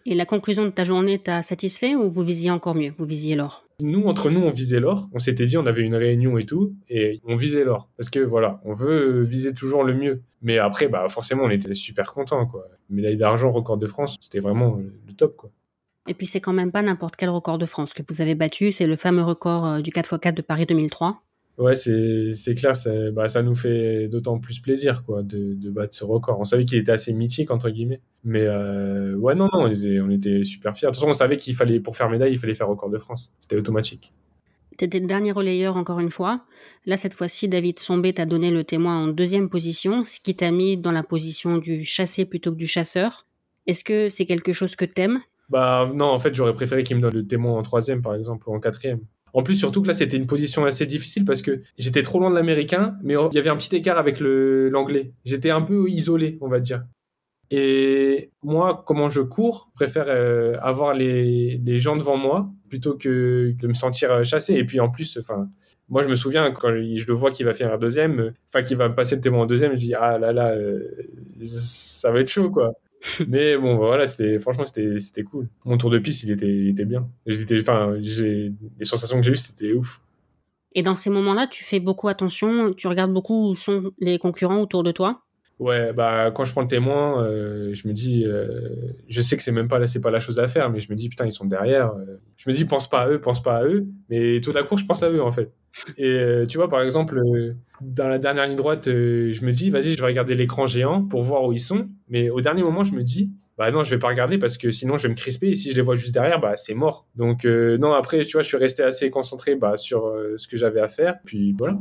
Et 0.10 0.15
la 0.15 0.26
conclusion 0.26 0.63
de 0.63 0.70
ta 0.70 0.86
journée 0.86 1.20
t'a 1.20 1.41
satisfait 1.41 1.93
ou 1.93 2.10
vous 2.10 2.24
visiez 2.24 2.50
encore 2.50 2.76
mieux? 2.76 2.93
Vous 2.98 3.04
visiez 3.04 3.36
l'or 3.36 3.65
Nous, 3.82 4.06
entre 4.06 4.30
nous, 4.30 4.39
on 4.39 4.50
visait 4.50 4.80
l'or. 4.80 5.10
On 5.12 5.20
s'était 5.20 5.46
dit, 5.46 5.58
on 5.58 5.65
avait 5.65 5.82
une 5.82 5.96
réunion 5.96 6.38
et 6.38 6.46
tout, 6.46 6.74
et 6.88 7.20
on 7.26 7.36
visait 7.36 7.65
l'or. 7.65 7.89
Parce 7.98 8.10
que 8.10 8.20
voilà, 8.20 8.62
on 8.63 8.74
veut 8.74 9.24
viser 9.24 9.54
toujours 9.54 9.84
le 9.84 9.93
mieux. 9.93 10.22
Mais 10.41 10.60
après, 10.60 10.88
bah, 10.88 11.10
forcément, 11.10 11.43
on 11.43 11.50
était 11.50 11.76
super 11.76 12.13
contents. 12.13 12.46
Quoi. 12.46 12.70
Médaille 12.89 13.17
d'argent, 13.17 13.50
record 13.50 13.76
de 13.76 13.86
France, 13.86 14.15
c'était 14.22 14.39
vraiment 14.39 14.78
le 14.78 15.13
top. 15.13 15.36
Quoi. 15.36 15.52
Et 16.08 16.13
puis, 16.13 16.26
c'est 16.26 16.39
quand 16.39 16.54
même 16.54 16.72
pas 16.72 16.82
n'importe 16.82 17.17
quel 17.17 17.28
record 17.28 17.58
de 17.58 17.65
France 17.65 17.93
que 17.93 18.02
vous 18.08 18.22
avez 18.22 18.34
battu. 18.34 18.72
C'est 18.72 18.88
le 18.88 18.96
fameux 18.96 19.24
record 19.24 19.67
euh, 19.67 19.82
du 19.82 19.91
4x4 19.91 20.36
de 20.36 20.41
Paris 20.41 20.65
2003. 20.65 21.22
Ouais, 21.58 21.74
c'est 21.74 22.54
clair, 22.56 22.74
bah, 23.13 23.28
ça 23.28 23.41
nous 23.41 23.56
fait 23.56 24.08
d'autant 24.08 24.38
plus 24.38 24.60
plaisir 24.60 25.04
quoi, 25.04 25.24
de, 25.24 25.56
de, 25.56 25.70
battre 25.72 25.96
ce 25.96 26.04
record. 26.04 26.39
On 26.39 26.46
savait 26.46 26.65
qu'il 26.65 26.78
était 26.78 26.91
assez 26.91 27.13
mythique, 27.13 27.50
entre 27.50 27.72
guillemets. 27.72 28.00
Mais 28.24 28.43
euh, 28.46 29.15
ouais, 29.15 29.34
non, 29.34 29.50
non, 29.52 29.67
on 29.67 30.10
était, 30.12 30.43
super 30.43 30.76
fiers. 30.76 30.88
De 30.88 30.91
toute 30.91 31.00
façon, 31.00 31.10
on 31.10 31.13
savait 31.13 31.38
qu'il 31.38 31.56
fallait, 31.56 31.80
pour 31.80 31.98
faire 31.98 32.10
médaille, 32.12 32.34
il 32.34 32.38
fallait 32.38 32.54
faire 32.54 32.67
record 32.67 32.91
de 32.91 33.00
France. 33.00 33.32
C'était 33.39 33.56
automatique. 33.56 34.13
Tu 34.78 34.86
étais 34.86 35.00
le 35.00 35.08
dernier 35.08 35.32
relayeur 35.32 35.78
encore 35.78 36.00
une 36.00 36.12
fois. 36.12 36.46
Là, 36.86 36.96
cette 36.96 37.13
fois-ci, 37.13 37.48
David 37.48 37.80
Sombé 37.80 38.13
t'a 38.13 38.28
donné 38.28 38.52
le 38.52 38.63
témoin 38.63 39.06
en 39.06 39.08
deuxième 39.08 39.50
position, 39.50 40.04
ce 40.04 40.20
qui 40.20 40.36
t'a 40.36 40.52
mis 40.52 40.78
dans 40.78 40.91
la 40.91 41.02
position 41.02 41.58
du 41.58 41.84
chassé 41.84 42.26
plutôt 42.26 42.52
que 42.52 42.58
du 42.58 42.67
chasseur. 42.67 43.26
Est-ce 43.65 43.84
que 43.84 44.10
c'est 44.10 44.28
quelque 44.28 44.54
chose 44.54 44.75
que 44.75 44.86
t'aimes? 44.86 45.21
Bah 45.50 45.90
non, 45.92 46.06
en 46.06 46.19
fait, 46.19 46.36
j'aurais 46.36 46.54
préféré 46.54 46.84
qu'il 46.84 46.98
me 46.98 47.02
donne 47.02 47.15
le 47.15 47.25
témoin 47.25 47.58
en 47.58 47.63
troisième, 47.63 48.04
par 48.04 48.13
exemple, 48.13 48.48
ou 48.48 48.54
en 48.54 48.60
quatrième. 48.60 49.00
En 49.38 49.44
plus, 49.44 49.56
surtout 49.56 49.83
que 49.83 49.88
là, 49.88 49.94
c'était 49.94 50.17
une 50.17 50.25
position 50.25 50.65
assez 50.65 50.88
difficile 50.88 51.23
parce 51.23 51.44
que 51.44 51.62
j'étais 51.77 52.02
trop 52.02 52.19
loin 52.19 52.31
de 52.31 52.35
l'américain, 52.35 52.98
mais 53.04 53.13
il 53.13 53.35
y 53.35 53.38
avait 53.38 53.52
un 53.52 53.56
petit 53.56 53.75
écart 53.75 54.00
avec 54.00 54.19
l'anglais. 54.19 55.13
J'étais 55.25 55.52
un 55.52 55.62
peu 55.62 55.88
isolé, 55.92 56.40
on 56.42 56.48
va 56.48 56.60
dire. 56.60 56.83
Et 57.52 58.31
moi, 58.42 58.83
comment 58.88 59.10
je 59.10 59.21
cours, 59.21 59.69
préfère 59.75 60.06
euh, 60.08 60.56
avoir 60.60 60.96
les, 60.96 61.77
gens 61.77 61.96
devant 61.96 62.17
moi 62.17 62.50
plutôt 62.67 62.98
que 62.98 63.54
de 63.56 63.67
me 63.67 63.75
sentir 63.75 64.12
euh, 64.12 64.23
chassé. 64.23 64.56
Et 64.56 64.63
puis 64.63 64.79
en 64.79 64.90
plus, 64.90 65.19
enfin, 65.21 65.48
moi, 65.88 66.02
je 66.02 66.08
me 66.08 66.15
souviens 66.15 66.50
quand 66.50 66.69
je 66.69 67.08
le 67.08 67.13
vois 67.13 67.29
qu'il 67.29 67.46
va 67.46 67.54
faire 67.54 67.71
un 67.71 67.77
deuxième, 67.77 68.33
enfin, 68.48 68.63
qu'il 68.63 68.75
va 68.75 68.90
passer 68.90 69.17
le 69.17 69.21
témoin 69.21 69.44
en 69.44 69.46
deuxième, 69.46 69.75
je 69.75 69.81
dis 69.81 69.94
ah 69.94 70.17
là 70.17 70.33
là, 70.33 70.56
euh, 70.56 70.81
ça 71.46 72.10
va 72.12 72.21
être 72.21 72.29
chaud 72.29 72.50
quoi. 72.50 72.73
Mais 73.27 73.58
bon, 73.58 73.77
voilà, 73.77 74.08
c'était 74.08 74.39
franchement, 74.39 74.65
c'était 74.65 75.23
cool. 75.23 75.48
Mon 75.65 75.77
tour 75.77 75.89
de 75.89 76.00
piste, 76.00 76.23
il 76.23 76.31
était, 76.31 76.48
il 76.48 76.69
était 76.69 76.85
bien. 76.85 77.08
Enfin, 77.60 77.93
les 78.00 78.54
sensations 78.83 79.17
que 79.17 79.23
j'ai 79.23 79.31
eues, 79.31 79.35
c'était 79.35 79.73
ouf. 79.73 80.02
Et 80.73 80.83
dans 80.83 80.95
ces 80.95 81.10
moments-là, 81.10 81.48
tu 81.48 81.63
fais 81.63 81.79
beaucoup 81.79 82.08
attention, 82.08 82.73
tu 82.73 82.87
regardes 82.87 83.12
beaucoup 83.12 83.50
où 83.50 83.56
sont 83.56 83.91
les 84.00 84.19
concurrents 84.19 84.60
autour 84.60 84.83
de 84.83 84.91
toi? 84.91 85.23
Ouais, 85.60 85.91
bah 85.91 86.29
quand 86.29 86.45
je 86.45 86.52
prends 86.52 86.62
le 86.62 86.67
témoin, 86.67 87.23
euh, 87.23 87.73
je 87.73 87.87
me 87.87 87.93
dis, 87.93 88.23
euh, 88.25 88.75
je 89.08 89.21
sais 89.21 89.35
que 89.37 89.41
c'est 89.41 89.52
même 89.52 89.67
pas 89.67 89.79
là, 89.79 89.87
c'est 89.87 90.02
pas 90.02 90.12
la 90.12 90.19
chose 90.19 90.39
à 90.39 90.48
faire, 90.48 90.69
mais 90.69 90.79
je 90.79 90.91
me 90.91 90.95
dis 90.95 91.10
putain 91.10 91.25
ils 91.25 91.31
sont 91.31 91.45
derrière. 91.45 91.93
Euh. 91.93 92.17
Je 92.37 92.48
me 92.48 92.54
dis 92.54 92.65
pense 92.65 92.87
pas 92.87 93.02
à 93.02 93.10
eux, 93.10 93.19
pense 93.19 93.41
pas 93.41 93.58
à 93.58 93.63
eux, 93.63 93.87
mais 94.08 94.39
toute 94.39 94.54
la 94.54 94.62
course 94.62 94.81
je 94.81 94.85
pense 94.85 95.02
à 95.02 95.10
eux 95.10 95.21
en 95.21 95.31
fait. 95.31 95.52
Et 95.98 96.44
tu 96.50 96.58
vois 96.58 96.69
par 96.69 96.82
exemple 96.82 97.21
dans 97.82 98.08
la 98.08 98.17
dernière 98.17 98.48
ligne 98.48 98.56
droite, 98.56 98.86
je 98.86 99.46
me 99.46 99.52
dis 99.52 99.69
vas-y 99.69 99.94
je 99.94 100.00
vais 100.00 100.08
regarder 100.08 100.36
l'écran 100.36 100.65
géant 100.65 101.04
pour 101.04 101.21
voir 101.21 101.46
où 101.46 101.54
ils 101.54 101.60
sont, 101.60 101.90
mais 102.10 102.30
au 102.30 102.42
dernier 102.42 102.63
moment 102.63 102.84
je 102.84 102.94
me 102.94 103.04
dis 103.04 103.32
bah 103.58 103.71
non 103.71 103.84
je 103.84 103.90
vais 103.92 104.00
pas 104.00 104.08
regarder 104.10 104.38
parce 104.38 104.58
que 104.58 104.71
sinon 104.71 104.98
je 104.98 105.04
vais 105.04 105.10
me 105.10 105.15
crisper 105.15 105.50
et 105.50 105.56
si 105.56 105.71
je 105.71 105.75
les 105.75 105.82
vois 105.82 105.96
juste 105.96 106.13
derrière 106.13 106.40
bah 106.40 106.56
c'est 106.58 106.73
mort. 106.73 107.08
Donc 107.15 107.46
non 107.46 107.94
après 107.94 108.23
tu 108.23 108.34
vois 108.34 108.42
je 108.42 108.48
suis 108.48 108.58
resté 108.58 108.84
assez 108.84 109.10
concentré 109.10 109.56
bah, 109.56 109.78
sur 109.78 110.13
ce 110.38 110.48
que 110.48 110.58
j'avais 110.58 110.82
à 110.82 110.88
faire, 110.88 111.19
puis 111.25 111.56
voilà. 111.58 111.78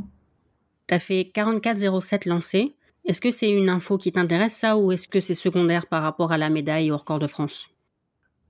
T'as 0.87 0.99
fait 0.99 1.29
44-07 1.35 2.29
lancés. 2.29 2.75
Est-ce 3.05 3.21
que 3.21 3.31
c'est 3.31 3.49
une 3.49 3.69
info 3.69 3.97
qui 3.97 4.11
t'intéresse 4.11 4.53
ça 4.53 4.77
ou 4.77 4.91
est-ce 4.91 5.07
que 5.07 5.19
c'est 5.19 5.35
secondaire 5.35 5.87
par 5.87 6.03
rapport 6.03 6.31
à 6.31 6.37
la 6.37 6.49
médaille 6.49 6.91
au 6.91 6.97
record 6.97 7.19
de 7.19 7.27
France? 7.27 7.69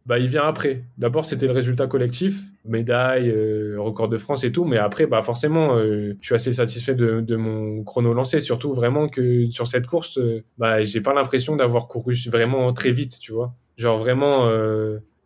Bah, 0.07 0.19
il 0.19 0.27
vient 0.27 0.43
après. 0.43 0.83
D'abord, 0.97 1.25
c'était 1.25 1.47
le 1.47 1.51
résultat 1.51 1.85
collectif, 1.85 2.41
médaille, 2.63 3.29
euh, 3.29 3.75
record 3.77 4.07
de 4.07 4.15
France 4.15 4.45
et 4.45 4.53
tout. 4.53 4.63
Mais 4.63 4.77
après, 4.77 5.05
bah, 5.05 5.21
forcément, 5.21 5.75
euh, 5.75 6.15
je 6.21 6.25
suis 6.25 6.35
assez 6.35 6.53
satisfait 6.53 6.95
de, 6.95 7.35
mon 7.35 7.83
chrono 7.83 8.13
lancé. 8.13 8.39
Surtout 8.39 8.71
vraiment 8.71 9.09
que 9.09 9.45
sur 9.49 9.67
cette 9.67 9.85
course, 9.85 10.17
euh, 10.17 10.45
bah, 10.57 10.81
j'ai 10.81 11.01
pas 11.01 11.13
l'impression 11.13 11.57
d'avoir 11.57 11.89
couru 11.89 12.15
vraiment 12.27 12.71
très 12.71 12.91
vite, 12.91 13.19
tu 13.19 13.33
vois. 13.33 13.53
Genre 13.75 13.97
vraiment, 13.97 14.49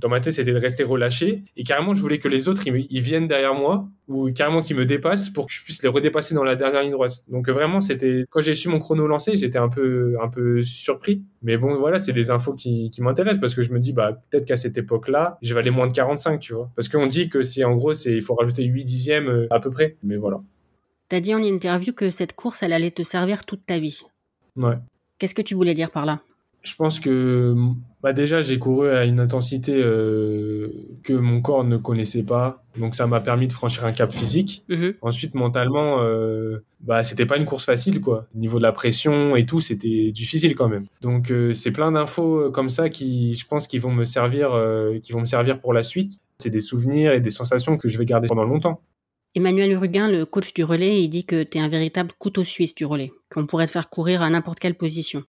dans 0.01 0.09
ma 0.09 0.19
tête, 0.19 0.33
c'était 0.33 0.51
de 0.51 0.59
rester 0.59 0.83
relâché. 0.83 1.43
Et 1.55 1.63
carrément, 1.63 1.93
je 1.93 2.01
voulais 2.01 2.17
que 2.17 2.27
les 2.27 2.47
autres, 2.47 2.67
ils, 2.67 3.01
viennent 3.01 3.27
derrière 3.27 3.53
moi 3.53 3.87
ou 4.07 4.31
carrément 4.31 4.61
qu'ils 4.61 4.75
me 4.75 4.85
dépassent 4.85 5.29
pour 5.29 5.47
que 5.47 5.53
je 5.53 5.63
puisse 5.63 5.81
les 5.83 5.89
redépasser 5.89 6.35
dans 6.35 6.43
la 6.43 6.55
dernière 6.55 6.81
ligne 6.81 6.91
droite. 6.91 7.23
Donc 7.29 7.47
vraiment, 7.49 7.79
c'était 7.79 8.25
quand 8.29 8.41
j'ai 8.41 8.55
su 8.55 8.67
mon 8.67 8.79
chrono 8.79 9.07
lancé, 9.07 9.37
j'étais 9.37 9.59
un 9.59 9.69
peu, 9.69 10.15
un 10.21 10.27
peu 10.27 10.63
surpris. 10.63 11.23
Mais 11.43 11.55
bon, 11.55 11.77
voilà, 11.77 11.99
c'est 11.99 12.13
des 12.13 12.31
infos 12.31 12.53
qui, 12.53 12.89
qui 12.89 13.01
m'intéressent 13.01 13.39
parce 13.39 13.55
que 13.55 13.61
je 13.61 13.71
me 13.71 13.79
dis, 13.79 13.93
bah, 13.93 14.19
peut-être 14.29 14.45
qu'à 14.45 14.57
cette 14.57 14.77
époque-là, 14.77 15.37
je 15.41 15.53
aller 15.61 15.71
moins 15.71 15.87
de 15.87 15.93
45, 15.93 16.39
tu 16.39 16.53
vois. 16.53 16.69
Parce 16.75 16.89
qu'on 16.89 17.07
dit 17.07 17.29
que 17.29 17.43
c'est 17.43 17.63
en 17.63 17.75
gros, 17.75 17.93
c'est, 17.93 18.13
il 18.13 18.21
faut 18.21 18.35
rajouter 18.35 18.63
8 18.63 18.83
dixièmes 18.83 19.27
euh, 19.27 19.47
à 19.49 19.59
peu 19.59 19.69
près. 19.69 19.95
Mais 20.03 20.17
voilà. 20.17 20.41
Tu 21.09 21.15
as 21.15 21.21
dit 21.21 21.35
en 21.35 21.43
interview 21.43 21.93
que 21.93 22.09
cette 22.09 22.33
course, 22.33 22.63
elle 22.63 22.73
allait 22.73 22.91
te 22.91 23.03
servir 23.03 23.45
toute 23.45 23.65
ta 23.65 23.79
vie. 23.79 24.01
Ouais. 24.55 24.75
Qu'est-ce 25.19 25.35
que 25.35 25.41
tu 25.41 25.55
voulais 25.55 25.73
dire 25.73 25.91
par 25.91 26.05
là? 26.05 26.21
Je 26.63 26.75
pense 26.75 26.99
que 26.99 27.55
bah 28.03 28.13
déjà 28.13 28.41
j'ai 28.41 28.57
couru 28.59 28.89
à 28.89 29.05
une 29.05 29.19
intensité 29.19 29.73
euh, 29.75 30.69
que 31.03 31.13
mon 31.13 31.41
corps 31.41 31.63
ne 31.63 31.77
connaissait 31.77 32.23
pas, 32.23 32.63
donc 32.77 32.95
ça 32.95 33.07
m'a 33.07 33.19
permis 33.19 33.47
de 33.47 33.53
franchir 33.53 33.85
un 33.85 33.91
cap 33.91 34.11
physique. 34.11 34.63
Mm-hmm. 34.69 34.95
Ensuite 35.01 35.35
mentalement, 35.35 36.01
euh, 36.01 36.63
bah 36.81 37.03
c'était 37.03 37.25
pas 37.25 37.37
une 37.37 37.45
course 37.45 37.65
facile 37.65 37.99
quoi. 38.01 38.27
Au 38.35 38.39
niveau 38.39 38.57
de 38.57 38.63
la 38.63 38.71
pression 38.71 39.35
et 39.35 39.45
tout, 39.45 39.59
c'était 39.59 40.11
difficile 40.11 40.55
quand 40.55 40.69
même. 40.69 40.85
Donc 41.01 41.31
euh, 41.31 41.53
c'est 41.53 41.71
plein 41.71 41.91
d'infos 41.91 42.37
euh, 42.37 42.51
comme 42.51 42.69
ça 42.69 42.89
qui, 42.89 43.35
je 43.35 43.45
pense, 43.45 43.67
qui 43.67 43.77
vont 43.77 43.91
me 43.91 44.05
servir, 44.05 44.51
qui 45.01 45.11
vont 45.11 45.21
me 45.21 45.25
servir 45.25 45.59
pour 45.59 45.73
la 45.73 45.83
suite. 45.83 46.21
C'est 46.39 46.49
des 46.49 46.61
souvenirs 46.61 47.13
et 47.13 47.19
des 47.19 47.29
sensations 47.29 47.77
que 47.77 47.87
je 47.87 47.97
vais 47.97 48.05
garder 48.05 48.27
pendant 48.27 48.45
longtemps. 48.45 48.81
Emmanuel 49.33 49.77
Ruguin, 49.77 50.09
le 50.09 50.25
coach 50.25 50.53
du 50.53 50.63
relais, 50.63 51.01
il 51.01 51.07
dit 51.07 51.23
que 51.23 51.43
tu 51.43 51.57
es 51.57 51.61
un 51.61 51.69
véritable 51.69 52.11
couteau 52.19 52.43
suisse 52.43 52.75
du 52.75 52.85
relais, 52.85 53.11
qu'on 53.33 53.45
pourrait 53.45 53.67
te 53.67 53.71
faire 53.71 53.89
courir 53.89 54.21
à 54.21 54.29
n'importe 54.29 54.59
quelle 54.59 54.75
position. 54.75 55.23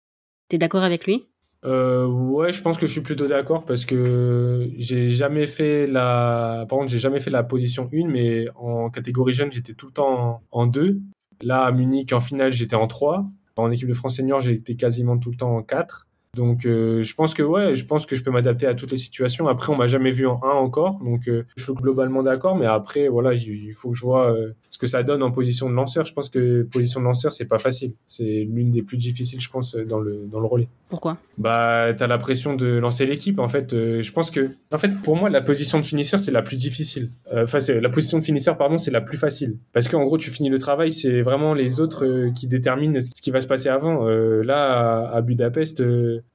T'es 0.48 0.58
d'accord 0.58 0.82
avec 0.82 1.06
lui? 1.06 1.26
Euh, 1.64 2.06
ouais, 2.06 2.52
je 2.52 2.60
pense 2.60 2.76
que 2.76 2.86
je 2.86 2.92
suis 2.92 3.02
plutôt 3.02 3.26
d'accord 3.26 3.64
parce 3.64 3.84
que 3.84 4.70
j'ai 4.78 5.10
jamais 5.10 5.46
fait 5.46 5.86
la, 5.86 6.66
par 6.68 6.86
j'ai 6.88 6.98
jamais 6.98 7.20
fait 7.20 7.30
la 7.30 7.44
position 7.44 7.88
1, 7.92 8.08
mais 8.08 8.46
en 8.56 8.90
catégorie 8.90 9.32
jeune, 9.32 9.52
j'étais 9.52 9.74
tout 9.74 9.86
le 9.86 9.92
temps 9.92 10.42
en 10.50 10.66
2. 10.66 11.00
Là, 11.42 11.64
à 11.64 11.72
Munich, 11.72 12.12
en 12.12 12.20
finale, 12.20 12.52
j'étais 12.52 12.76
en 12.76 12.86
3. 12.86 13.24
En 13.56 13.70
équipe 13.70 13.88
de 13.88 13.94
France 13.94 14.16
senior, 14.16 14.40
j'étais 14.40 14.74
quasiment 14.74 15.18
tout 15.18 15.30
le 15.30 15.36
temps 15.36 15.56
en 15.56 15.62
4. 15.62 16.08
Donc 16.34 16.64
euh, 16.64 17.02
je 17.02 17.14
pense 17.14 17.34
que 17.34 17.42
ouais, 17.42 17.74
je 17.74 17.84
pense 17.84 18.06
que 18.06 18.16
je 18.16 18.22
peux 18.22 18.30
m'adapter 18.30 18.66
à 18.66 18.72
toutes 18.74 18.90
les 18.90 18.96
situations. 18.96 19.48
Après, 19.48 19.70
on 19.70 19.76
m'a 19.76 19.86
jamais 19.86 20.10
vu 20.10 20.26
en 20.26 20.40
1 20.42 20.48
encore, 20.48 20.98
donc 21.04 21.28
euh, 21.28 21.44
je 21.58 21.64
suis 21.64 21.74
globalement 21.74 22.22
d'accord. 22.22 22.56
Mais 22.56 22.64
après, 22.64 23.08
voilà, 23.08 23.34
il 23.34 23.74
faut 23.74 23.90
que 23.90 23.98
je 23.98 24.00
vois 24.00 24.32
euh, 24.32 24.52
ce 24.70 24.78
que 24.78 24.86
ça 24.86 25.02
donne 25.02 25.22
en 25.22 25.30
position 25.30 25.68
de 25.68 25.74
lanceur. 25.74 26.06
Je 26.06 26.14
pense 26.14 26.30
que 26.30 26.62
position 26.62 27.00
de 27.00 27.04
lanceur, 27.04 27.34
c'est 27.34 27.44
pas 27.44 27.58
facile. 27.58 27.92
C'est 28.06 28.48
l'une 28.50 28.70
des 28.70 28.80
plus 28.80 28.96
difficiles, 28.96 29.42
je 29.42 29.50
pense, 29.50 29.76
dans 29.76 30.00
le 30.00 30.24
dans 30.24 30.40
le 30.40 30.46
relais. 30.46 30.68
Pourquoi? 30.88 31.18
Bah, 31.36 31.92
t'as 31.92 32.06
la 32.06 32.16
pression 32.16 32.54
de 32.54 32.78
lancer 32.78 33.04
l'équipe. 33.04 33.38
En 33.38 33.48
fait, 33.48 33.72
je 33.72 34.12
pense 34.12 34.30
que, 34.30 34.52
en 34.72 34.78
fait, 34.78 35.02
pour 35.02 35.16
moi, 35.16 35.28
la 35.28 35.42
position 35.42 35.80
de 35.80 35.84
finisseur, 35.84 36.18
c'est 36.18 36.32
la 36.32 36.42
plus 36.42 36.56
difficile. 36.56 37.10
Enfin, 37.30 37.60
c'est 37.60 37.78
la 37.78 37.88
position 37.90 38.18
de 38.18 38.24
finisseur, 38.24 38.56
pardon, 38.56 38.78
c'est 38.78 38.90
la 38.90 39.02
plus 39.02 39.18
facile. 39.18 39.58
Parce 39.74 39.88
qu'en 39.88 40.04
gros, 40.04 40.16
tu 40.16 40.30
finis 40.30 40.48
le 40.50 40.58
travail, 40.58 40.92
c'est 40.92 41.20
vraiment 41.20 41.52
les 41.52 41.80
autres 41.80 42.30
qui 42.34 42.46
déterminent 42.46 43.00
ce 43.02 43.20
qui 43.20 43.30
va 43.30 43.42
se 43.42 43.46
passer 43.46 43.68
avant. 43.68 44.06
là, 44.06 45.08
à, 45.10 45.16
à 45.16 45.20
Budapest 45.20 45.82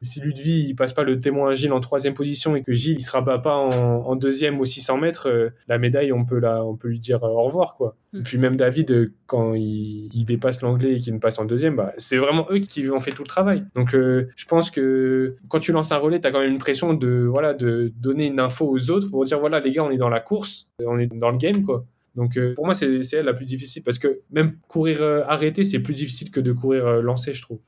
si 0.01 0.19
Ludwig 0.19 0.69
il 0.69 0.75
passe 0.75 0.93
pas 0.93 1.03
le 1.03 1.19
témoin 1.19 1.53
Gilles 1.53 1.71
en 1.71 1.79
troisième 1.79 2.13
position 2.13 2.55
et 2.55 2.63
que 2.63 2.73
Gilles 2.73 2.97
il 2.99 3.03
se 3.03 3.11
rabat 3.11 3.39
pas 3.39 3.55
en, 3.55 4.15
deuxième 4.15 4.59
aux 4.59 4.65
600 4.65 4.97
mètres, 4.97 5.29
euh, 5.29 5.49
la 5.67 5.77
médaille 5.77 6.11
on 6.11 6.25
peut 6.25 6.39
la, 6.39 6.63
on 6.63 6.75
peut 6.75 6.87
lui 6.87 6.99
dire 6.99 7.23
euh, 7.23 7.29
au 7.29 7.41
revoir 7.41 7.75
quoi. 7.75 7.95
Et 8.13 8.19
mm. 8.19 8.23
puis 8.23 8.37
même 8.37 8.55
David 8.57 8.91
euh, 8.91 9.13
quand 9.25 9.53
il, 9.53 10.25
dépasse 10.25 10.61
l'anglais 10.61 10.95
et 10.95 10.99
qu'il 10.99 11.13
ne 11.13 11.19
passe 11.19 11.39
en 11.39 11.45
deuxième, 11.45 11.75
bah, 11.75 11.93
c'est 11.97 12.17
vraiment 12.17 12.47
eux 12.51 12.59
qui 12.59 12.81
lui 12.81 12.91
ont 12.91 12.99
fait 12.99 13.11
tout 13.11 13.23
le 13.23 13.27
travail. 13.27 13.63
Donc 13.75 13.91
je 13.91 14.45
pense 14.47 14.71
que 14.71 15.35
quand 15.47 15.59
tu 15.59 15.71
lances 15.71 15.91
un 15.91 15.97
relais, 15.97 16.19
tu 16.19 16.27
as 16.27 16.31
quand 16.31 16.41
même 16.41 16.51
une 16.51 16.57
pression 16.57 16.93
de 16.93 17.27
voilà 17.29 17.53
de 17.53 17.91
donner 17.95 18.27
une 18.27 18.39
info 18.39 18.67
aux 18.69 18.91
autres 18.91 19.09
pour 19.09 19.23
dire 19.23 19.39
voilà 19.39 19.59
les 19.59 19.71
gars 19.71 19.83
on 19.83 19.91
est 19.91 19.97
dans 19.97 20.09
la 20.09 20.19
course, 20.19 20.67
on 20.85 20.99
est 20.99 21.07
dans 21.07 21.31
le 21.31 21.37
game 21.37 21.63
quoi. 21.63 21.85
Donc 22.15 22.37
pour 22.55 22.65
moi, 22.65 22.73
c'est 22.73 22.99
elle 23.13 23.25
la 23.25 23.33
plus 23.33 23.45
difficile 23.45 23.83
parce 23.83 23.99
que 23.99 24.21
même 24.31 24.57
courir 24.67 25.01
arrêté, 25.27 25.63
c'est 25.63 25.79
plus 25.79 25.93
difficile 25.93 26.31
que 26.31 26.39
de 26.39 26.51
courir 26.51 27.01
lancé, 27.01 27.33
je 27.33 27.41
trouve. 27.41 27.59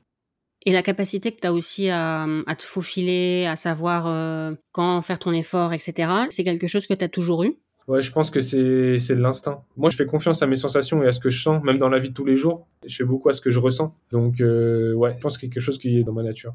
Et 0.66 0.72
la 0.72 0.82
capacité 0.82 1.32
que 1.32 1.40
tu 1.40 1.46
as 1.46 1.52
aussi 1.52 1.88
à, 1.88 2.26
te 2.56 2.62
faufiler, 2.62 3.46
à 3.46 3.56
savoir 3.56 4.06
euh, 4.06 4.52
quand 4.72 5.00
faire 5.00 5.18
ton 5.18 5.32
effort, 5.32 5.72
etc., 5.72 6.10
c'est 6.30 6.44
quelque 6.44 6.66
chose 6.66 6.86
que 6.86 6.94
tu 6.94 7.04
as 7.04 7.08
toujours 7.08 7.44
eu? 7.44 7.56
Ouais, 7.88 8.02
je 8.02 8.12
pense 8.12 8.30
que 8.30 8.40
c'est 8.40 8.58
de 8.60 9.20
l'instinct. 9.20 9.64
Moi, 9.76 9.90
je 9.90 9.96
fais 9.96 10.06
confiance 10.06 10.42
à 10.42 10.46
mes 10.46 10.56
sensations 10.56 11.02
et 11.02 11.06
à 11.06 11.12
ce 11.12 11.18
que 11.18 11.30
je 11.30 11.42
sens, 11.42 11.62
même 11.64 11.78
dans 11.78 11.88
la 11.88 11.98
vie 11.98 12.10
de 12.10 12.14
tous 12.14 12.26
les 12.26 12.36
jours. 12.36 12.68
Je 12.86 12.94
fais 12.94 13.04
beaucoup 13.04 13.28
à 13.30 13.32
ce 13.32 13.40
que 13.40 13.50
je 13.50 13.58
ressens. 13.58 13.96
Donc, 14.12 14.40
euh, 14.40 14.92
ouais, 14.94 15.14
je 15.16 15.20
pense 15.20 15.36
que 15.36 15.40
c'est 15.40 15.48
quelque 15.48 15.62
chose 15.62 15.78
qui 15.78 15.98
est 15.98 16.04
dans 16.04 16.12
ma 16.12 16.22
nature. 16.22 16.54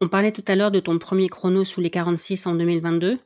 On 0.00 0.08
parlait 0.08 0.32
tout 0.32 0.44
à 0.48 0.56
l'heure 0.56 0.70
de 0.70 0.80
ton 0.80 0.98
premier 0.98 1.28
chrono 1.28 1.62
sous 1.62 1.80
les 1.80 1.90
46 1.90 2.46
en 2.46 2.54
2022. 2.54 3.18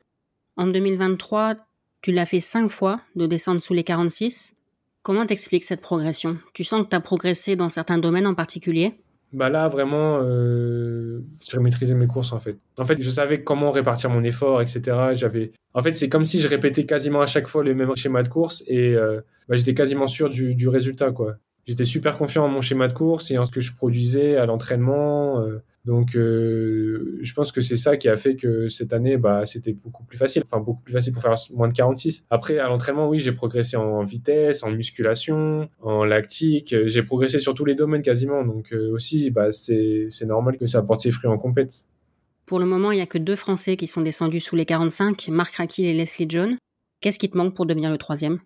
En 0.56 0.66
2023, 0.66 1.56
tu 2.02 2.12
l'as 2.12 2.26
fait 2.26 2.40
cinq 2.40 2.68
fois 2.70 3.00
de 3.16 3.26
descendre 3.26 3.62
sous 3.62 3.74
les 3.74 3.84
46. 3.84 4.54
Comment 5.02 5.24
t'expliques 5.24 5.64
cette 5.64 5.80
progression? 5.80 6.38
Tu 6.52 6.64
sens 6.64 6.84
que 6.84 6.90
tu 6.90 6.96
as 6.96 7.00
progressé 7.00 7.56
dans 7.56 7.68
certains 7.68 7.98
domaines 7.98 8.26
en 8.26 8.34
particulier? 8.34 8.94
Bah 9.32 9.48
là, 9.48 9.68
vraiment, 9.68 10.18
euh, 10.22 11.20
je 11.48 11.58
maîtrisé 11.60 11.94
mes 11.94 12.06
courses, 12.08 12.32
en 12.32 12.40
fait. 12.40 12.58
En 12.78 12.84
fait, 12.84 13.00
je 13.00 13.10
savais 13.10 13.44
comment 13.44 13.70
répartir 13.70 14.10
mon 14.10 14.24
effort, 14.24 14.60
etc. 14.60 14.82
J'avais... 15.12 15.52
En 15.72 15.82
fait, 15.82 15.92
c'est 15.92 16.08
comme 16.08 16.24
si 16.24 16.40
je 16.40 16.48
répétais 16.48 16.84
quasiment 16.84 17.20
à 17.20 17.26
chaque 17.26 17.46
fois 17.46 17.62
les 17.62 17.74
mêmes 17.74 17.94
schémas 17.94 18.24
de 18.24 18.28
course 18.28 18.64
et 18.66 18.94
euh, 18.94 19.20
bah, 19.48 19.54
j'étais 19.56 19.74
quasiment 19.74 20.08
sûr 20.08 20.28
du, 20.28 20.54
du, 20.56 20.68
résultat, 20.68 21.12
quoi. 21.12 21.36
J'étais 21.70 21.84
super 21.84 22.18
confiant 22.18 22.44
en 22.46 22.48
mon 22.48 22.60
schéma 22.60 22.88
de 22.88 22.92
course 22.92 23.30
et 23.30 23.38
en 23.38 23.46
ce 23.46 23.52
que 23.52 23.60
je 23.60 23.72
produisais 23.72 24.34
à 24.34 24.44
l'entraînement. 24.44 25.38
Euh, 25.38 25.62
donc, 25.84 26.16
euh, 26.16 27.20
je 27.22 27.32
pense 27.32 27.52
que 27.52 27.60
c'est 27.60 27.76
ça 27.76 27.96
qui 27.96 28.08
a 28.08 28.16
fait 28.16 28.34
que 28.34 28.68
cette 28.68 28.92
année, 28.92 29.16
bah, 29.16 29.46
c'était 29.46 29.72
beaucoup 29.72 30.02
plus 30.02 30.18
facile. 30.18 30.42
Enfin, 30.44 30.58
beaucoup 30.58 30.82
plus 30.82 30.92
facile 30.92 31.12
pour 31.12 31.22
faire 31.22 31.36
moins 31.54 31.68
de 31.68 31.72
46. 31.72 32.24
Après, 32.28 32.58
à 32.58 32.66
l'entraînement, 32.66 33.08
oui, 33.08 33.20
j'ai 33.20 33.30
progressé 33.30 33.76
en 33.76 34.02
vitesse, 34.02 34.64
en 34.64 34.72
musculation, 34.72 35.68
en 35.80 36.04
lactique. 36.04 36.74
J'ai 36.86 37.04
progressé 37.04 37.38
sur 37.38 37.54
tous 37.54 37.64
les 37.64 37.76
domaines 37.76 38.02
quasiment. 38.02 38.44
Donc, 38.44 38.72
euh, 38.72 38.90
aussi, 38.90 39.30
bah, 39.30 39.52
c'est 39.52 40.08
normal 40.26 40.58
que 40.58 40.66
ça 40.66 40.82
porte 40.82 41.02
ses 41.02 41.12
fruits 41.12 41.30
en 41.30 41.38
compète. 41.38 41.84
Pour 42.46 42.58
le 42.58 42.66
moment, 42.66 42.90
il 42.90 42.96
n'y 42.96 43.02
a 43.02 43.06
que 43.06 43.18
deux 43.18 43.36
Français 43.36 43.76
qui 43.76 43.86
sont 43.86 44.00
descendus 44.00 44.40
sous 44.40 44.56
les 44.56 44.66
45, 44.66 45.28
Marc 45.28 45.54
Rakil 45.54 45.86
et 45.86 45.92
Leslie 45.92 46.26
John. 46.28 46.56
Qu'est-ce 47.00 47.20
qui 47.20 47.30
te 47.30 47.38
manque 47.38 47.54
pour 47.54 47.64
devenir 47.64 47.90
le 47.90 47.96
troisième? 47.96 48.40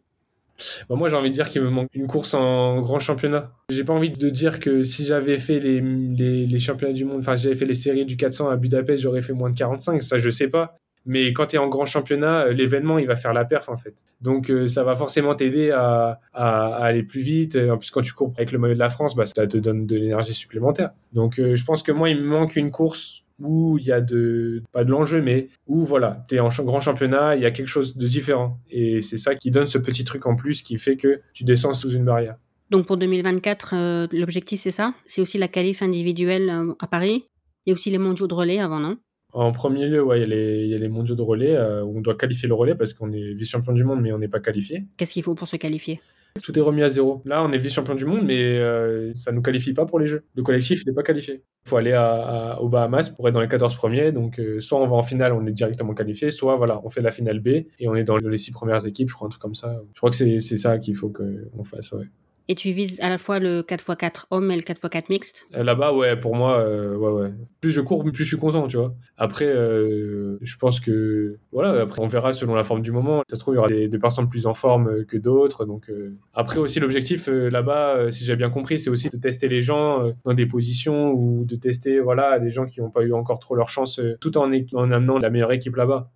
Bah, 0.89 0.97
moi, 0.97 1.09
j'ai 1.09 1.17
envie 1.17 1.31
de 1.31 1.35
dire 1.35 1.49
qu'il 1.49 1.63
me 1.63 1.71
manque 1.71 1.89
une 1.95 2.07
course 2.07 2.35
en 2.35 2.81
grand 2.81 2.99
championnat. 2.99 3.53
J'ai 3.71 3.85
pas 3.85 3.93
envie 3.93 4.11
de 4.11 4.31
dire 4.31 4.61
que 4.61 4.85
si 4.85 5.05
j'avais 5.05 5.39
fait 5.39 5.61
les, 5.61 5.81
les, 5.81 6.59
championnats 6.59 6.93
du 6.93 7.05
monde, 7.05 7.21
enfin, 7.21 7.37
si 7.37 7.45
j'avais 7.45 7.55
fait 7.55 7.67
les 7.67 7.75
séries 7.75 8.05
du 8.05 8.17
400 8.17 8.49
à 8.49 8.57
Budapest, 8.57 9.03
j'aurais 9.03 9.23
fait 9.23 9.33
moins 9.33 9.51
de 9.51 9.57
45. 9.57 10.03
Ça, 10.03 10.19
je 10.19 10.31
sais 10.31 10.49
pas. 10.49 10.79
Mais 11.07 11.33
quand 11.35 11.47
tu 11.47 11.57
es 11.57 11.59
en 11.59 11.69
grand 11.69 11.85
championnat, 11.85 12.47
euh, 12.47 12.53
l'événement, 12.53 12.99
il 12.99 13.07
va 13.07 13.17
faire 13.17 13.35
la 13.35 13.45
perf, 13.45 13.69
en 13.69 13.77
fait. 13.77 13.95
Donc, 14.23 14.51
euh, 14.51 14.69
ça 14.69 14.85
va 14.85 14.95
forcément 14.95 15.35
t'aider 15.35 15.71
à, 15.71 16.21
à, 16.33 16.77
aller 16.77 17.03
plus 17.03 17.21
vite. 17.21 17.57
En 17.57 17.77
plus, 17.77 17.91
quand 17.91 18.01
tu 18.01 18.15
cours 18.15 18.33
avec 18.37 18.53
le 18.53 18.59
maillot 18.59 18.75
de 18.75 18.79
la 18.79 18.89
France, 18.89 19.15
bah, 19.15 19.27
ça 19.27 19.47
te 19.47 19.59
donne 19.59 19.87
de 19.87 19.97
l'énergie 19.97 20.33
supplémentaire. 20.33 20.91
Donc, 21.13 21.39
euh, 21.39 21.57
je 21.57 21.65
pense 21.65 21.83
que 21.83 21.93
moi, 21.93 22.09
il 22.09 22.21
me 22.21 22.27
manque 22.27 22.57
une 22.57 22.71
course 22.71 23.24
où 23.41 23.79
il 23.79 23.85
y 23.87 23.93
a 23.93 24.01
de 24.01 24.63
pas 24.73 24.85
de 24.85 24.91
l'enjeu 24.91 25.21
mais 25.23 25.49
où 25.67 25.85
voilà 25.85 26.25
tu 26.29 26.37
es 26.37 26.41
en 26.41 26.49
grand 26.49 26.81
championnat 26.81 27.37
il 27.37 27.43
y 27.43 27.47
a 27.47 27.51
quelque 27.51 27.67
chose 27.69 27.97
de 27.97 28.07
différent. 28.07 28.59
Et 28.71 29.01
c'est 29.01 29.17
ça 29.19 29.35
qui 29.35 29.51
donne 29.51 29.67
ce 29.67 29.79
petit 29.79 30.05
truc 30.05 30.27
en 30.27 30.37
plus 30.37 30.63
qui 30.63 30.79
fait 30.79 30.97
que 30.97 31.21
tu 31.33 31.45
descends 31.45 31.73
sous 31.75 31.91
une 31.91 32.05
barrière. 32.05 32.37
Donc 32.71 32.87
pour 32.87 32.97
2024 32.97 33.75
euh, 33.75 34.07
l'objectif 34.13 34.61
c'est 34.61 34.71
ça? 34.71 34.95
C'est 35.07 35.21
aussi 35.21 35.39
la 35.39 35.49
qualif 35.49 35.83
individuelle 35.83 36.49
euh, 36.51 36.73
à 36.79 36.87
Paris? 36.87 37.25
Il 37.67 37.71
y 37.71 37.73
a 37.73 37.75
aussi 37.75 37.91
les 37.91 37.99
mondiaux 37.99 38.27
de 38.27 38.35
relais 38.35 38.59
avant, 38.59 38.79
non? 38.81 38.97
En 39.33 39.51
premier 39.51 39.89
lieu, 39.89 40.01
ouais, 40.03 40.19
il 40.19 40.21
y, 40.21 40.25
a 40.25 40.29
les- 40.29 40.63
il 40.65 40.69
y 40.71 40.75
a 40.75 40.79
les 40.79 40.89
mondiaux 40.89 41.17
de 41.17 41.23
relais 41.23 41.57
euh, 41.57 41.83
où 41.83 41.99
on 41.99 42.01
doit 42.01 42.15
qualifier 42.15 42.47
le 42.47 42.55
relais 42.55 42.77
parce 42.77 42.95
qu'on 42.95 43.11
est 43.13 43.33
vice-champion 43.33 43.73
du 43.73 43.83
monde, 43.83 44.01
mais 44.01 44.13
on 44.13 44.19
n'est 44.19 44.29
pas 44.29 44.39
qualifié. 44.39 44.85
Qu'est-ce 44.97 45.13
qu'il 45.15 45.25
faut 45.25 45.35
pour 45.35 45.49
se 45.49 45.57
qualifier? 45.57 46.01
Tout 46.43 46.59
est 46.59 46.63
remis 46.63 46.83
à 46.83 46.91
zéro. 46.91 47.23
Là, 47.25 47.45
on 47.45 47.53
est 47.53 47.59
vice-champion 47.59 47.95
du 47.95 48.07
monde, 48.07 48.23
mais 48.25 48.59
euh, 48.59 49.15
ça 49.15 49.31
ne 49.31 49.37
nous 49.37 49.43
qualifie 49.43 49.73
pas 49.73 49.87
pour 49.87 50.01
les 50.01 50.09
Jeux. 50.09 50.25
Le 50.35 50.43
collectif 50.43 50.85
n'est 50.85 50.93
pas 50.93 51.05
qualifié. 51.05 51.45
Il 51.65 51.69
faut 51.69 51.77
aller 51.77 51.93
à, 51.93 52.61
aux 52.61 52.69
Bahamas 52.69 53.09
pour 53.09 53.29
être 53.29 53.35
dans 53.35 53.41
les 53.41 53.49
14 53.49 53.75
premiers. 53.77 54.11
Donc, 54.11 54.41
euh, 54.41 54.59
soit 54.59 54.81
on 54.81 54.87
va 54.87 54.97
en 54.97 55.03
finale, 55.03 55.33
on 55.33 55.47
est 55.47 55.53
directement 55.53 55.95
qualifié, 55.95 56.33
soit 56.33 56.57
voilà, 56.57 56.81
on 56.85 56.91
fait 56.91 57.03
la 57.03 57.13
finale 57.13 57.39
B 57.39 57.49
et 57.79 57.89
on 57.89 57.95
est 57.95 58.03
dans 58.03 58.17
les 58.17 58.37
six 58.37 58.51
premières 58.51 58.85
équipes, 58.85 59.11
je 59.11 59.15
crois, 59.15 59.27
un 59.27 59.31
truc 59.31 59.43
comme 59.43 59.55
ça. 59.55 59.81
Je 59.93 60.01
crois 60.01 60.11
que 60.11 60.17
c'est 60.17 60.41
ça 60.41 60.79
qu'il 60.79 60.97
faut 60.97 61.09
qu'on 61.09 61.63
fasse. 61.63 61.93
Ouais. 61.93 62.07
Et 62.47 62.55
tu 62.55 62.73
vises 62.73 63.01
à 63.01 63.09
la 63.09 63.17
fois 63.17 63.39
le 63.39 63.63
4x4 63.63 64.27
homme 64.31 64.51
et 64.51 64.57
le 64.57 64.61
4x4 64.61 65.05
mixte 65.09 65.47
Euh, 65.55 65.63
Là-bas, 65.63 65.95
ouais, 65.95 66.15
pour 66.15 66.37
moi, 66.37 66.59
euh, 66.59 66.95
ouais, 66.95 67.11
ouais. 67.23 67.33
Plus 67.63 67.71
je 67.71 67.81
cours, 67.81 68.05
plus 68.05 68.23
je 68.25 68.29
suis 68.29 68.37
content, 68.37 68.67
tu 68.69 68.77
vois. 68.77 68.95
Après, 69.17 69.47
euh, 69.47 70.37
je 70.43 70.57
pense 70.59 70.79
que, 70.79 71.39
voilà, 71.53 71.81
après, 71.81 72.03
on 72.03 72.07
verra 72.07 72.35
selon 72.35 72.55
la 72.55 72.63
forme 72.63 72.83
du 72.83 72.93
moment. 72.93 73.23
Ça 73.31 73.37
se 73.37 73.41
trouve, 73.41 73.55
il 73.55 73.57
y 73.57 73.59
aura 73.61 73.69
des, 73.69 73.89
des 73.89 73.99
personnes 73.99 74.29
plus 74.29 74.45
en 74.47 74.53
forme 74.53 75.07
que 75.07 75.17
d'autres. 75.17 75.65
Donc, 75.65 75.89
euh, 75.89 76.15
après 76.35 76.59
aussi, 76.59 76.81
l'objectif 76.81 77.29
là-bas, 77.29 78.11
si 78.11 78.25
j'ai 78.27 78.37
bien 78.37 78.51
compris, 78.51 78.79
c'est 78.79 78.91
aussi 78.91 79.09
de 79.09 79.17
tester 79.17 79.49
les 79.49 79.63
gens 79.63 80.13
dans 80.25 80.35
des 80.35 80.45
positions 80.47 81.13
ou 81.13 81.47
de 81.47 81.57
tester, 81.57 81.99
voilà, 82.01 82.39
des 82.39 82.51
gens 82.51 82.67
qui 82.67 82.83
n'ont 82.83 82.91
pas 82.91 83.03
eu 83.05 83.15
encore 83.15 83.39
trop 83.39 83.55
leur 83.55 83.71
chance, 83.71 83.99
tout 84.21 84.37
en, 84.37 84.53
en 84.75 84.91
amenant 84.93 85.17
la 85.19 85.31
meilleure 85.31 85.53
équipe 85.53 85.77
là-bas. 85.77 86.11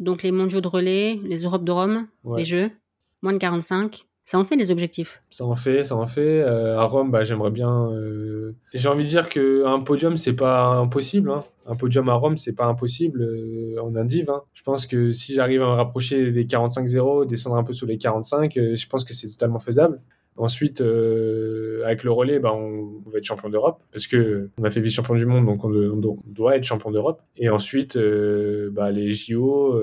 Donc 0.00 0.24
les 0.24 0.32
mondiaux 0.32 0.60
de 0.60 0.66
relais, 0.68 1.20
les 1.24 1.42
Europes 1.44 1.62
de 1.64 1.70
Rome, 1.72 2.06
Ouais. 2.24 2.38
les 2.40 2.44
Jeux, 2.44 2.70
moins 3.22 3.32
de 3.34 3.38
45. 3.38 4.06
Ça 4.24 4.38
en 4.38 4.44
fait 4.44 4.56
des 4.56 4.70
objectifs. 4.70 5.22
Ça 5.28 5.44
en 5.44 5.56
fait, 5.56 5.82
ça 5.82 5.96
en 5.96 6.06
fait. 6.06 6.42
Euh, 6.42 6.78
à 6.78 6.84
Rome, 6.84 7.10
bah, 7.10 7.24
j'aimerais 7.24 7.50
bien. 7.50 7.90
euh, 7.92 8.54
J'ai 8.72 8.88
envie 8.88 9.02
de 9.02 9.08
dire 9.08 9.28
qu'un 9.28 9.80
podium, 9.80 10.16
c'est 10.16 10.34
pas 10.36 10.66
impossible. 10.66 11.30
hein. 11.30 11.44
Un 11.66 11.74
podium 11.74 12.08
à 12.08 12.14
Rome, 12.14 12.36
c'est 12.36 12.54
pas 12.54 12.66
impossible 12.66 13.22
euh, 13.22 13.80
en 13.82 13.96
indiv. 13.96 14.30
hein. 14.30 14.42
Je 14.52 14.62
pense 14.62 14.86
que 14.86 15.10
si 15.12 15.34
j'arrive 15.34 15.62
à 15.62 15.66
me 15.66 15.72
rapprocher 15.72 16.30
des 16.30 16.44
45-0, 16.44 17.26
descendre 17.26 17.56
un 17.56 17.64
peu 17.64 17.72
sous 17.72 17.86
les 17.86 17.98
45, 17.98 18.56
euh, 18.56 18.76
je 18.76 18.86
pense 18.88 19.04
que 19.04 19.14
c'est 19.14 19.30
totalement 19.30 19.58
faisable. 19.58 20.00
Ensuite, 20.36 20.80
avec 20.80 22.04
le 22.04 22.10
relais, 22.12 22.38
bah, 22.38 22.52
on, 22.54 23.02
va 23.10 23.18
être 23.18 23.24
champion 23.24 23.50
d'Europe 23.50 23.82
parce 23.92 24.06
que 24.06 24.48
on 24.58 24.64
a 24.64 24.70
fait 24.70 24.80
vice-champion 24.80 25.14
du 25.16 25.26
monde, 25.26 25.44
donc 25.44 25.64
on, 25.64 25.70
doit 26.24 26.56
être 26.56 26.64
champion 26.64 26.90
d'Europe. 26.90 27.20
Et 27.36 27.50
ensuite, 27.50 27.98
bah, 28.70 28.90
les 28.90 29.10
JO, 29.12 29.74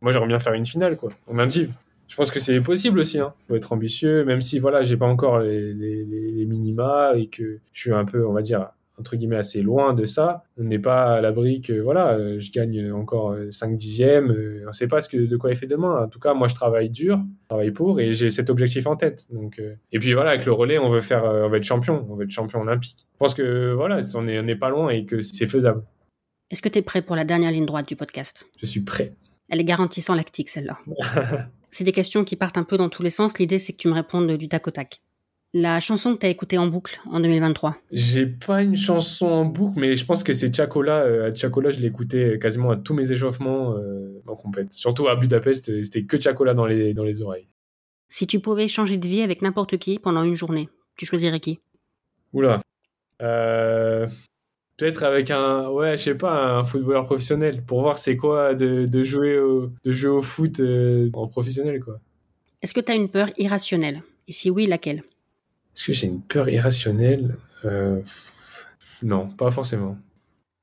moi 0.00 0.12
j'aimerais 0.12 0.28
bien 0.28 0.38
faire 0.38 0.54
une 0.54 0.64
finale 0.64 0.96
quoi, 0.96 1.10
en 1.26 1.38
indiv. 1.38 1.72
Je 2.08 2.16
pense 2.16 2.30
que 2.30 2.40
c'est 2.40 2.60
possible 2.60 2.98
aussi. 2.98 3.18
Hein. 3.20 3.34
Faut 3.46 3.54
être 3.54 3.72
ambitieux, 3.72 4.24
même 4.24 4.40
si 4.40 4.58
voilà, 4.58 4.82
j'ai 4.82 4.96
pas 4.96 5.06
encore 5.06 5.38
les, 5.40 5.72
les, 5.74 6.04
les- 6.04 6.32
les 6.32 6.44
minima 6.46 7.12
et 7.16 7.26
que 7.28 7.60
je 7.72 7.80
suis 7.80 7.92
un 7.92 8.04
peu, 8.04 8.26
on 8.26 8.32
va 8.32 8.40
dire, 8.42 8.68
entre 8.98 9.14
guillemets, 9.14 9.36
assez 9.36 9.62
loin 9.62 9.92
de 9.94 10.04
ça. 10.06 10.42
On 10.58 10.64
n'est 10.64 10.78
pas 10.80 11.14
à 11.16 11.20
l'abri 11.20 11.60
que 11.60 11.74
voilà, 11.74 12.14
euh, 12.14 12.40
je 12.40 12.50
gagne 12.50 12.90
encore 12.92 13.36
5 13.50 13.76
dixièmes. 13.76 14.30
euh, 14.32 14.64
on 14.66 14.72
sait 14.72 14.88
pas 14.88 15.00
ce 15.00 15.08
que, 15.08 15.18
de 15.18 15.36
quoi 15.36 15.50
il 15.50 15.56
fait 15.56 15.68
demain. 15.68 16.02
En 16.02 16.08
tout 16.08 16.18
cas, 16.18 16.34
moi, 16.34 16.48
je 16.48 16.54
travaille 16.56 16.90
dur, 16.90 17.18
je 17.18 17.48
travaille 17.48 17.70
pour 17.70 18.00
et 18.00 18.12
j'ai 18.12 18.30
cet 18.30 18.50
objectif 18.50 18.86
en 18.88 18.96
tête. 18.96 19.26
Donc, 19.30 19.60
euh, 19.60 19.74
et 19.92 19.98
puis 20.00 20.14
voilà, 20.14 20.30
avec 20.30 20.46
le 20.46 20.52
relais, 20.52 20.78
on 20.78 20.88
veut 20.88 21.00
faire, 21.00 21.24
euh, 21.24 21.44
on 21.44 21.48
veut 21.48 21.58
être 21.58 21.62
champion, 21.64 22.04
on 22.10 22.14
veut 22.16 22.24
être 22.24 22.30
champion 22.30 22.60
olympique. 22.62 23.06
Je 23.12 23.18
pense 23.18 23.34
que 23.34 23.72
voilà, 23.72 24.00
on 24.16 24.22
n'est 24.22 24.56
pas 24.56 24.70
loin 24.70 24.88
et 24.88 25.04
que 25.04 25.20
c'est 25.20 25.46
faisable. 25.46 25.82
Est-ce 26.50 26.62
que 26.62 26.68
tu 26.70 26.78
es 26.78 26.82
prêt 26.82 27.02
pour 27.02 27.14
la 27.14 27.24
dernière 27.24 27.52
ligne 27.52 27.66
droite 27.66 27.86
du 27.86 27.94
podcast? 27.94 28.46
Je 28.56 28.66
suis 28.66 28.80
prêt. 28.80 29.12
Elle 29.50 29.60
est 29.60 29.64
garantie 29.64 30.00
sans 30.02 30.14
lactique, 30.14 30.48
celle-là. 30.48 30.78
c'est 31.70 31.84
des 31.84 31.92
questions 31.92 32.24
qui 32.24 32.36
partent 32.36 32.58
un 32.58 32.64
peu 32.64 32.76
dans 32.76 32.88
tous 32.88 33.02
les 33.02 33.10
sens. 33.10 33.38
L'idée, 33.38 33.58
c'est 33.58 33.72
que 33.72 33.78
tu 33.78 33.88
me 33.88 33.94
répondes 33.94 34.30
du 34.32 34.48
tac 34.48 34.66
au 34.66 34.70
tac. 34.70 35.00
La 35.54 35.80
chanson 35.80 36.14
que 36.14 36.20
tu 36.20 36.26
as 36.26 36.28
écoutée 36.28 36.58
en 36.58 36.66
boucle 36.66 37.00
en 37.10 37.20
2023. 37.20 37.78
J'ai 37.90 38.26
pas 38.26 38.62
une 38.62 38.76
chanson 38.76 39.26
en 39.26 39.44
boucle, 39.46 39.80
mais 39.80 39.96
je 39.96 40.04
pense 40.04 40.22
que 40.22 40.34
c'est 40.34 40.54
Chacola. 40.54 40.98
Euh, 40.98 41.34
Chacola, 41.34 41.70
je 41.70 41.80
l'écoutais 41.80 42.38
quasiment 42.38 42.70
à 42.70 42.76
tous 42.76 42.92
mes 42.92 43.10
échauffements 43.12 43.74
euh, 43.74 44.22
en 44.26 44.36
compète. 44.36 44.72
Surtout 44.72 45.08
à 45.08 45.16
Budapest, 45.16 45.70
euh, 45.70 45.82
c'était 45.82 46.04
que 46.04 46.20
Chacola 46.20 46.52
dans 46.52 46.66
les, 46.66 46.92
dans 46.92 47.04
les 47.04 47.22
oreilles. 47.22 47.48
Si 48.10 48.26
tu 48.26 48.40
pouvais 48.40 48.68
changer 48.68 48.98
de 48.98 49.06
vie 49.06 49.22
avec 49.22 49.40
n'importe 49.40 49.78
qui 49.78 49.98
pendant 49.98 50.22
une 50.22 50.34
journée, 50.34 50.68
tu 50.96 51.06
choisirais 51.06 51.40
qui? 51.40 51.60
Oula. 52.34 52.60
Euh, 53.22 54.06
Peut-être 54.78 55.02
avec 55.02 55.30
un, 55.32 55.68
ouais, 55.70 55.98
je 55.98 56.04
sais 56.04 56.14
pas, 56.14 56.54
un 56.58 56.64
footballeur 56.64 57.04
professionnel 57.04 57.62
pour 57.62 57.80
voir 57.82 57.98
c'est 57.98 58.16
quoi 58.16 58.54
de, 58.54 58.86
de 58.86 59.02
jouer 59.04 59.38
au, 59.38 59.70
de 59.84 59.92
jouer 59.92 60.10
au 60.10 60.22
foot 60.22 60.60
euh, 60.60 61.10
en 61.12 61.26
professionnel, 61.26 61.80
quoi. 61.82 61.98
Est-ce 62.62 62.72
que 62.72 62.80
tu 62.80 62.92
as 62.92 62.94
une 62.94 63.08
peur 63.08 63.30
irrationnelle? 63.38 64.02
Et 64.28 64.32
si 64.32 64.50
oui, 64.50 64.66
laquelle? 64.66 64.98
Est-ce 65.74 65.84
que 65.84 65.92
j'ai 65.92 66.06
une 66.06 66.22
peur 66.22 66.48
irrationnelle? 66.48 67.36
Euh, 67.64 68.00
Non, 69.02 69.28
pas 69.28 69.50
forcément. 69.50 69.98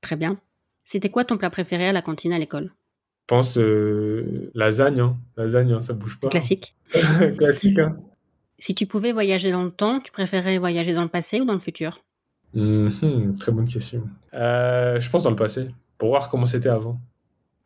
Très 0.02 0.16
bien. 0.16 0.38
C'était 0.84 1.10
quoi 1.10 1.26
ton 1.26 1.38
plat 1.38 1.50
préféré 1.50 1.88
à 1.88 1.92
la 1.94 2.02
cantine 2.02 2.32
à 2.32 2.40
l'école? 2.40 2.72
Je 3.24 3.28
pense 3.28 3.58
euh, 3.58 4.50
lasagne, 4.54 5.00
hein. 5.00 5.18
lasagne, 5.36 5.74
hein, 5.74 5.82
ça 5.82 5.94
bouge 5.94 6.20
pas. 6.20 6.30
Classique. 6.30 6.74
Classique, 7.38 7.80
hein. 7.80 7.98
Si 8.60 8.76
tu 8.76 8.86
pouvais 8.86 9.12
voyager 9.12 9.52
dans 9.52 9.64
le 9.64 9.72
temps, 9.72 10.00
tu 10.00 10.12
préférais 10.12 10.58
voyager 10.58 10.94
dans 10.94 11.02
le 11.04 11.10
passé 11.10 11.42
ou 11.42 11.46
dans 11.46 11.54
le 11.54 11.60
futur? 11.60 12.00
Mhm, 12.56 13.36
très 13.40 13.52
bonne 13.52 13.68
question. 13.68 14.04
Euh, 14.34 15.00
je 15.00 15.10
pense 15.10 15.24
dans 15.24 15.30
le 15.30 15.36
passé, 15.36 15.68
pour 15.98 16.10
voir 16.10 16.30
comment 16.30 16.48
c'était 16.48 16.70
avant. 16.70 17.00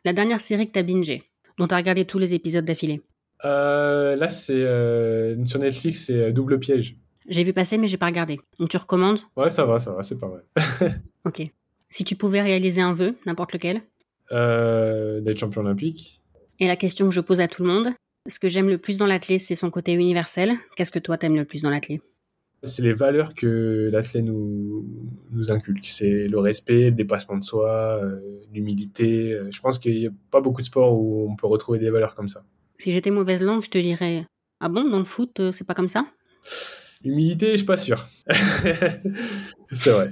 La 0.04 0.14
dernière 0.14 0.42
série 0.42 0.68
que 0.68 0.72
t'as 0.74 0.84
bingé, 0.84 1.24
dont 1.58 1.68
t'as 1.68 1.78
regardé 1.78 2.06
tous 2.06 2.18
les 2.20 2.34
épisodes 2.34 2.66
d'affilée. 2.66 3.02
Euh, 3.46 4.16
là, 4.16 4.30
c'est 4.30 4.54
euh, 4.56 5.44
sur 5.46 5.60
Netflix, 5.60 6.06
c'est 6.06 6.16
euh, 6.16 6.32
Double 6.32 6.60
Piège. 6.60 6.96
J'ai 7.30 7.44
vu 7.44 7.54
passer, 7.54 7.78
mais 7.78 7.88
j'ai 7.88 7.98
pas 7.98 8.08
regardé. 8.08 8.40
Donc 8.60 8.70
tu 8.70 8.78
recommandes? 8.78 9.20
Ouais, 9.38 9.50
ça 9.52 9.66
va, 9.66 9.80
ça 9.80 9.92
va, 9.92 10.02
c'est 10.02 10.18
pas 10.18 10.28
mal. 10.28 11.00
Ok. 11.26 11.42
Si 11.92 12.04
tu 12.04 12.16
pouvais 12.16 12.42
réaliser 12.42 12.82
un 12.82 12.94
vœu, 12.94 13.16
n'importe 13.26 13.54
lequel, 13.54 13.82
Euh, 14.32 15.22
D'être 15.22 15.40
champion 15.40 15.62
olympique. 15.62 16.22
et 16.60 16.68
la 16.68 16.76
question 16.76 17.06
que 17.10 17.14
je 17.14 17.20
pose 17.22 17.40
à 17.40 17.48
tout 17.48 17.64
le 17.64 17.70
monde, 17.70 17.90
ce 18.28 18.38
que 18.40 18.48
j'aime 18.50 18.70
le 18.70 18.78
plus 18.78 18.98
dans 18.98 19.06
l'athlète, 19.08 19.42
c'est 19.42 19.56
son 19.56 19.70
côté 19.70 19.94
universel. 19.94 20.54
Qu'est-ce 20.76 20.92
que 20.92 21.00
toi 21.00 21.18
t'aimes 21.18 21.36
le 21.36 21.46
plus 21.46 21.62
dans 21.64 21.70
l'athlète 21.70 22.02
C'est 22.64 22.82
les 22.82 22.94
valeurs 22.94 23.34
que 23.34 23.90
l'athlète 23.92 24.26
nous, 24.26 24.86
nous 25.32 25.52
inculque. 25.52 25.86
C'est 25.86 26.28
le 26.28 26.40
respect, 26.40 26.86
le 26.86 26.92
dépassement 26.92 27.38
de 27.38 27.44
soi, 27.44 28.02
euh, 28.04 28.20
l'humilité. 28.54 29.34
Euh, 29.34 29.48
Je 29.52 29.62
pense 29.62 29.80
qu'il 29.80 29.98
n'y 29.98 30.08
a 30.08 30.12
pas 30.30 30.42
beaucoup 30.42 30.62
de 30.62 30.66
sports 30.66 30.94
où 30.94 31.30
on 31.30 31.36
peut 31.36 31.48
retrouver 31.48 31.80
des 31.80 31.90
valeurs 31.90 32.16
comme 32.16 32.28
ça. 32.28 32.44
Si 32.78 32.92
j'étais 32.92 33.12
mauvaise 33.12 33.42
langue, 33.44 33.64
je 33.64 33.70
te 33.70 33.78
dirais 33.78 34.26
Ah 34.60 34.68
bon, 34.68 34.90
dans 34.90 35.00
le 35.00 35.06
foot, 35.06 35.40
euh, 35.40 35.52
c'est 35.52 35.66
pas 35.66 35.74
comme 35.74 35.88
ça? 35.88 36.06
L'humilité, 37.04 37.52
je 37.52 37.58
suis 37.58 37.66
pas 37.66 37.78
sûr. 37.78 38.08
c'est 39.72 39.92
vrai. 39.92 40.12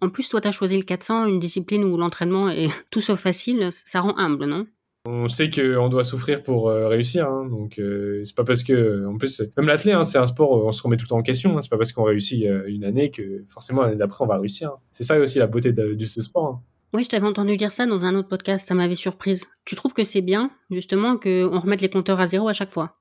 En 0.00 0.08
plus, 0.08 0.28
toi, 0.28 0.40
t'as 0.40 0.50
choisi 0.50 0.76
le 0.76 0.82
400, 0.82 1.26
une 1.26 1.38
discipline 1.38 1.84
où 1.84 1.96
l'entraînement 1.96 2.50
est 2.50 2.68
tout 2.90 3.00
sauf 3.00 3.20
facile, 3.20 3.68
ça 3.70 4.00
rend 4.00 4.16
humble, 4.18 4.46
non? 4.46 4.66
On 5.08 5.28
sait 5.28 5.50
qu'on 5.50 5.88
doit 5.88 6.02
souffrir 6.02 6.42
pour 6.42 6.68
euh, 6.68 6.88
réussir, 6.88 7.28
hein, 7.28 7.46
donc 7.48 7.78
euh, 7.78 8.22
c'est 8.24 8.34
pas 8.34 8.42
parce 8.44 8.64
que, 8.64 9.06
en 9.06 9.16
plus, 9.16 9.40
même 9.56 9.66
l'athlète, 9.66 9.94
hein, 9.94 10.04
c'est 10.04 10.18
un 10.18 10.26
sport, 10.26 10.50
où 10.50 10.66
on 10.68 10.72
se 10.72 10.82
remet 10.82 10.96
tout 10.96 11.04
le 11.04 11.08
temps 11.08 11.18
en 11.18 11.22
question. 11.22 11.56
hein, 11.56 11.60
c'est 11.62 11.70
pas 11.70 11.78
parce 11.78 11.92
qu'on 11.92 12.02
réussit 12.04 12.44
euh, 12.44 12.64
une 12.66 12.82
année 12.84 13.10
que 13.12 13.44
forcément 13.46 13.82
l'année 13.82 13.96
d'après 13.96 14.24
on 14.24 14.28
va 14.28 14.38
réussir. 14.38 14.72
C'est 14.90 15.04
ça 15.04 15.18
aussi 15.18 15.38
la 15.38 15.46
beauté 15.46 15.72
de, 15.72 15.94
de 15.94 16.04
ce 16.06 16.20
sport. 16.20 16.60
Oui, 16.92 17.04
je 17.04 17.08
t'avais 17.08 17.26
entendu 17.26 17.56
dire 17.56 17.72
ça 17.72 17.86
dans 17.86 18.04
un 18.04 18.14
autre 18.14 18.28
podcast, 18.28 18.66
ça 18.66 18.74
m'avait 18.74 18.94
surprise. 18.94 19.46
Tu 19.64 19.76
trouves 19.76 19.92
que 19.94 20.04
c'est 20.04 20.22
bien, 20.22 20.50
justement, 20.70 21.16
qu'on 21.16 21.58
remette 21.58 21.82
les 21.82 21.88
compteurs 21.88 22.20
à 22.20 22.26
zéro 22.26 22.48
à 22.48 22.52
chaque 22.52 22.72
fois? 22.72 22.96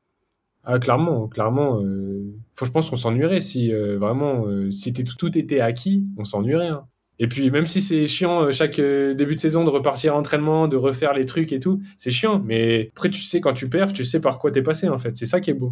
Ah, 0.63 0.79
clairement, 0.79 1.27
clairement. 1.27 1.81
euh, 1.81 2.33
faut, 2.55 2.65
je 2.65 2.71
pense 2.71 2.89
qu'on 2.89 2.95
s'ennuierait 2.95 3.41
si 3.41 3.71
euh, 3.71 3.97
vraiment, 3.97 4.47
euh, 4.47 4.71
si 4.71 4.93
tout, 4.93 5.03
tout 5.17 5.37
était 5.37 5.59
acquis, 5.59 6.03
on 6.17 6.23
s'ennuierait. 6.23 6.69
hein. 6.69 6.85
Et 7.19 7.27
puis 7.27 7.49
même 7.49 7.65
si 7.65 7.81
c'est 7.81 8.07
chiant 8.07 8.41
euh, 8.43 8.51
chaque 8.51 8.77
euh, 8.79 9.13
début 9.13 9.35
de 9.35 9.39
saison 9.39 9.63
de 9.63 9.69
repartir 9.69 10.13
à 10.15 10.17
entraînement, 10.17 10.67
de 10.67 10.75
refaire 10.77 11.13
les 11.13 11.25
trucs 11.25 11.53
et 11.53 11.59
tout, 11.59 11.81
c'est 11.97 12.11
chiant. 12.11 12.41
Mais 12.45 12.89
après 12.95 13.09
tu 13.09 13.21
sais 13.21 13.39
quand 13.41 13.53
tu 13.53 13.69
perds, 13.69 13.93
tu 13.93 14.03
sais 14.03 14.19
par 14.19 14.37
quoi 14.39 14.51
t'es 14.51 14.61
passé 14.61 14.89
en 14.89 14.97
fait. 14.97 15.15
C'est 15.15 15.25
ça 15.25 15.39
qui 15.39 15.49
est 15.49 15.53
beau. 15.53 15.69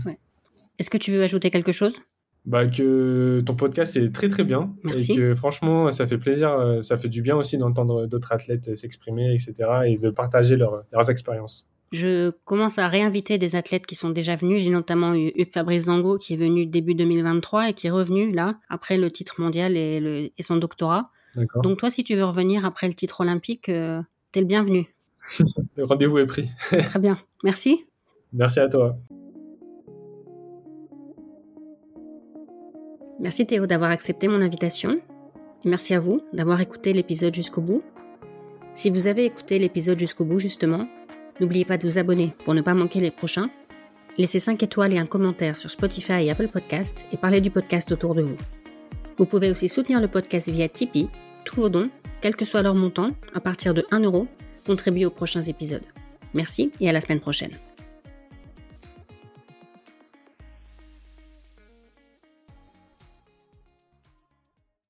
Est-ce 0.79 0.89
que 0.89 0.97
tu 0.97 1.11
veux 1.11 1.21
ajouter 1.21 1.49
quelque 1.51 1.71
chose? 1.71 1.99
Bah 2.45 2.65
que 2.67 3.41
ton 3.45 3.55
podcast 3.55 3.95
est 3.95 4.09
très 4.13 4.27
très 4.27 4.43
bien 4.43 4.73
Merci. 4.83 5.13
et 5.13 5.15
que 5.15 5.35
franchement 5.35 5.91
ça 5.93 6.05
fait 6.07 6.17
plaisir, 6.17 6.51
euh, 6.51 6.81
ça 6.81 6.97
fait 6.97 7.07
du 7.07 7.21
bien 7.21 7.37
aussi 7.37 7.57
d'entendre 7.57 8.05
d'autres 8.05 8.33
athlètes 8.33 8.75
s'exprimer, 8.75 9.33
etc. 9.33 9.53
et 9.87 9.97
de 9.97 10.09
partager 10.09 10.55
leurs 10.57 10.83
leurs 10.91 11.09
expériences. 11.09 11.65
Je 11.93 12.31
commence 12.43 12.79
à 12.79 12.87
réinviter 12.87 13.37
des 13.37 13.55
athlètes 13.55 13.85
qui 13.85 13.95
sont 13.95 14.09
déjà 14.09 14.35
venus. 14.35 14.63
J'ai 14.63 14.71
notamment 14.71 15.13
eu 15.13 15.31
Hugues 15.35 15.51
Fabrice 15.53 15.83
Zango 15.83 16.17
qui 16.17 16.33
est 16.33 16.37
venu 16.37 16.65
début 16.65 16.95
2023 16.95 17.69
et 17.69 17.73
qui 17.73 17.87
est 17.87 17.91
revenu 17.91 18.31
là, 18.31 18.55
après 18.67 18.97
le 18.97 19.11
titre 19.11 19.39
mondial 19.39 19.77
et, 19.77 19.99
le- 19.99 20.29
et 20.37 20.43
son 20.43 20.57
doctorat. 20.57 21.11
Donc 21.36 21.77
toi, 21.77 21.89
si 21.89 22.03
tu 22.03 22.15
veux 22.15 22.25
revenir 22.25 22.65
après 22.65 22.88
le 22.88 22.93
titre 22.93 23.21
olympique, 23.21 23.69
euh, 23.69 24.01
t'es 24.31 24.39
le 24.39 24.45
bienvenu. 24.45 24.88
Le 25.77 25.86
rendez-vous 25.86 26.19
est 26.19 26.25
pris. 26.25 26.49
Très 26.59 26.99
bien. 26.99 27.13
Merci. 27.43 27.86
Merci 28.34 28.59
à 28.59 28.67
toi. 28.67 28.97
Merci 33.19 33.45
Théo 33.45 33.65
d'avoir 33.65 33.91
accepté 33.91 34.27
mon 34.27 34.41
invitation. 34.41 34.99
Et 35.63 35.69
merci 35.69 35.93
à 35.93 35.99
vous 35.99 36.21
d'avoir 36.34 36.59
écouté 36.59 36.91
l'épisode 36.91 37.34
jusqu'au 37.34 37.61
bout. 37.61 37.81
Si 38.73 38.89
vous 38.89 39.07
avez 39.07 39.25
écouté 39.25 39.59
l'épisode 39.59 39.97
jusqu'au 39.97 40.25
bout, 40.25 40.39
justement, 40.39 40.88
n'oubliez 41.39 41.63
pas 41.63 41.77
de 41.77 41.88
vous 41.88 41.97
abonner 41.97 42.36
pour 42.43 42.53
ne 42.53 42.61
pas 42.61 42.73
manquer 42.73 42.99
les 42.99 43.11
prochains. 43.11 43.49
Laissez 44.17 44.39
5 44.39 44.61
étoiles 44.61 44.93
et 44.93 44.99
un 44.99 45.05
commentaire 45.05 45.55
sur 45.55 45.71
Spotify 45.71 46.23
et 46.25 46.31
Apple 46.31 46.49
Podcast 46.49 47.05
et 47.13 47.17
parlez 47.17 47.39
du 47.39 47.49
podcast 47.49 47.91
autour 47.91 48.13
de 48.13 48.23
vous. 48.23 48.38
Vous 49.18 49.26
pouvez 49.26 49.51
aussi 49.51 49.70
soutenir 49.70 50.01
le 50.01 50.07
podcast 50.07 50.49
via 50.49 50.68
Tipeee 50.68 51.09
tous 51.45 51.55
vos 51.57 51.70
dons, 51.70 51.89
quel 52.22 52.36
que 52.36 52.45
soit 52.45 52.61
leur 52.61 52.76
montant, 52.76 53.09
à 53.34 53.39
partir 53.39 53.74
de 53.74 53.86
1 53.91 54.01
euro, 54.01 54.28
contribuent 54.66 55.05
aux 55.05 55.11
prochains 55.11 55.41
épisodes. 55.41 55.86
Merci 56.34 56.72
et 56.80 56.89
à 56.89 56.91
la 56.91 57.01
semaine 57.01 57.20
prochaine. 57.20 57.51